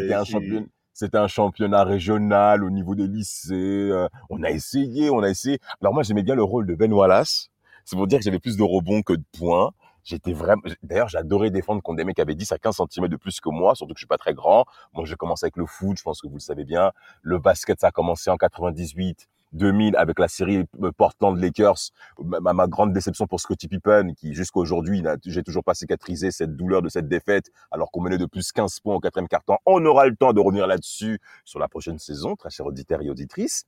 c'était 0.94 1.18
un 1.18 1.24
un 1.24 1.28
championnat 1.28 1.84
régional 1.84 2.64
au 2.64 2.70
niveau 2.70 2.96
des 2.96 3.08
lycées. 3.08 3.54
euh, 3.92 4.08
on 4.30 4.44
a 4.44 4.52
essayé, 4.52 5.10
on 5.10 5.20
a 5.24 5.30
essayé. 5.30 5.60
Alors 5.82 5.94
moi, 5.94 6.04
j'aimais 6.04 6.24
bien 6.24 6.36
le 6.36 6.44
rôle 6.44 6.66
de 6.68 6.76
Ben 6.76 6.92
Wallace. 6.94 7.50
C'est 7.90 7.96
pour 7.96 8.06
dire 8.06 8.20
que 8.20 8.24
j'avais 8.24 8.38
plus 8.38 8.56
de 8.56 8.62
rebonds 8.62 9.02
que 9.02 9.14
de 9.14 9.24
points. 9.36 9.72
J'étais 10.04 10.32
vraiment. 10.32 10.62
D'ailleurs, 10.84 11.08
j'adorais 11.08 11.50
défendre 11.50 11.82
contre 11.82 11.98
des 11.98 12.04
mecs 12.04 12.18
qui 12.18 12.22
avaient 12.22 12.36
10 12.36 12.52
à 12.52 12.60
15 12.60 12.82
cm 12.88 13.08
de 13.08 13.16
plus 13.16 13.42
que 13.42 13.50
moi, 13.50 13.74
surtout 13.74 13.96
que 13.96 13.98
je 13.98 14.02
suis 14.02 14.08
pas 14.08 14.20
très 14.20 14.36
grand. 14.36 14.66
Moi, 14.94 15.06
j'ai 15.06 15.16
commencé 15.16 15.46
avec 15.46 15.58
le 15.58 15.66
foot, 15.66 15.98
je 15.98 16.04
pense 16.04 16.22
que 16.22 16.28
vous 16.28 16.36
le 16.36 16.40
savez 16.40 16.66
bien. 16.66 16.92
Le 17.24 17.40
basket, 17.40 17.80
ça 17.80 17.88
a 17.88 17.92
commencé 17.92 18.30
en 18.30 18.38
98. 18.38 19.28
2000 19.54 19.96
avec 19.96 20.20
la 20.20 20.28
série 20.28 20.66
euh, 20.84 20.92
Portland 20.92 21.38
Lakers, 21.38 21.92
ma, 22.20 22.54
ma 22.54 22.68
grande 22.68 22.94
déception 22.94 23.28
pour 23.28 23.40
Scottie 23.40 23.68
Pippen, 23.68 24.14
qui 24.16 24.34
jusqu'à 24.34 24.60
aujourd'hui, 24.60 25.04
j'ai 25.26 25.44
toujours 25.44 25.64
pas 25.64 25.74
cicatrisé 25.74 26.32
cette 26.32 26.56
douleur 26.56 26.82
de 26.82 26.90
cette 26.90 27.08
défaite, 27.08 27.52
alors 27.72 27.92
qu'on 27.92 28.02
menait 28.02 28.18
de 28.18 28.26
plus 28.26 28.52
15 28.52 28.80
points 28.80 28.96
au 28.96 29.00
quatrième 29.00 29.28
quart-temps. 29.28 29.60
On 29.66 29.84
aura 29.86 30.08
le 30.08 30.16
temps 30.16 30.34
de 30.34 30.40
revenir 30.40 30.68
là-dessus 30.68 31.20
sur 31.46 31.60
la 31.60 31.68
prochaine 31.68 32.00
saison, 32.00 32.36
très 32.36 32.50
chers 32.50 32.66
auditeurs 32.66 33.02
et 33.02 33.10
auditrices. 33.10 33.66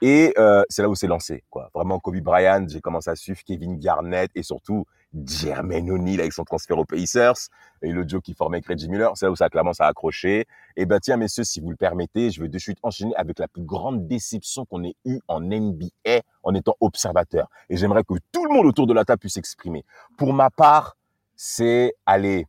Et 0.00 0.34
euh, 0.38 0.62
c'est 0.68 0.82
là 0.82 0.88
où 0.88 0.94
c'est 0.94 1.06
lancé, 1.06 1.44
quoi. 1.50 1.70
Vraiment, 1.74 1.98
Kobe 1.98 2.20
Bryant, 2.20 2.66
j'ai 2.68 2.80
commencé 2.80 3.10
à 3.10 3.16
suivre 3.16 3.40
Kevin 3.44 3.78
Garnett 3.78 4.30
et 4.34 4.42
surtout 4.42 4.86
Jermaine 5.26 5.90
O'Neal 5.90 6.20
avec 6.20 6.32
son 6.32 6.44
transfert 6.44 6.78
aux 6.78 6.84
Pacers 6.84 7.34
et 7.82 7.90
le 7.92 8.04
duo 8.04 8.20
qui 8.20 8.34
formait 8.34 8.58
avec 8.58 8.66
Reggie 8.66 8.88
Miller. 8.88 9.12
C'est 9.16 9.26
là 9.26 9.32
où 9.32 9.36
ça 9.36 9.48
clairement 9.48 9.72
ça 9.72 9.86
a 9.86 9.88
accroché. 9.88 10.46
Et 10.76 10.86
ben 10.86 10.98
tiens, 11.00 11.16
messieurs, 11.16 11.44
si 11.44 11.60
vous 11.60 11.70
le 11.70 11.76
permettez, 11.76 12.30
je 12.30 12.40
vais 12.40 12.48
de 12.48 12.58
suite 12.58 12.78
enchaîner 12.82 13.14
avec 13.16 13.38
la 13.38 13.48
plus 13.48 13.62
grande 13.62 14.06
déception 14.06 14.64
qu'on 14.64 14.84
ait 14.84 14.94
eue 15.04 15.20
en 15.28 15.40
NBA 15.40 16.20
en 16.42 16.54
étant 16.54 16.76
observateur. 16.80 17.48
Et 17.68 17.76
j'aimerais 17.76 18.04
que 18.04 18.14
tout 18.32 18.44
le 18.46 18.54
monde 18.54 18.66
autour 18.66 18.86
de 18.86 18.94
la 18.94 19.04
table 19.04 19.20
puisse 19.20 19.34
s'exprimer. 19.34 19.84
Pour 20.16 20.32
ma 20.32 20.50
part, 20.50 20.96
c'est 21.36 21.92
aller 22.06 22.46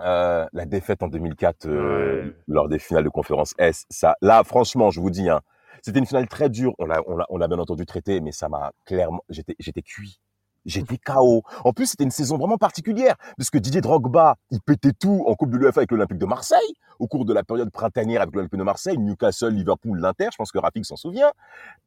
euh, 0.00 0.46
la 0.52 0.66
défaite 0.66 1.02
en 1.02 1.08
2004 1.08 1.66
euh, 1.66 2.24
Ouais. 2.24 2.36
lors 2.48 2.68
des 2.68 2.78
finales 2.78 3.04
de 3.04 3.08
conférence 3.10 3.54
S. 3.58 3.84
Ça, 3.90 4.16
là, 4.22 4.42
franchement, 4.44 4.90
je 4.90 5.00
vous 5.00 5.10
dis, 5.10 5.28
hein, 5.28 5.40
c'était 5.82 5.98
une 5.98 6.06
finale 6.06 6.26
très 6.28 6.48
dure. 6.48 6.74
On 6.78 6.86
l'a, 6.86 7.00
on 7.06 7.16
l'a, 7.16 7.26
on 7.28 7.36
l'a 7.38 7.46
bien 7.48 7.58
entendu 7.58 7.84
traiter, 7.86 8.20
mais 8.20 8.32
ça 8.32 8.48
m'a 8.48 8.72
clairement, 8.86 9.22
j'étais, 9.28 9.54
j'étais 9.58 9.82
cuit. 9.82 10.18
J'étais 10.64 10.98
KO. 10.98 11.42
En 11.64 11.72
plus, 11.72 11.86
c'était 11.86 12.04
une 12.04 12.10
saison 12.10 12.36
vraiment 12.38 12.56
particulière, 12.58 13.16
parce 13.36 13.50
que 13.50 13.58
Didier 13.58 13.80
Drogba, 13.80 14.36
il 14.50 14.60
pétait 14.60 14.92
tout 14.92 15.24
en 15.26 15.34
Coupe 15.34 15.50
de 15.50 15.56
l'UEFA 15.58 15.80
avec 15.80 15.90
l'Olympique 15.90 16.18
de 16.18 16.26
Marseille, 16.26 16.74
au 16.98 17.06
cours 17.06 17.24
de 17.24 17.32
la 17.34 17.42
période 17.42 17.70
printanière 17.70 18.22
avec 18.22 18.34
l'Olympique 18.34 18.58
de 18.58 18.64
Marseille, 18.64 18.98
Newcastle, 18.98 19.52
Liverpool, 19.52 19.98
l'Inter, 20.00 20.28
je 20.32 20.36
pense 20.36 20.52
que 20.52 20.58
Rafik 20.58 20.84
s'en 20.86 20.96
souvient. 20.96 21.32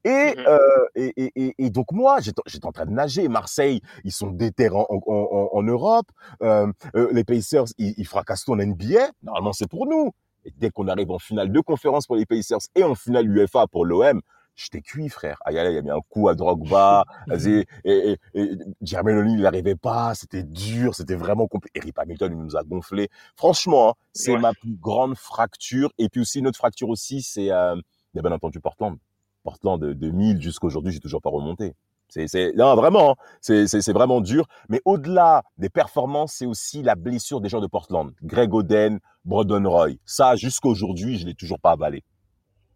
Et, 0.04 0.36
Mhm. 0.38 0.46
euh, 0.48 0.60
et, 0.96 1.14
et, 1.18 1.32
et, 1.48 1.56
et 1.58 1.70
donc 1.70 1.92
moi, 1.92 2.20
j'étais, 2.20 2.42
en 2.66 2.72
train 2.72 2.86
de 2.86 2.92
nager. 2.92 3.28
Marseille, 3.28 3.82
ils 4.04 4.12
sont 4.12 4.32
déter 4.32 4.70
en, 4.70 4.86
en, 4.90 5.00
en, 5.08 5.50
en 5.54 5.64
Europe. 5.64 6.08
Euh, 6.44 6.72
euh, 6.96 7.10
les 7.12 7.24
Pacers, 7.24 7.66
ils, 7.78 7.94
ils 7.98 8.06
fracassent 8.08 8.46
tout 8.46 8.54
en 8.54 8.58
NBA. 8.58 9.10
Normalement, 9.24 9.54
c'est 9.54 9.68
pour 9.70 9.88
nous. 9.88 10.12
Et 10.46 10.54
dès 10.58 10.70
qu'on 10.70 10.88
arrive 10.88 11.12
en 11.12 11.20
finale 11.20 11.52
de 11.52 11.60
conférence 11.60 12.08
pour 12.08 12.16
les 12.16 12.26
Pacers 12.26 12.60
et 12.76 12.84
en 12.84 12.96
finale 12.96 13.28
UEFA 13.30 13.68
pour 13.68 13.86
l'OM, 13.86 14.22
j'étais 14.58 14.82
cuit, 14.82 15.08
frère. 15.08 15.38
Aïe, 15.46 15.56
il 15.56 15.74
y 15.74 15.78
a 15.78 15.82
mis 15.82 15.90
un 15.92 16.02
coup 16.10 16.28
à 16.28 16.36
Drogba. 16.36 17.06
Vas-y. 17.28 17.66
et, 17.86 18.12
et, 18.12 18.18
et 18.34 18.58
Jermaine 18.82 19.18
O'Neal, 19.20 19.36
il 19.38 19.42
n'arrivait 19.44 19.76
pas. 19.76 20.14
C'était 20.16 20.44
dur. 20.44 20.96
C'était 20.96 21.16
vraiment 21.16 21.48
compliqué. 21.48 21.80
Eric 21.80 21.96
Hamilton, 21.98 22.34
il 22.34 22.44
nous 22.44 22.58
a 22.58 22.64
gonflé. 22.64 23.08
Franchement, 23.38 23.92
hein, 23.92 23.94
c'est 24.14 24.34
Ouais. 24.34 24.40
ma 24.40 24.52
plus 24.54 24.76
grande 24.76 25.16
fracture. 25.16 25.92
Et 25.98 26.10
puis 26.10 26.20
aussi, 26.22 26.40
une 26.40 26.48
autre 26.48 26.58
fracture 26.58 26.90
aussi, 26.90 27.22
c'est, 27.22 27.52
euh, 27.52 27.76
il 28.14 28.18
y 28.18 28.20
a 28.20 28.22
bien 28.22 28.32
entendu 28.34 28.60
Portland. 28.60 28.98
Portland 29.44 29.80
de 29.80 29.94
2000 29.94 30.42
jusqu'à 30.42 30.68
aujourd'hui, 30.68 30.92
j'ai 30.92 31.00
toujours 31.00 31.22
pas 31.22 31.30
remonté. 31.30 31.74
C'est, 32.10 32.28
c'est, 32.28 32.54
non, 32.54 32.74
vraiment, 32.76 33.12
hein, 33.12 33.16
c'est, 33.42 33.68
c'est, 33.68 33.92
vraiment 33.92 34.22
dur. 34.22 34.48
Mais 34.70 34.82
au-delà 34.86 35.44
des 35.58 35.70
performances, 35.70 36.34
c'est 36.34 36.46
aussi 36.46 36.82
la 36.82 36.96
blessure 36.96 37.42
des 37.42 37.50
gens 37.50 37.60
de 37.60 37.68
Portland. 37.68 38.12
Greg 38.24 38.54
Oden, 38.54 39.00
Brandon 39.26 39.70
Roy. 39.70 39.96
Ça, 40.06 40.36
jusqu'à 40.38 40.70
aujourd'hui, 40.70 41.18
je 41.18 41.26
l'ai 41.26 41.34
toujours 41.36 41.60
pas 41.60 41.72
avalé. 41.72 42.04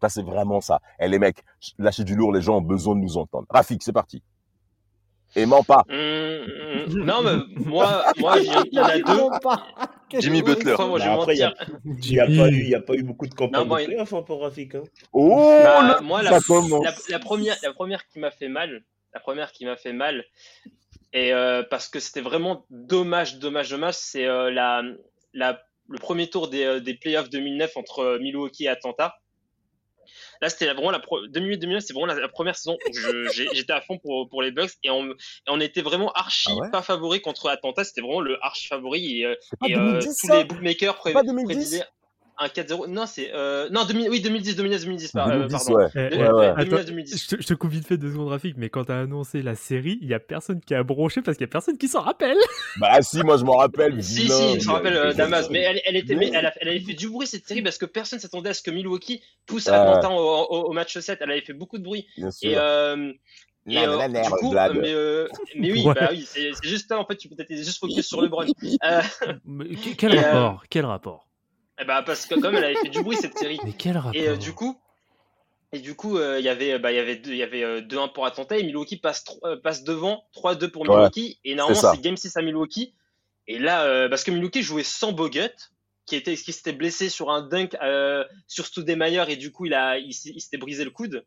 Ça, 0.02 0.08
c'est 0.08 0.24
vraiment 0.24 0.60
ça. 0.60 0.80
Et 0.98 1.06
les 1.06 1.20
mecs, 1.20 1.44
lâchez 1.78 2.02
du 2.02 2.16
lourd, 2.16 2.32
les 2.32 2.42
gens 2.42 2.56
ont 2.58 2.60
besoin 2.60 2.96
de 2.96 3.00
nous 3.00 3.16
entendre. 3.16 3.46
Rafik, 3.48 3.84
c'est 3.84 3.92
parti. 3.92 4.20
Et 5.36 5.46
mens 5.46 5.62
pas. 5.62 5.84
Hum, 5.88 5.96
hum, 5.96 7.04
non, 7.04 7.22
mais 7.22 7.36
moi, 7.64 8.04
moi 8.18 8.36
il 8.40 8.46
y 8.72 8.80
en- 8.80 8.84
a 8.84 8.98
deux. 8.98 10.20
Jimmy 10.20 10.42
Butler. 10.42 10.72
enfin, 10.74 10.88
moi, 10.88 10.98
je 10.98 11.04
vais 11.04 11.10
Bah, 11.14 11.20
après, 11.22 11.36
il 11.36 11.42
a- 11.44 11.54
n'y 11.84 12.18
a, 12.18 12.26
pas 12.26 12.48
eu- 12.50 12.62
il 12.64 12.68
y 12.68 12.74
a 12.74 12.80
pas 12.80 12.94
eu 12.94 13.02
beaucoup 13.04 13.26
de 13.28 13.32
campagnes 13.34 13.66
bon, 13.68 13.78
il- 13.78 13.96
hein, 13.96 14.22
pour 14.26 14.42
Rafik. 14.42 14.74
Hein. 14.74 14.82
Oh, 15.12 15.60
Bah, 15.62 15.98
le- 16.00 16.04
moi, 16.04 16.22
ça 16.24 16.30
la, 16.32 16.40
commence. 16.40 16.84
la, 16.84 16.92
la 17.08 17.18
première, 17.20 17.56
la 17.62 17.72
première 17.72 18.06
qui 18.08 18.18
m'a 18.18 18.30
fait 18.32 18.48
mal, 18.48 18.82
la 19.14 19.20
première 19.20 19.52
qui 19.52 19.64
m'a 19.66 19.76
fait 19.76 19.92
mal, 19.94 20.24
et 21.12 21.32
euh, 21.32 21.62
parce 21.70 21.88
que 21.88 22.00
c'était 22.00 22.20
vraiment 22.22 22.66
dommage, 22.70 23.38
dommage, 23.38 23.70
dommage, 23.70 23.94
c'est 23.94 24.26
euh, 24.26 24.50
la, 24.50 24.82
la, 25.32 25.62
le 25.88 25.98
premier 25.98 26.28
tour 26.28 26.48
des, 26.48 26.64
euh, 26.64 26.80
des 26.80 26.94
playoffs 26.94 27.30
2009 27.30 27.76
entre 27.76 28.00
euh, 28.00 28.18
Milwaukee 28.18 28.64
et 28.64 28.68
Atlanta. 28.68 29.14
Là, 30.42 30.50
c'était 30.50 30.66
vraiment 30.74 30.90
la 30.90 30.98
pro- 30.98 31.24
2008-2009, 31.28 31.80
c'est 31.80 31.92
vraiment 31.94 32.06
la, 32.06 32.16
la 32.20 32.28
première 32.28 32.56
saison 32.56 32.76
où 32.88 32.92
j'étais 33.32 33.72
à 33.72 33.80
fond 33.80 33.96
pour, 33.98 34.28
pour 34.28 34.42
les 34.42 34.50
Bucks 34.50 34.72
et 34.82 34.90
on, 34.90 35.06
et 35.12 35.14
on 35.48 35.60
était 35.60 35.82
vraiment 35.82 36.10
archi 36.12 36.48
Ah 36.50 36.56
ouais 36.56 36.70
pas 36.70 36.82
favori 36.82 37.20
contre 37.22 37.48
Atlanta. 37.48 37.84
C'était 37.84 38.00
vraiment 38.00 38.20
le 38.20 38.36
archi 38.44 38.66
favori 38.66 39.20
et, 39.20 39.26
euh, 39.26 39.34
euh, 39.62 39.68
2010, 40.00 40.16
tous 40.20 40.32
les 40.32 40.44
bookmakers 40.44 40.96
pré- 40.96 41.12
pas 41.12 41.22
2010? 41.22 41.44
prédisaient 41.44 41.84
un 42.38 42.46
4-0. 42.46 42.86
Non, 42.88 43.06
c'est 43.06 43.30
euh, 43.34 43.68
non 43.70 43.84
2000, 43.84 44.10
oui 44.10 44.20
2010, 44.20 44.56
2010, 44.56 44.84
2010, 44.84 45.12
par- 45.12 45.28
euh, 45.28 45.32
2010, 45.46 45.52
pardon. 45.52 45.74
ouais. 45.76 45.88
Eh, 45.94 46.16
De- 46.16 46.22
Ouais, 46.22 46.30
ouais. 46.30 46.46
attends, 46.56 46.84
2010. 46.84 47.24
je, 47.30 47.36
te, 47.36 47.42
je 47.42 47.46
te 47.46 47.54
coupe 47.54 47.70
vite 47.70 47.86
fait 47.86 47.96
deux 47.96 48.10
secondes 48.10 48.28
graphiques, 48.28 48.56
mais 48.56 48.68
quand 48.70 48.84
t'as 48.84 49.00
annoncé 49.00 49.42
la 49.42 49.54
série, 49.54 49.98
il 50.02 50.08
y 50.08 50.14
a 50.14 50.20
personne 50.20 50.60
qui 50.60 50.74
a 50.74 50.82
broché 50.82 51.22
parce 51.22 51.36
qu'il 51.36 51.44
y 51.46 51.50
a 51.50 51.52
personne 51.52 51.78
qui 51.78 51.88
s'en 51.88 52.00
rappelle. 52.00 52.36
Bah 52.80 53.02
si, 53.02 53.22
moi 53.22 53.36
je 53.36 53.44
m'en 53.44 53.56
rappelle. 53.56 54.02
Si, 54.02 54.22
vilain. 54.22 54.34
si, 54.34 54.60
je 54.60 54.68
me 54.68 54.72
rappelle 54.72 54.96
euh, 54.96 55.12
Damas, 55.12 55.48
mais 55.50 55.60
elle, 55.60 55.80
elle 55.84 55.96
était, 55.96 56.14
Mais- 56.14 56.30
elle, 56.34 56.46
a- 56.46 56.54
elle 56.60 56.68
avait 56.68 56.80
fait 56.80 56.94
du 56.94 57.08
bruit 57.10 57.26
cette 57.26 57.46
série 57.46 57.62
parce 57.62 57.76
que 57.78 57.84
personne 57.86 58.18
s'attendait 58.18 58.50
à 58.50 58.54
ce 58.54 58.62
que 58.62 58.70
Milwaukee 58.70 59.22
pousse 59.46 59.66
Ouais. 59.66 59.72
Atlanta 59.74 60.10
au, 60.10 60.16
au- 60.16 60.64
au 60.70 60.72
match 60.72 60.98
7. 60.98 61.18
Elle 61.20 61.30
avait 61.30 61.40
fait 61.42 61.52
beaucoup 61.52 61.78
de 61.78 61.82
bruit. 61.84 62.06
Bien 62.16 62.30
sûr. 62.30 62.50
Et, 62.50 62.54
euh, 62.56 63.12
et, 63.68 63.74
Non, 63.76 64.00
euh, 64.00 64.08
du 64.08 64.30
coup, 64.30 64.54
euh, 64.56 64.72
mais, 64.74 64.92
euh, 64.92 65.28
mais 65.56 65.70
oui, 65.70 65.84
Ouais. 65.84 65.94
bah 65.94 66.08
oui, 66.10 66.24
c'est 66.26 66.50
juste 66.64 66.88
ça 66.88 66.98
en 66.98 67.04
fait. 67.06 67.16
Tu 67.16 67.28
peux 67.28 67.36
être 67.40 67.54
juste 67.54 67.78
focus 67.78 68.06
sur 68.06 68.20
LeBron. 68.20 68.46
Euh, 68.84 69.00
Mais 69.44 69.66
quel 69.96 70.14
Et, 70.14 70.18
rapport 70.18 70.64
Quel 70.68 70.84
rapport? 70.86 71.28
Eh 71.80 71.84
bah, 71.84 72.02
parce 72.02 72.26
que 72.26 72.34
comme 72.40 72.54
elle 72.54 72.64
avait 72.64 72.74
fait 72.76 72.88
du 72.88 73.02
bruit 73.02 73.16
cette 73.16 73.38
série. 73.38 73.58
Mais 73.64 73.72
quel 73.72 73.96
rapport 73.96 74.14
Et 74.14 74.28
euh, 74.28 74.36
du 74.36 74.52
coup, 74.52 74.78
et 75.72 75.78
du 75.80 75.94
coup, 75.94 76.18
euh, 76.18 76.38
il 76.38 76.44
y 76.44 76.48
avait, 76.48 76.78
bah, 76.78 76.92
il 76.92 76.96
y 76.96 76.98
avait 76.98 77.16
deux, 77.16 77.30
il 77.32 77.38
y 77.38 77.42
avait 77.42 77.64
euh, 77.64 77.80
2-1 77.80 78.12
pour 78.12 78.26
Atlanta 78.26 78.58
et 78.58 78.62
Milwaukee 78.62 78.98
passe, 78.98 79.24
euh, 79.44 79.56
passe 79.56 79.84
devant 79.84 80.24
3-2 80.36 80.68
pour 80.68 80.82
Ouais, 80.82 80.88
Milwaukee. 80.88 81.40
et 81.44 81.54
normalement, 81.54 81.92
c'est 81.94 82.00
Game 82.00 82.16
6 82.16 82.36
à 82.36 82.42
Milwaukee. 82.42 82.94
Et 83.48 83.58
là, 83.58 83.84
euh, 83.84 84.08
parce 84.08 84.22
que 84.22 84.30
Milwaukee 84.30 84.62
jouait 84.62 84.82
sans 84.84 85.12
Bogut, 85.12 85.50
qui 86.06 86.16
était, 86.16 86.36
qui 86.36 86.52
s'était 86.52 86.72
blessé 86.72 87.08
sur 87.08 87.30
un 87.30 87.42
dunk 87.42 87.76
euh, 87.82 88.24
sur 88.46 88.66
Stoudemire 88.66 89.28
et 89.30 89.36
du 89.36 89.50
coup, 89.50 89.66
il 89.66 89.74
a, 89.74 89.98
il 89.98 90.12
s'était 90.12 90.58
brisé 90.58 90.84
le 90.84 90.90
coude. 90.90 91.24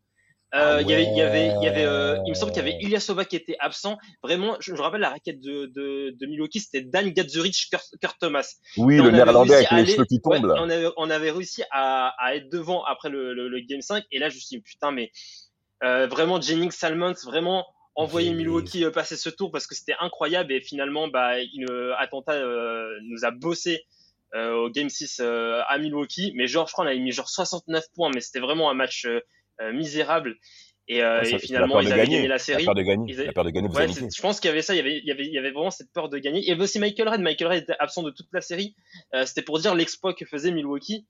Euh, 0.53 0.79
il 0.81 0.89
y 0.89 0.93
avait, 0.93 1.03
il 1.03 1.17
y 1.17 1.21
avait, 1.21 1.47
il 1.58 1.63
y 1.63 1.67
avait, 1.67 1.86
euh, 1.86 2.13
ouais. 2.13 2.21
il 2.27 2.29
me 2.29 2.36
semble 2.36 2.53
qu'il 2.53 2.63
y 2.63 2.67
avait 2.69 2.77
Ilyasova 2.81 3.25
qui 3.25 3.36
était 3.36 3.58
absent. 3.60 3.97
Vraiment, 4.23 4.55
je, 4.60 4.71
me 4.71 4.79
rappelle 4.79 5.01
la 5.01 5.10
raquette 5.10 5.41
de, 5.41 5.65
de, 5.65 6.15
de 6.17 6.25
Milwaukee, 6.27 6.60
c'était 6.62 6.81
Dan 6.81 7.10
Gadzurich, 7.10 7.67
Kurt, 7.69 7.84
Kurt 7.99 8.19
Thomas. 8.19 8.55
Oui, 8.77 8.95
Et 8.97 9.01
le 9.01 9.12
néerlandais 9.12 9.55
avec 9.55 9.71
les 9.71 9.86
cheveux 9.86 10.05
qui 10.05 10.21
ouais, 10.23 10.38
tombent. 10.39 10.45
là. 10.47 10.55
on, 10.60 10.69
avait, 10.69 10.88
on 10.95 11.10
avait 11.10 11.31
réussi 11.31 11.63
à, 11.71 12.13
à 12.19 12.36
être 12.36 12.49
devant 12.49 12.84
après 12.86 13.10
le, 13.10 13.34
le, 13.34 13.49
le 13.49 13.60
Game 13.62 13.81
5. 13.81 14.05
Et 14.12 14.19
là, 14.19 14.29
je 14.29 14.36
me 14.36 14.39
suis 14.39 14.58
dit, 14.58 14.62
putain, 14.62 14.91
mais 14.91 15.12
euh, 15.84 16.08
vraiment, 16.08 16.39
Jennings 16.39 16.71
Salmons, 16.71 17.15
vraiment 17.25 17.65
envoyer. 17.95 18.34
Milwaukee 18.34 18.84
euh, 18.86 18.91
passer 18.91 19.15
ce 19.17 19.29
tour 19.29 19.51
parce 19.51 19.67
que 19.67 19.75
c'était 19.75 19.95
incroyable. 19.99 20.53
Et 20.53 20.62
finalement, 20.62 21.08
bah, 21.08 21.39
il, 21.39 21.65
euh, 21.69 21.93
Atlanta 21.97 22.34
euh, 22.34 22.89
nous 23.03 23.25
a 23.25 23.31
bossé 23.31 23.86
euh, 24.36 24.53
au 24.53 24.69
Game 24.69 24.89
6 24.89 25.19
euh, 25.21 25.62
à 25.67 25.77
Milwaukee. 25.77 26.31
Mais 26.36 26.47
genre, 26.47 26.67
je 26.67 26.73
crois, 26.73 26.86
on 26.86 26.88
avait 26.88 26.99
mis 26.99 27.12
genre 27.12 27.29
69 27.29 27.86
points, 27.93 28.12
mais 28.13 28.21
c'était 28.21 28.39
vraiment 28.39 28.69
un 28.69 28.73
match 28.73 29.08
misérable. 29.74 30.36
Et, 30.88 31.02
euh, 31.04 31.22
Ouais, 31.22 31.30
et 31.30 31.32
la 31.32 31.39
finalement, 31.39 31.80
ils 31.82 31.91
avaient 31.91 32.04
gagné 32.04 32.22
la 32.24 32.28
La 32.36 32.38
série. 32.38 32.63
peur 32.65 32.76
de 32.76 32.82
gagner. 32.84 33.06
Ils 33.12 33.15
avaient- 33.18 33.26
La 33.28 33.34
peur 33.34 33.44
de 33.44 33.50
gagner, 33.50 33.68
Ouais, 33.70 33.88
je 33.88 34.22
pense 34.22 34.39
qu'il 34.39 34.50
y 34.50 34.52
avait 34.52 34.62
ça, 34.62 34.76
il 34.76 34.78
y 34.78 34.80
avait, 34.82 34.98
il 35.00 35.06
y 35.06 35.12
avait, 35.12 35.26
il 35.26 35.34
y 35.34 35.38
avait 35.39 35.50
vraiment 35.52 35.72
cette 35.72 35.91
peur 35.91 36.10
de 36.10 36.18
gagner. 36.20 36.41
Il 36.41 36.48
y 36.48 36.52
avait 36.52 36.62
aussi 36.62 36.78
Michael 36.78 37.10
Red. 37.10 37.22
Michael 37.22 37.48
Red 37.48 37.63
était 37.63 37.74
absent 37.80 38.04
de 38.04 38.12
toute 38.12 38.28
la 38.34 38.41
série. 38.41 38.76
Euh, 39.15 39.26
C'était 39.26 39.41
pour 39.41 39.58
dire 39.60 39.74
l'exploit 39.74 40.13
que 40.13 40.26
faisait 40.26 40.52
Milwaukee. 40.52 41.08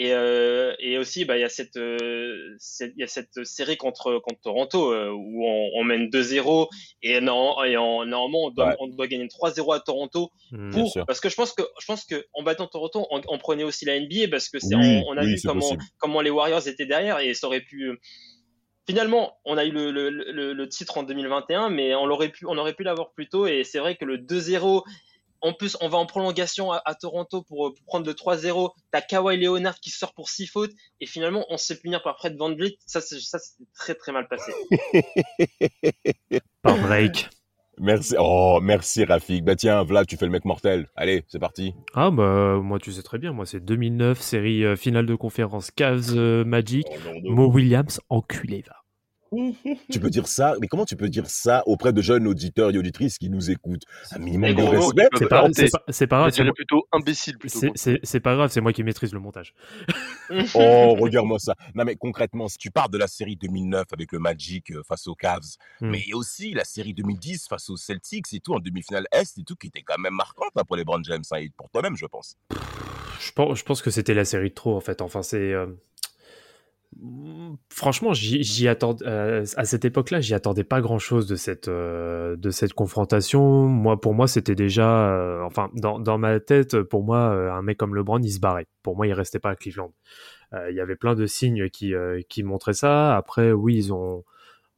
Et, 0.00 0.12
euh, 0.12 0.74
et 0.78 0.96
aussi, 0.96 1.24
bah, 1.24 1.36
il 1.36 1.40
y 1.40 1.44
a 1.44 1.48
cette, 1.48 1.76
euh, 1.76 2.54
cette- 2.60 2.92
il 2.96 3.00
y 3.00 3.02
a 3.02 3.08
cette 3.08 3.44
série 3.44 3.76
contre, 3.76 4.20
contre 4.20 4.40
Toronto 4.42 4.92
euh, 4.92 5.10
où 5.10 5.44
on, 5.44 5.70
on 5.74 5.82
mène 5.82 6.08
2-0 6.08 6.68
et, 7.02 7.20
non, 7.20 7.64
et 7.64 7.76
en, 7.76 8.04
normalement 8.06 8.44
on 8.44 8.50
doit, 8.50 8.68
Ouais. 8.68 8.76
on 8.78 8.86
doit 8.86 9.08
gagner 9.08 9.26
3-0 9.26 9.72
à 9.74 9.80
Toronto 9.80 10.30
Hmm. 10.52 10.70
Pour, 10.70 10.96
parce 11.06 11.20
que 11.20 11.28
je 11.28 11.34
pense 11.34 11.52
que 11.52 11.62
je 11.80 11.84
pense 11.84 12.04
que 12.06 12.24
en 12.32 12.42
battant 12.44 12.68
Toronto, 12.68 13.06
on, 13.10 13.20
on 13.28 13.38
prenait 13.38 13.64
aussi 13.64 13.84
la 13.84 13.98
NBA 14.00 14.28
parce 14.30 14.48
que 14.48 14.58
c'est 14.60 14.76
Oui, 14.76 15.02
on, 15.08 15.16
a 15.18 15.22
oui, 15.24 15.34
vu 15.34 15.40
comment 15.44 15.60
possible. 15.60 15.82
comment 15.98 16.20
les 16.22 16.30
Warriors 16.30 16.66
étaient 16.68 16.86
derrière 16.86 17.18
et 17.18 17.34
ça 17.34 17.48
aurait 17.48 17.60
pu. 17.60 17.98
Finalement, 18.86 19.36
on 19.44 19.58
a 19.58 19.64
eu 19.66 19.70
le, 19.70 19.90
le, 19.90 20.08
le, 20.08 20.52
le 20.54 20.68
titre 20.68 20.96
en 20.96 21.02
2021, 21.02 21.68
mais 21.68 21.94
on 21.94 22.06
l'aurait 22.06 22.30
pu 22.30 22.46
on 22.46 22.56
aurait 22.56 22.72
pu 22.72 22.82
l'avoir 22.84 23.12
plus 23.12 23.28
tôt 23.28 23.46
et 23.46 23.62
c'est 23.64 23.78
vrai 23.80 23.96
que 23.96 24.06
le 24.06 24.16
2-0 24.16 24.84
en 25.40 25.52
plus, 25.52 25.76
on 25.80 25.88
va 25.88 25.98
en 25.98 26.06
prolongation 26.06 26.72
à, 26.72 26.82
à 26.84 26.94
Toronto 26.94 27.42
pour, 27.42 27.74
pour 27.74 27.84
prendre 27.86 28.06
le 28.06 28.12
3-0. 28.12 28.70
T'as 28.90 29.00
Kawhi 29.00 29.36
Leonard 29.36 29.78
qui 29.80 29.90
sort 29.90 30.14
pour 30.14 30.28
6 30.28 30.46
fautes. 30.46 30.72
Et 31.00 31.06
finalement, 31.06 31.46
on 31.50 31.56
se 31.56 31.72
fait 31.72 31.80
punir 31.80 32.02
par 32.02 32.18
Fred 32.18 32.36
Van 32.36 32.54
Vliet. 32.54 32.76
Ça, 32.86 33.00
c'est 33.00 33.20
ça, 33.20 33.38
c'est 33.38 33.54
très, 33.74 33.94
très 33.94 34.12
mal 34.12 34.26
passé. 34.28 34.52
Par 36.62 36.78
Drake. 36.78 37.28
Merci. 37.80 38.16
Oh, 38.18 38.58
merci 38.60 39.04
Rafik. 39.04 39.44
Bah 39.44 39.54
tiens, 39.54 39.84
Vlad, 39.84 40.04
tu 40.06 40.16
fais 40.16 40.26
le 40.26 40.32
mec 40.32 40.44
mortel. 40.44 40.88
Allez, 40.96 41.24
c'est 41.28 41.38
parti. 41.38 41.74
Ah 41.94 42.10
bah 42.10 42.58
moi 42.60 42.80
tu 42.80 42.90
sais 42.90 43.02
très 43.02 43.18
bien, 43.18 43.32
moi 43.32 43.46
c'est 43.46 43.60
2009, 43.60 44.20
série 44.20 44.64
euh, 44.64 44.74
finale 44.74 45.06
de 45.06 45.14
conférence 45.14 45.70
Cavs 45.70 46.10
euh, 46.16 46.44
Magic, 46.44 46.86
Orlando. 46.90 47.30
Mo 47.30 47.46
Williams 47.52 48.00
enculé 48.08 48.64
va. 48.66 48.74
Tu 49.90 50.00
peux 50.00 50.10
dire 50.10 50.26
ça, 50.26 50.54
mais 50.60 50.68
comment 50.68 50.84
tu 50.84 50.96
peux 50.96 51.08
dire 51.08 51.28
ça 51.28 51.62
auprès 51.66 51.92
de 51.92 52.00
jeunes 52.02 52.26
auditeurs 52.26 52.70
et 52.70 52.78
auditrices 52.78 53.18
qui 53.18 53.28
nous 53.30 53.50
écoutent? 53.50 53.84
Un 54.12 54.18
minimum 54.18 54.54
de 54.54 54.62
respect. 54.62 55.08
C'est 55.90 56.06
pas, 56.06 56.18
grave, 56.20 56.30
c'est 56.32 56.44
moi, 56.44 56.52
plutôt 56.54 56.86
imbécile 56.92 57.38
plutôt. 57.38 57.58
c'est- 57.74 58.20
pas 58.20 58.34
grave, 58.34 58.50
c'est 58.50 58.60
moi 58.60 58.72
qui 58.72 58.82
maîtrise 58.84 59.12
le 59.12 59.20
montage. 59.20 59.54
Oh, 60.54 60.94
regarde-moi 60.98 61.38
ça. 61.38 61.54
Non, 61.74 61.84
mais 61.84 61.96
concrètement, 61.96 62.48
si 62.48 62.58
tu 62.58 62.70
parles 62.70 62.90
de 62.90 62.98
la 62.98 63.06
série 63.06 63.36
2009 63.36 63.86
avec 63.92 64.12
le 64.12 64.18
Magic 64.18 64.70
euh, 64.72 64.82
face 64.86 65.06
aux 65.06 65.14
Cavs, 65.14 65.56
Hmm. 65.80 65.90
mais 65.90 66.04
aussi 66.12 66.52
la 66.52 66.64
série 66.64 66.92
2010 66.94 67.46
face 67.48 67.70
aux 67.70 67.76
Celtics 67.76 68.32
et 68.32 68.40
tout, 68.40 68.52
en 68.54 68.58
demi-finale 68.60 69.06
Est 69.12 69.38
et 69.38 69.44
tout, 69.44 69.56
qui 69.56 69.68
était 69.68 69.82
quand 69.82 69.98
même 69.98 70.14
marquante 70.14 70.50
hein, 70.56 70.62
pour 70.66 70.76
les 70.76 70.84
Brown 70.84 71.02
James 71.04 71.22
hein, 71.30 71.36
et 71.38 71.50
pour 71.56 71.70
toi-même, 71.70 71.96
je 71.96 72.06
pense. 72.06 72.36
Je 73.20 73.32
pense, 73.32 73.58
je 73.58 73.64
pense 73.64 73.80
que 73.82 73.90
c'était 73.90 74.14
la 74.14 74.24
série 74.24 74.50
de 74.50 74.54
trop 74.54 74.76
en 74.76 74.80
fait. 74.80 75.00
Enfin, 75.02 75.22
c'est. 75.22 75.52
euh, 75.52 75.66
Franchement, 77.70 78.12
j'y 78.12 78.66
attendais 78.66 79.06
euh, 79.06 79.44
à 79.56 79.64
cette 79.64 79.84
époque-là, 79.84 80.20
j'y 80.20 80.34
attendais 80.34 80.64
pas 80.64 80.80
grand-chose 80.80 81.28
de 81.28 81.36
cette 81.36 81.68
euh, 81.68 82.34
de 82.34 82.50
cette 82.50 82.72
confrontation. 82.72 83.68
Moi, 83.68 84.00
pour 84.00 84.14
moi, 84.14 84.26
c'était 84.26 84.56
déjà, 84.56 85.10
euh, 85.10 85.42
enfin, 85.44 85.70
dans, 85.74 86.00
dans 86.00 86.18
ma 86.18 86.40
tête, 86.40 86.82
pour 86.82 87.04
moi, 87.04 87.30
euh, 87.30 87.52
un 87.52 87.62
mec 87.62 87.78
comme 87.78 87.94
LeBron, 87.94 88.18
il 88.18 88.32
se 88.32 88.40
barrait. 88.40 88.66
Pour 88.82 88.96
moi, 88.96 89.06
il 89.06 89.12
restait 89.12 89.38
pas 89.38 89.50
à 89.50 89.54
Cleveland. 89.56 89.92
Il 90.70 90.74
y 90.74 90.80
avait 90.80 90.96
plein 90.96 91.14
de 91.14 91.26
signes 91.26 91.68
qui 91.68 91.92
qui 92.30 92.42
montraient 92.42 92.72
ça. 92.72 93.14
Après, 93.16 93.52
oui, 93.52 93.76
ils 93.76 93.92
ont 93.92 94.24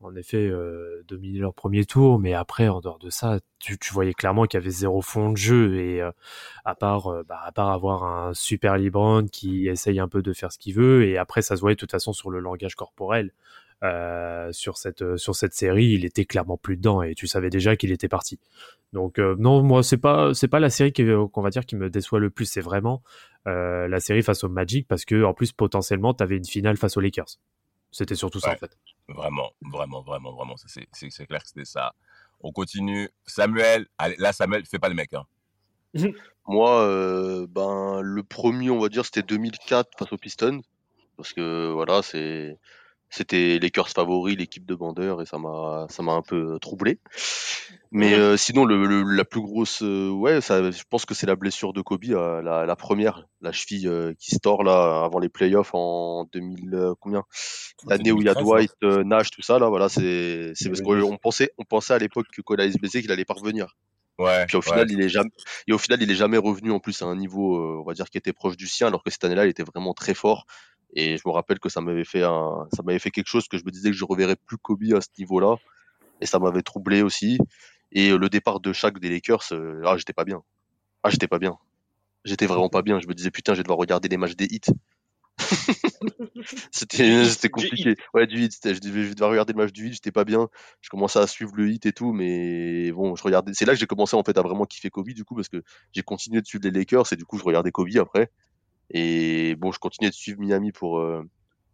en 0.02 0.16
effet 0.16 0.48
euh, 0.48 1.02
dominé 1.06 1.38
leur 1.38 1.52
premier 1.54 1.84
tour, 1.84 2.18
mais 2.18 2.32
après, 2.32 2.68
en 2.68 2.80
dehors 2.80 2.98
de 2.98 3.10
ça, 3.10 3.38
tu, 3.58 3.78
tu 3.78 3.92
voyais 3.92 4.14
clairement 4.14 4.46
qu'il 4.46 4.58
y 4.58 4.62
avait 4.62 4.70
zéro 4.70 5.02
fond 5.02 5.30
de 5.30 5.36
jeu 5.36 5.76
et 5.78 6.00
euh, 6.00 6.10
à 6.64 6.74
part 6.74 7.08
euh, 7.08 7.22
bah, 7.28 7.40
à 7.44 7.52
part 7.52 7.68
avoir 7.70 8.04
un 8.04 8.32
super 8.32 8.78
LeBron 8.78 9.26
qui 9.26 9.68
essaye 9.68 10.00
un 10.00 10.08
peu 10.08 10.22
de 10.22 10.32
faire 10.32 10.52
ce 10.52 10.58
qu'il 10.58 10.74
veut 10.74 11.04
et 11.04 11.18
après 11.18 11.42
ça 11.42 11.54
se 11.56 11.60
voyait 11.60 11.74
de 11.74 11.80
toute 11.80 11.90
façon 11.90 12.12
sur 12.14 12.30
le 12.30 12.40
langage 12.40 12.74
corporel 12.76 13.32
sur 14.52 14.76
cette 14.76 15.16
sur 15.16 15.34
cette 15.34 15.54
série 15.54 15.86
il 15.86 16.04
était 16.04 16.26
clairement 16.26 16.58
plus 16.58 16.76
dedans 16.76 17.00
et 17.02 17.14
tu 17.14 17.26
savais 17.26 17.48
déjà 17.48 17.76
qu'il 17.76 17.92
était 17.92 18.08
parti. 18.08 18.38
Donc 18.92 19.18
non 19.18 19.62
moi 19.62 19.82
c'est 19.82 19.96
pas 19.96 20.34
c'est 20.34 20.48
pas 20.48 20.60
la 20.60 20.68
série 20.70 20.92
qui- 20.92 21.06
qu'on 21.32 21.40
va 21.40 21.48
dire 21.50 21.64
qui 21.64 21.76
me 21.76 21.88
déçoit 21.88 22.18
le 22.20 22.28
plus 22.28 22.44
c'est 22.44 22.60
vraiment 22.60 23.02
la 23.46 24.00
série 24.00 24.22
face 24.22 24.44
au 24.44 24.48
Magic 24.50 24.86
parce 24.86 25.04
que 25.06 25.24
en 25.24 25.32
plus 25.32 25.52
potentiellement 25.52 26.12
tu 26.12 26.22
avais 26.22 26.36
une 26.36 26.44
finale 26.44 26.76
face 26.76 26.96
aux 26.98 27.00
Lakers. 27.00 27.38
C'était 27.90 28.14
surtout 28.14 28.38
ça 28.38 28.50
Ouais. 28.50 28.54
en 28.56 28.58
fait 28.58 28.76
Vraiment, 29.14 29.50
vraiment, 29.60 30.02
vraiment, 30.02 30.32
vraiment. 30.32 30.54
c'est 30.56 31.26
clair 31.26 31.42
que 31.42 31.48
c'était 31.48 31.64
ça. 31.64 31.92
On 32.42 32.52
continue. 32.52 33.10
Samuel, 33.26 33.86
allez, 33.98 34.16
là, 34.18 34.32
Samuel, 34.32 34.64
fais 34.66 34.78
pas 34.78 34.88
le 34.88 34.94
mec. 34.94 35.12
Hein. 35.12 35.24
Moi, 36.46 36.82
euh, 36.82 37.46
ben, 37.48 38.00
le 38.02 38.22
premier, 38.22 38.70
on 38.70 38.78
va 38.78 38.88
dire, 38.88 39.04
c'était 39.04 39.22
2004 39.22 39.90
face 39.98 40.12
aux 40.12 40.16
Pistons. 40.16 40.62
Parce 41.16 41.32
que, 41.32 41.70
voilà, 41.72 42.02
c'est, 42.02 42.58
c'était 43.10 43.36
les 43.36 43.58
Lakers 43.58 43.88
favoris, 43.90 44.36
l'équipe 44.36 44.64
de 44.66 44.74
bandeurs, 44.74 45.20
et 45.22 45.26
ça 45.26 45.38
m'a, 45.38 45.86
ça 45.90 46.02
m'a 46.02 46.12
un 46.12 46.22
peu 46.22 46.58
troublé. 46.60 47.00
Mais 47.92 48.14
euh, 48.14 48.36
sinon, 48.36 48.64
le, 48.64 48.86
le- 48.86 49.02
la 49.02 49.24
plus 49.24 49.40
grosse, 49.40 49.82
euh, 49.82 50.10
ouais, 50.10 50.40
ça, 50.40 50.70
je 50.70 50.82
pense 50.88 51.04
que 51.04 51.14
c'est 51.14 51.26
la 51.26 51.36
blessure 51.36 51.72
de 51.72 51.82
Kobe, 51.82 52.04
euh, 52.10 52.40
la, 52.42 52.64
la 52.66 52.76
première, 52.76 53.26
la 53.40 53.52
cheville 53.52 53.88
euh, 53.88 54.14
qui 54.18 54.30
se 54.30 54.38
tord 54.38 54.62
là 54.62 55.04
avant 55.04 55.18
les 55.18 55.28
playoffs 55.28 55.70
en 55.74 56.24
2000, 56.32 56.74
euh, 56.74 56.94
combien? 57.00 57.24
L'année 57.88 58.12
où 58.12 58.22
il 58.22 58.26
y 58.26 58.28
a 58.28 58.34
2013, 58.34 58.36
Dwight, 58.36 58.72
euh, 58.84 59.02
Nash, 59.04 59.30
tout 59.30 59.42
ça 59.42 59.58
là, 59.58 59.68
voilà, 59.68 59.88
c'est, 59.88 60.52
c'est 60.54 60.68
parce 60.70 60.80
2012. 60.80 61.10
qu'on 61.10 61.16
pensait, 61.18 61.50
on 61.58 61.64
pensait 61.64 61.94
à 61.94 61.98
l'époque 61.98 62.26
que 62.32 62.42
quand 62.42 62.54
il 62.54 62.60
allait 62.60 62.72
se 62.72 62.78
blesser, 62.78 63.02
qu'il 63.02 63.12
allait 63.12 63.24
pas 63.24 63.34
revenir. 63.34 63.76
Ouais. 64.18 64.46
Puis 64.46 64.56
au 64.56 64.62
ouais. 64.66 64.86
final, 64.86 64.90
il 64.90 65.00
est 65.00 65.08
jamais, 65.08 65.30
et 65.68 65.72
au 65.72 65.78
final, 65.78 66.02
il 66.02 66.10
est 66.10 66.14
jamais 66.14 66.38
revenu 66.38 66.72
en 66.72 66.80
plus 66.80 67.00
à 67.02 67.06
un 67.06 67.16
niveau, 67.16 67.56
euh, 67.56 67.80
on 67.80 67.84
va 67.84 67.94
dire, 67.94 68.10
qui 68.10 68.18
était 68.18 68.32
proche 68.32 68.56
du 68.56 68.66
sien, 68.66 68.88
alors 68.88 69.02
que 69.04 69.10
cette 69.10 69.24
année-là, 69.24 69.46
il 69.46 69.50
était 69.50 69.62
vraiment 69.62 69.94
très 69.94 70.14
fort. 70.14 70.46
Et 70.94 71.16
je 71.16 71.22
me 71.26 71.32
rappelle 71.32 71.58
que 71.58 71.68
ça 71.68 71.80
m'avait 71.80 72.04
fait 72.04 72.22
un, 72.22 72.66
ça 72.74 72.82
m'avait 72.82 72.98
fait 72.98 73.10
quelque 73.10 73.28
chose 73.28 73.46
que 73.48 73.58
je 73.58 73.64
me 73.64 73.70
disais 73.70 73.90
que 73.90 73.96
je 73.96 74.04
reverrais 74.04 74.36
plus 74.36 74.58
Kobe 74.58 74.82
à 74.94 75.00
ce 75.00 75.08
niveau-là. 75.18 75.56
Et 76.20 76.26
ça 76.26 76.38
m'avait 76.38 76.62
troublé 76.62 77.02
aussi. 77.02 77.38
Et 77.92 78.10
euh, 78.10 78.18
le 78.18 78.28
départ 78.28 78.60
de 78.60 78.72
chaque 78.72 78.98
des 78.98 79.08
Lakers, 79.08 79.52
euh, 79.52 79.82
ah, 79.84 79.96
j'étais 79.96 80.12
pas 80.12 80.24
bien. 80.24 80.42
Ah, 81.02 81.10
j'étais 81.10 81.28
pas 81.28 81.38
bien. 81.38 81.56
J'étais 82.24 82.46
vraiment 82.46 82.68
pas 82.68 82.82
bien. 82.82 83.00
Je 83.00 83.08
me 83.08 83.14
disais, 83.14 83.30
putain, 83.30 83.54
je 83.54 83.58
vais 83.58 83.62
devoir 83.62 83.78
regarder 83.78 84.08
les 84.08 84.16
matchs 84.16 84.36
des 84.36 84.46
hits. 84.46 84.72
c'était, 86.70 87.24
c'était 87.24 87.48
compliqué. 87.48 87.96
Ouais, 88.12 88.26
du 88.26 88.42
hit. 88.42 88.52
Je 88.62 88.78
devais, 88.78 89.02
je 89.02 89.06
devais 89.06 89.14
devoir 89.14 89.30
regarder 89.30 89.54
le 89.54 89.58
match 89.58 89.72
du 89.72 89.86
hit. 89.86 89.94
J'étais 89.94 90.12
pas 90.12 90.24
bien. 90.24 90.48
Je 90.82 90.90
commençais 90.90 91.18
à 91.18 91.26
suivre 91.26 91.52
le 91.54 91.70
hit 91.70 91.86
et 91.86 91.92
tout, 91.92 92.12
mais 92.12 92.92
bon, 92.92 93.16
je 93.16 93.22
regardais. 93.22 93.52
C'est 93.54 93.64
là 93.64 93.72
que 93.72 93.78
j'ai 93.78 93.86
commencé 93.86 94.16
en 94.16 94.22
fait 94.22 94.36
à 94.36 94.42
vraiment 94.42 94.66
kiffer 94.66 94.90
Kobe 94.90 95.10
du 95.10 95.24
coup 95.24 95.34
parce 95.34 95.48
que 95.48 95.62
j'ai 95.92 96.02
continué 96.02 96.40
de 96.42 96.46
suivre 96.46 96.64
les 96.64 96.70
Lakers 96.70 97.12
et 97.12 97.16
du 97.16 97.24
coup 97.24 97.38
je 97.38 97.44
regardais 97.44 97.70
Kobe 97.70 97.88
après. 97.98 98.30
Et 98.90 99.54
bon, 99.56 99.72
je 99.72 99.78
continuais 99.78 100.10
de 100.10 100.14
suivre 100.14 100.40
Miami 100.40 100.72
pour 100.72 100.98
euh, 100.98 101.22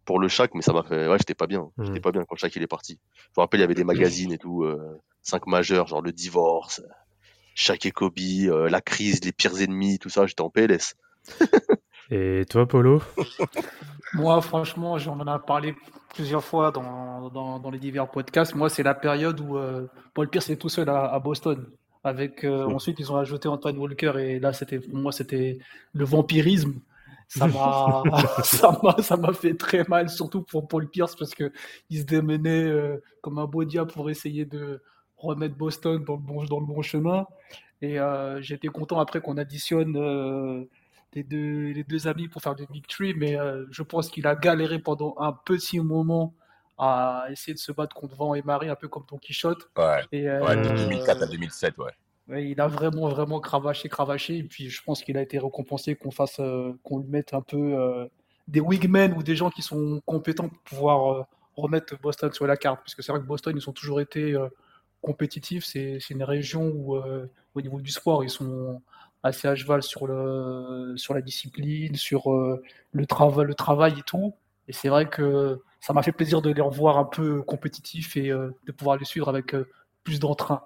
pour 0.05 0.19
le 0.19 0.27
Shaq, 0.27 0.51
mais 0.53 0.61
ça 0.61 0.73
m'a 0.73 0.83
fait. 0.83 1.07
Ouais, 1.07 1.17
j'étais 1.17 1.35
pas 1.35 1.47
bien. 1.47 1.69
Mhm. 1.77 1.85
J'étais 1.85 1.99
pas 1.99 2.11
bien 2.11 2.23
quand 2.27 2.35
Shaq 2.35 2.55
il 2.55 2.63
est 2.63 2.67
parti. 2.67 2.99
Je 3.15 3.39
me 3.39 3.41
rappelle, 3.41 3.59
il 3.59 3.63
y 3.63 3.65
avait 3.65 3.75
des 3.75 3.83
magazines 3.83 4.31
et 4.31 4.37
tout, 4.37 4.63
euh, 4.63 4.99
cinq 5.21 5.47
majeurs, 5.47 5.87
genre 5.87 6.01
le 6.01 6.11
divorce, 6.11 6.81
Shaq 7.55 7.85
et 7.87 7.91
Kobe, 7.91 8.19
euh, 8.19 8.69
la 8.69 8.81
crise, 8.81 9.23
les 9.23 9.31
pires 9.31 9.59
ennemis, 9.61 9.99
tout 9.99 10.09
ça. 10.09 10.25
J'étais 10.27 10.41
en 10.41 10.49
PLS. 10.49 10.95
et 12.11 12.45
toi 12.49 12.67
Polo? 12.67 13.01
Moi, 14.13 14.39
franchement, 14.41 14.97
j'en 14.97 15.19
en 15.19 15.35
ai 15.35 15.39
parlé 15.45 15.75
plusieurs 16.13 16.43
fois 16.43 16.71
dans, 16.71 17.29
dans, 17.29 17.59
dans 17.59 17.71
les 17.71 17.79
divers 17.79 18.09
podcasts. 18.09 18.55
Moi, 18.55 18.69
c'est 18.69 18.83
la 18.83 18.93
période 18.93 19.39
où 19.41 19.57
euh, 19.57 19.87
Paul 20.13 20.29
Pierce 20.29 20.49
est 20.49 20.55
tout 20.55 20.69
seul 20.69 20.87
à, 20.89 21.05
à 21.05 21.19
Boston. 21.19 21.65
Avec, 22.03 22.45
euh, 22.45 22.63
Ensuite, 22.63 22.99
ils 22.99 23.11
ont 23.11 23.17
ajouté 23.17 23.49
Antoine 23.49 23.77
Walker 23.77 24.13
et 24.17 24.39
là, 24.39 24.53
c'était 24.53 24.79
pour 24.79 24.97
moi, 24.97 25.11
c'était 25.11 25.57
le 25.93 26.05
vampirisme. 26.05 26.75
Ça 27.27 27.47
m'a, 27.47 28.03
ça 28.43 28.79
m'a, 28.81 29.01
ça 29.01 29.17
m'a 29.17 29.33
fait 29.33 29.55
très 29.55 29.83
mal, 29.85 30.09
surtout 30.09 30.43
pour 30.43 30.67
Paul 30.67 30.89
Pierce 30.89 31.15
parce 31.15 31.35
que 31.35 31.51
il 31.89 31.99
se 31.99 32.05
démenait 32.05 32.63
euh, 32.63 33.03
comme 33.21 33.37
un 33.39 33.45
beau 33.45 33.63
diable 33.65 33.91
pour 33.91 34.09
essayer 34.09 34.45
de 34.45 34.81
remettre 35.17 35.55
Boston 35.55 36.03
dans 36.03 36.13
le 36.13 36.19
bon, 36.19 36.43
dans 36.45 36.59
le 36.59 36.65
bon 36.65 36.81
chemin. 36.81 37.25
Et 37.81 37.99
euh, 37.99 38.41
j'étais 38.41 38.69
content 38.69 38.99
après 38.99 39.21
qu'on 39.21 39.37
additionne 39.37 39.95
euh, 39.97 40.63
les, 41.13 41.23
deux, 41.23 41.71
les 41.71 41.83
deux 41.83 42.07
amis 42.07 42.27
pour 42.27 42.41
faire 42.41 42.55
du 42.55 42.65
Big 42.67 42.87
Tree, 42.87 43.13
mais 43.15 43.37
euh, 43.39 43.65
je 43.71 43.83
pense 43.83 44.09
qu'il 44.09 44.25
a 44.27 44.35
galéré 44.35 44.79
pendant 44.79 45.15
un 45.19 45.33
petit 45.33 45.79
moment 45.79 46.33
à 46.79 47.25
essayer 47.31 47.53
de 47.53 47.59
se 47.59 47.71
battre 47.71 47.95
contre 47.95 48.15
Vent 48.15 48.35
et 48.35 48.41
Marie, 48.43 48.69
un 48.69 48.75
peu 48.75 48.87
comme 48.87 49.03
Don 49.09 49.17
Quichotte. 49.17 49.69
Ouais. 49.77 50.01
Et, 50.11 50.29
Ouais, 50.29 50.55
de 50.55 50.69
Euh, 50.69 50.75
2004 50.75 51.23
à 51.23 51.27
2007, 51.27 51.77
ouais. 51.79 51.91
Il 52.35 52.59
a 52.59 52.67
vraiment, 52.67 53.07
vraiment 53.07 53.39
cravaché, 53.39 53.87
cravaché. 53.87 54.37
Et 54.37 54.43
puis, 54.43 54.69
je 54.69 54.83
pense 54.83 55.03
qu'il 55.03 55.17
a 55.17 55.21
été 55.21 55.39
récompensé 55.39 55.95
qu'on 55.95 56.11
fasse, 56.11 56.39
euh, 56.39 56.73
qu'on 56.83 56.99
lui 56.99 57.07
mette 57.07 57.33
un 57.33 57.41
peu 57.41 57.57
euh, 57.57 58.05
des 58.47 58.59
wingmen 58.59 59.13
ou 59.13 59.23
des 59.23 59.35
gens 59.35 59.49
qui 59.49 59.61
sont 59.61 60.01
compétents 60.05 60.49
pour 60.49 60.59
pouvoir 60.59 61.13
euh, 61.13 61.23
remettre 61.55 61.97
Boston 62.01 62.31
sur 62.33 62.45
la 62.45 62.57
carte. 62.57 62.79
Parce 62.81 62.95
que 62.95 63.01
c'est 63.01 63.13
vrai 63.13 63.21
que 63.21 63.25
Boston, 63.25 63.53
ils 63.55 63.69
ont 63.69 63.73
toujours 63.73 64.01
été 64.01 64.35
compétitifs. 65.01 65.63
C'est, 65.63 65.99
une 66.09 66.23
région 66.23 66.67
où, 66.67 66.97
au 67.55 67.61
niveau 67.61 67.79
du 67.81 67.91
sport, 67.91 68.23
ils 68.23 68.29
sont 68.29 68.81
assez 69.23 69.47
à 69.47 69.55
cheval 69.55 69.81
sur, 69.81 70.05
le, 70.05 70.93
sur 70.97 71.13
la 71.13 71.21
discipline, 71.21 71.95
sur 71.95 72.29
le, 72.91 73.05
trava- 73.05 73.43
le 73.43 73.55
travail 73.55 73.93
et 73.97 74.03
tout. 74.03 74.33
Et 74.67 74.73
c'est 74.73 74.89
vrai 74.89 75.09
que 75.09 75.61
ça 75.79 75.93
m'a 75.93 76.03
fait 76.03 76.11
plaisir 76.11 76.41
de 76.41 76.51
les 76.51 76.61
revoir 76.61 76.97
un 76.97 77.05
peu 77.05 77.41
compétitifs 77.41 78.17
et 78.17 78.29
de 78.29 78.71
pouvoir 78.71 78.97
les 78.97 79.05
suivre 79.05 79.29
avec 79.29 79.55
plus 80.03 80.19
d'entrain. 80.19 80.61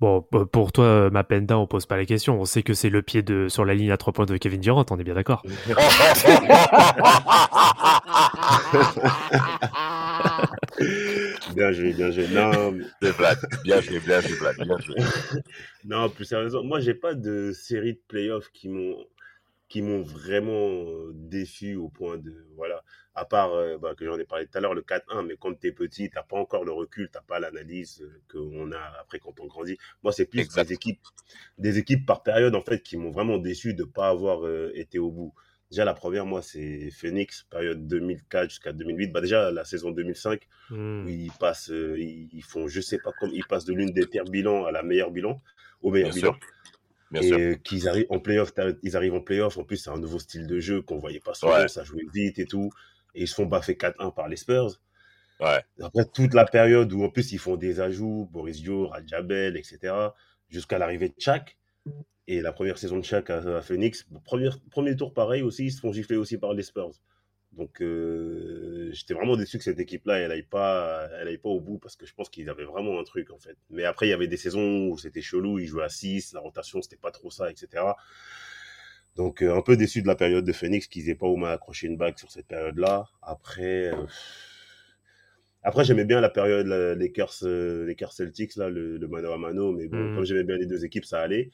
Bon, 0.00 0.22
pour 0.22 0.72
toi, 0.72 0.84
euh, 0.84 1.10
Mapenda, 1.10 1.58
on 1.58 1.66
pose 1.66 1.86
pas 1.86 1.96
la 1.96 2.04
question. 2.06 2.40
On 2.40 2.44
sait 2.44 2.62
que 2.62 2.74
c'est 2.74 2.90
le 2.90 3.02
pied 3.02 3.22
de 3.22 3.48
sur 3.48 3.64
la 3.64 3.74
ligne 3.74 3.90
à 3.90 3.96
trois 3.96 4.12
points 4.12 4.26
de 4.26 4.36
Kevin 4.36 4.60
Durant, 4.60 4.84
on 4.90 4.98
est 4.98 5.04
bien 5.04 5.14
d'accord. 5.14 5.42
bien 11.54 11.72
joué, 11.72 11.92
bien 11.92 12.10
joué. 12.10 12.28
Non, 12.28 12.72
mais- 12.72 12.84
Bien 13.00 13.10
Vlad, 13.12 13.38
bien 13.64 13.80
joué, 13.80 14.00
bien 14.00 14.20
joué, 14.20 14.32
Vlad, 14.36 14.56
bien 14.56 14.78
joué. 14.78 14.96
non, 15.84 16.08
plus 16.08 16.24
sérieusement, 16.24 16.62
moi, 16.64 16.80
j'ai 16.80 16.94
pas 16.94 17.14
de 17.14 17.52
série 17.52 17.94
de 17.94 18.00
playoffs 18.08 18.50
qui 18.52 18.68
m'ont 18.68 18.96
qui 19.68 19.82
m'ont 19.82 20.02
vraiment 20.02 20.82
euh, 20.86 21.10
déçu 21.14 21.76
au 21.76 21.88
point 21.90 22.16
de 22.16 22.32
voilà 22.56 22.82
à 23.18 23.24
part 23.24 23.52
euh, 23.54 23.78
bah, 23.78 23.94
que 23.96 24.04
j'en 24.04 24.18
ai 24.18 24.24
parlé 24.24 24.46
tout 24.46 24.56
à 24.58 24.60
l'heure 24.60 24.74
le 24.74 24.82
4-1 24.82 25.26
mais 25.26 25.36
quand 25.38 25.54
t'es 25.58 25.72
petit 25.72 26.10
t'as 26.10 26.22
pas 26.22 26.36
encore 26.36 26.64
le 26.64 26.72
recul 26.72 27.08
t'as 27.12 27.20
pas 27.22 27.40
l'analyse 27.40 28.02
euh, 28.02 28.20
qu'on 28.30 28.72
a 28.72 28.80
après 29.00 29.18
quand 29.18 29.38
on 29.40 29.46
grandit 29.46 29.76
moi 30.02 30.12
c'est 30.12 30.26
plus 30.26 30.40
Exact. 30.40 30.68
des 30.68 30.74
équipes 30.74 31.00
des 31.58 31.78
équipes 31.78 32.06
par 32.06 32.22
période 32.22 32.54
en 32.54 32.60
fait 32.62 32.82
qui 32.82 32.96
m'ont 32.96 33.10
vraiment 33.10 33.38
déçu 33.38 33.74
de 33.74 33.84
pas 33.84 34.08
avoir 34.08 34.46
euh, 34.46 34.70
été 34.74 34.98
au 34.98 35.10
bout 35.10 35.34
déjà 35.70 35.84
la 35.84 35.94
première 35.94 36.26
moi 36.26 36.42
c'est 36.42 36.90
Phoenix 36.90 37.44
période 37.50 37.86
2004 37.86 38.50
jusqu'à 38.50 38.72
2008 38.72 39.08
bah 39.12 39.20
déjà 39.20 39.50
la 39.50 39.64
saison 39.64 39.90
2005 39.90 40.46
Hmm. 40.70 41.06
où 41.06 41.08
ils 41.08 41.32
passent, 41.32 41.70
euh, 41.70 41.96
ils, 41.98 42.42
font, 42.42 42.68
je 42.68 42.82
sais 42.82 42.98
pas 42.98 43.10
comment, 43.18 43.32
ils 43.32 43.42
passent 43.46 43.64
de 43.64 43.72
l'une 43.72 43.90
des 43.90 44.06
pires 44.06 44.26
bilans 44.26 44.66
à 44.66 44.70
la 44.70 44.82
meilleure 44.82 45.10
bilan, 45.10 45.40
au 45.80 45.90
meilleur 45.90 46.10
Bien 46.10 46.14
bilan. 46.14 46.32
sûr. 46.32 46.40
Bien 47.10 47.22
et 47.22 47.58
qu'ils 47.64 47.88
arrivent 47.88 48.06
en 48.10 48.18
playoff, 48.20 48.52
ils 48.82 48.96
arrivent 48.96 49.14
en 49.14 49.22
playoff. 49.22 49.56
En 49.56 49.64
plus, 49.64 49.78
c'est 49.78 49.88
un 49.90 49.98
nouveau 49.98 50.18
style 50.18 50.46
de 50.46 50.60
jeu 50.60 50.82
qu'on 50.82 50.98
voyait 50.98 51.20
pas 51.20 51.32
souvent, 51.32 51.54
Ouais. 51.54 51.68
ça 51.68 51.84
jouait 51.84 52.04
vite 52.12 52.38
et 52.38 52.44
tout. 52.46 52.70
Et 53.18 53.22
ils 53.22 53.28
se 53.28 53.34
font 53.34 53.46
baffer 53.46 53.74
4-1 53.74 54.14
par 54.14 54.28
les 54.28 54.36
Spurs. 54.36 54.80
Ouais. 55.40 55.60
Après 55.82 56.04
toute 56.04 56.34
la 56.34 56.44
période 56.44 56.92
où 56.92 57.02
en 57.02 57.10
plus 57.10 57.32
ils 57.32 57.38
font 57.38 57.56
des 57.56 57.80
ajouts, 57.80 58.28
Boris 58.30 58.62
Dio, 58.62 58.88
Rajabel, 58.88 59.56
etc., 59.56 59.94
jusqu'à 60.48 60.78
l'arrivée 60.78 61.08
de 61.08 61.14
Chak. 61.18 61.56
Et 62.26 62.40
la 62.40 62.52
première 62.52 62.78
saison 62.78 62.98
de 62.98 63.04
Chak 63.04 63.30
à, 63.30 63.38
à 63.38 63.62
Phoenix, 63.62 64.06
premier, 64.24 64.50
premier 64.70 64.96
tour 64.96 65.12
pareil 65.12 65.42
aussi, 65.42 65.66
ils 65.66 65.72
se 65.72 65.80
font 65.80 65.92
gifler 65.92 66.16
aussi 66.16 66.38
par 66.38 66.54
les 66.54 66.62
Spurs. 66.62 66.92
Donc 67.52 67.80
euh, 67.80 68.90
j'étais 68.92 69.14
vraiment 69.14 69.36
déçu 69.36 69.58
que 69.58 69.64
cette 69.64 69.80
équipe-là, 69.80 70.18
elle 70.18 70.30
aille 70.30 70.42
pas, 70.42 71.08
elle 71.18 71.28
aille 71.28 71.38
pas 71.38 71.48
au 71.48 71.60
bout 71.60 71.78
parce 71.78 71.96
que 71.96 72.06
je 72.06 72.14
pense 72.14 72.28
qu'ils 72.28 72.48
avaient 72.50 72.64
vraiment 72.64 73.00
un 73.00 73.04
truc 73.04 73.30
en 73.30 73.38
fait. 73.38 73.56
Mais 73.70 73.84
après, 73.84 74.06
il 74.06 74.10
y 74.10 74.12
avait 74.12 74.28
des 74.28 74.36
saisons 74.36 74.88
où 74.88 74.98
c'était 74.98 75.22
chelou, 75.22 75.58
ils 75.58 75.66
jouaient 75.66 75.84
à 75.84 75.88
6, 75.88 76.34
la 76.34 76.40
rotation 76.40 76.82
c'était 76.82 76.96
pas 76.96 77.10
trop 77.10 77.30
ça, 77.30 77.50
etc. 77.50 77.84
Donc 79.18 79.42
euh, 79.42 79.54
un 79.54 79.62
peu 79.62 79.76
déçu 79.76 80.00
de 80.00 80.06
la 80.06 80.14
période 80.14 80.44
de 80.44 80.52
Phoenix 80.52 80.86
qu'ils 80.86 81.10
aient 81.10 81.16
pas 81.16 81.26
au 81.26 81.36
moins 81.36 81.50
accroché 81.50 81.88
une 81.88 81.96
bague 81.98 82.16
sur 82.16 82.30
cette 82.30 82.46
période-là. 82.46 83.04
Après, 83.20 83.88
euh, 83.92 84.06
après 85.62 85.84
j'aimais 85.84 86.04
bien 86.04 86.20
la 86.20 86.30
période 86.30 86.66
la- 86.66 86.94
Lakers, 86.94 87.34
euh, 87.42 87.84
Lakers 87.84 88.12
Celtics 88.12 88.56
là, 88.56 88.70
le, 88.70 88.96
le 88.96 89.08
mano 89.08 89.32
à 89.32 89.38
mano, 89.38 89.72
mais 89.72 89.88
bon, 89.88 89.98
Mhm. 89.98 90.14
comme 90.14 90.24
j'aimais 90.24 90.44
bien 90.44 90.56
les 90.56 90.66
deux 90.66 90.84
équipes, 90.84 91.04
ça 91.04 91.20
allait. 91.20 91.50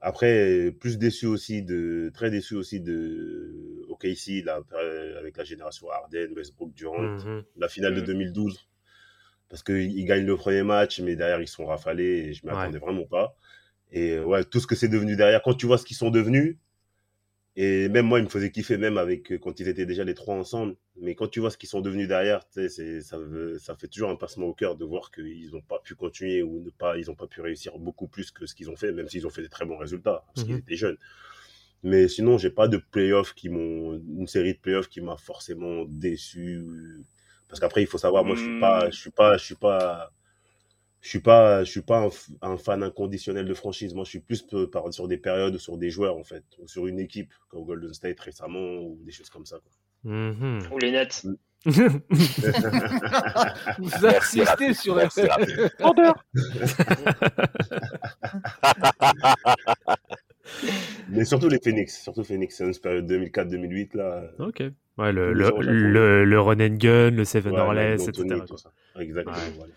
Après, 0.00 0.72
plus 0.80 0.98
déçu 0.98 1.26
aussi 1.26 1.62
de, 1.62 2.10
très 2.14 2.30
déçu 2.30 2.54
aussi 2.56 2.80
de 2.80 3.84
OKC 3.88 4.42
là, 4.44 4.60
euh, 4.74 5.18
avec 5.18 5.36
la 5.36 5.44
génération 5.44 5.90
Harden, 5.90 6.32
Westbrook, 6.36 6.72
Durant, 6.74 7.02
Mhm. 7.02 7.44
la 7.58 7.68
finale 7.68 7.94
de 7.94 8.00
Mhm. 8.00 8.06
2012. 8.06 8.68
Parce 9.50 9.62
qu'ils 9.62 10.04
gagnent 10.04 10.26
le 10.26 10.36
premier 10.36 10.62
match, 10.62 11.00
mais 11.00 11.16
derrière, 11.16 11.40
ils 11.40 11.48
sont 11.48 11.66
rafalés 11.66 12.28
et 12.28 12.32
je 12.34 12.46
Ouais. 12.46 12.52
m'attendais 12.52 12.78
vraiment 12.78 13.06
pas. 13.06 13.34
Et 13.92 14.12
euh, 14.12 14.24
ouais, 14.24 14.44
tout 14.44 14.60
ce 14.60 14.66
que 14.66 14.76
c'est 14.76 14.88
devenu 14.88 15.16
derrière, 15.16 15.42
quand 15.42 15.54
tu 15.54 15.66
vois 15.66 15.78
ce 15.78 15.84
qu'ils 15.84 15.96
sont 15.96 16.10
devenus, 16.10 16.56
et 17.60 17.88
même 17.88 18.06
moi, 18.06 18.20
il 18.20 18.24
me 18.24 18.30
faisait 18.30 18.52
kiffer, 18.52 18.78
même 18.78 18.98
avec 18.98 19.32
euh, 19.32 19.38
quand 19.38 19.60
ils 19.60 19.68
étaient 19.68 19.86
déjà 19.86 20.04
les 20.04 20.14
trois 20.14 20.36
ensemble. 20.36 20.76
Mais 21.00 21.14
quand 21.16 21.28
tu 21.28 21.40
vois 21.40 21.50
ce 21.50 21.58
qu'ils 21.58 21.68
sont 21.68 21.80
devenus 21.80 22.08
derrière, 22.08 22.42
ça, 22.52 23.18
veut- 23.18 23.58
ça 23.58 23.76
fait 23.76 23.88
toujours 23.88 24.10
un 24.10 24.16
passement 24.16 24.46
au 24.46 24.54
cœur 24.54 24.76
de 24.76 24.84
voir 24.84 25.10
qu'ils 25.10 25.50
n'ont 25.52 25.62
pas 25.62 25.80
pu 25.80 25.94
continuer 25.96 26.42
ou 26.42 26.62
ne 26.64 26.70
pas, 26.70 26.98
ils 26.98 27.06
n'ont 27.08 27.16
pas 27.16 27.26
pu 27.26 27.40
réussir 27.40 27.78
beaucoup 27.78 28.08
plus 28.08 28.30
que 28.30 28.46
ce 28.46 28.54
qu'ils 28.54 28.70
ont 28.70 28.76
fait, 28.76 28.92
même 28.92 29.08
s'ils 29.08 29.26
ont 29.26 29.30
fait 29.30 29.42
des 29.42 29.48
très 29.48 29.66
bons 29.66 29.78
résultats, 29.78 30.24
parce 30.28 30.44
qu'ils 30.44 30.54
Mhm. 30.54 30.58
étaient 30.58 30.76
jeunes. 30.76 30.98
Mais 31.82 32.08
sinon, 32.08 32.38
j'ai 32.38 32.50
pas 32.50 32.68
de 32.68 32.78
playoffs 32.78 33.34
qui 33.34 33.48
m'ont, 33.48 33.94
une 34.18 34.26
série 34.26 34.54
de 34.54 34.58
playoffs 34.58 34.88
qui 34.88 35.00
m'a 35.00 35.16
forcément 35.16 35.84
déçu. 35.86 36.64
Parce 37.48 37.60
qu'après, 37.60 37.82
il 37.82 37.86
faut 37.86 37.98
savoir, 37.98 38.24
moi, 38.24 38.36
je 38.36 38.42
suis 38.42 38.52
pas, 38.52 38.90
je 38.90 38.96
suis 38.98 39.10
pas, 39.10 39.36
je 39.38 39.44
suis 39.44 39.54
pas, 39.54 40.12
je 41.00 41.08
suis 41.08 41.20
pas, 41.20 41.64
je 41.64 41.70
suis 41.70 41.82
pas 41.82 42.08
un, 42.42 42.56
fan 42.56 42.82
inconditionnel 42.82 43.46
de 43.46 43.54
franchise. 43.54 43.94
Moi, 43.94 44.04
je 44.04 44.10
suis 44.10 44.20
plus 44.20 44.44
par, 44.72 44.92
sur 44.92 45.08
des 45.08 45.16
périodes 45.16 45.54
ou 45.54 45.58
sur 45.58 45.78
des 45.78 45.90
joueurs, 45.90 46.16
en 46.16 46.24
fait, 46.24 46.44
ou 46.58 46.66
sur 46.68 46.86
une 46.86 46.98
équipe, 46.98 47.32
comme 47.48 47.64
Golden 47.64 47.94
State 47.94 48.18
récemment, 48.20 48.78
ou 48.80 48.98
des 49.04 49.12
choses 49.12 49.30
comme 49.30 49.46
ça. 49.46 49.58
quoi. 49.58 50.12
Mhm. 50.12 50.60
Ou 50.72 50.78
les 50.78 50.90
Nets. 50.92 51.26
Vous 51.64 52.00
Merci, 54.00 54.42
insistez 54.42 54.74
sur 54.74 54.94
Raphaël. 54.94 55.70
Mais 61.10 61.24
surtout 61.24 61.48
les 61.48 61.58
Phoenix, 61.62 62.02
surtout 62.02 62.24
Phoenix 62.24 62.56
Suns, 62.56 62.72
période 62.82 63.10
2004-2008, 63.10 63.96
là. 63.96 64.22
Ok. 64.38 64.62
Ouais, 64.98 65.12
le, 65.12 65.32
le, 65.32 65.50
le, 65.60 66.24
le 66.24 66.40
run 66.40 66.60
and 66.60 66.76
gun, 66.76 67.10
le 67.10 67.24
seven 67.24 67.52
Ouais, 67.54 67.60
or 67.60 67.72
less, 67.72 68.08
etc. 68.08 68.24
tout 68.40 68.46
quoi. 68.46 68.58
ça. 68.58 68.72
Exactement, 68.98 69.36
Ouais. 69.36 69.52
voilà. 69.56 69.72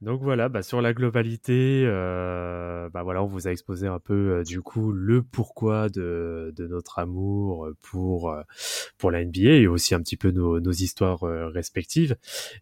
Donc 0.00 0.22
voilà, 0.22 0.48
bah, 0.48 0.62
sur 0.62 0.80
la 0.80 0.94
globalité, 0.94 1.84
euh, 1.86 2.88
bah 2.88 3.02
voilà, 3.02 3.22
on 3.22 3.26
vous 3.26 3.48
a 3.48 3.50
exposé 3.50 3.86
un 3.86 3.98
peu 3.98 4.38
euh, 4.38 4.42
du 4.44 4.62
coup 4.62 4.92
le 4.92 5.22
pourquoi 5.22 5.90
de, 5.90 6.54
de 6.56 6.66
notre 6.66 6.98
amour 6.98 7.68
pour 7.82 8.30
euh, 8.30 8.40
pour 8.96 9.10
la 9.10 9.22
NBA 9.22 9.40
et 9.50 9.66
aussi 9.66 9.94
un 9.94 10.00
petit 10.00 10.16
peu 10.16 10.30
nos, 10.30 10.58
nos 10.58 10.72
histoires 10.72 11.24
euh, 11.24 11.48
respectives. 11.48 12.16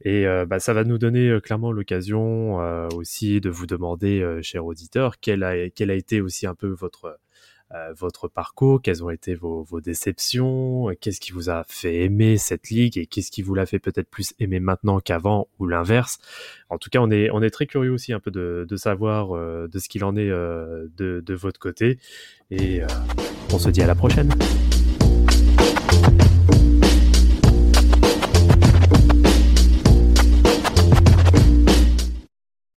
Et 0.05 0.27
bah, 0.49 0.59
ça 0.59 0.73
va 0.75 0.83
nous 0.83 0.99
donner 0.99 1.39
clairement 1.43 1.71
l'occasion 1.71 2.57
aussi 2.95 3.41
de 3.41 3.51
vous 3.51 3.67
demander, 3.67 4.39
chers 4.43 4.65
auditeurs, 4.65 5.21
quel 5.21 5.43
a 5.45 5.71
quel 5.71 5.91
a 5.91 5.95
été 5.95 6.21
aussi 6.21 6.47
un 6.47 6.55
peu 6.55 6.69
votre 6.69 7.19
votre 7.97 8.29
parcours, 8.29 8.81
quelles 8.81 9.05
ont 9.05 9.11
été 9.11 9.35
vos, 9.35 9.63
vos 9.63 9.81
déceptions, 9.81 10.89
euh, 10.89 10.95
qu'est-ce 10.99 11.21
qui 11.21 11.33
vous 11.33 11.51
a 11.51 11.65
fait 11.69 12.03
aimer 12.05 12.39
cette 12.39 12.71
ligue 12.71 12.97
et 12.97 13.07
qu'est-ce 13.07 13.31
qui 13.31 13.43
vous 13.43 13.55
l'a 13.55 13.67
fait 13.67 13.79
peut-être 13.79 14.09
plus 14.09 14.35
aimer 14.39 14.61
maintenant 14.61 15.01
qu'avant 15.01 15.49
ou 15.59 15.67
l'inverse. 15.67 16.19
En 16.71 16.79
tout 16.79 16.91
cas, 16.91 17.01
on 17.01 17.11
est, 17.11 17.31
on 17.31 17.43
est 17.43 17.51
très 17.51 17.67
curieux 17.67 17.93
aussi 17.93 18.13
un 18.13 18.21
peu 18.21 18.31
de, 18.31 18.67
de 18.69 18.77
savoir 18.77 19.37
euh, 19.37 19.69
de 19.69 19.79
ce 19.79 19.89
qu'il 19.89 20.05
en 20.05 20.17
est 20.17 20.31
euh, 20.31 20.89
de, 20.97 21.23
de 21.25 21.35
votre 21.35 21.61
côté 21.61 21.99
et 22.51 22.83
euh, 22.83 22.87
on 23.53 23.59
se 23.59 23.69
dit 23.69 23.83
à 23.83 23.87
la 23.87 23.95
prochaine. 23.95 24.31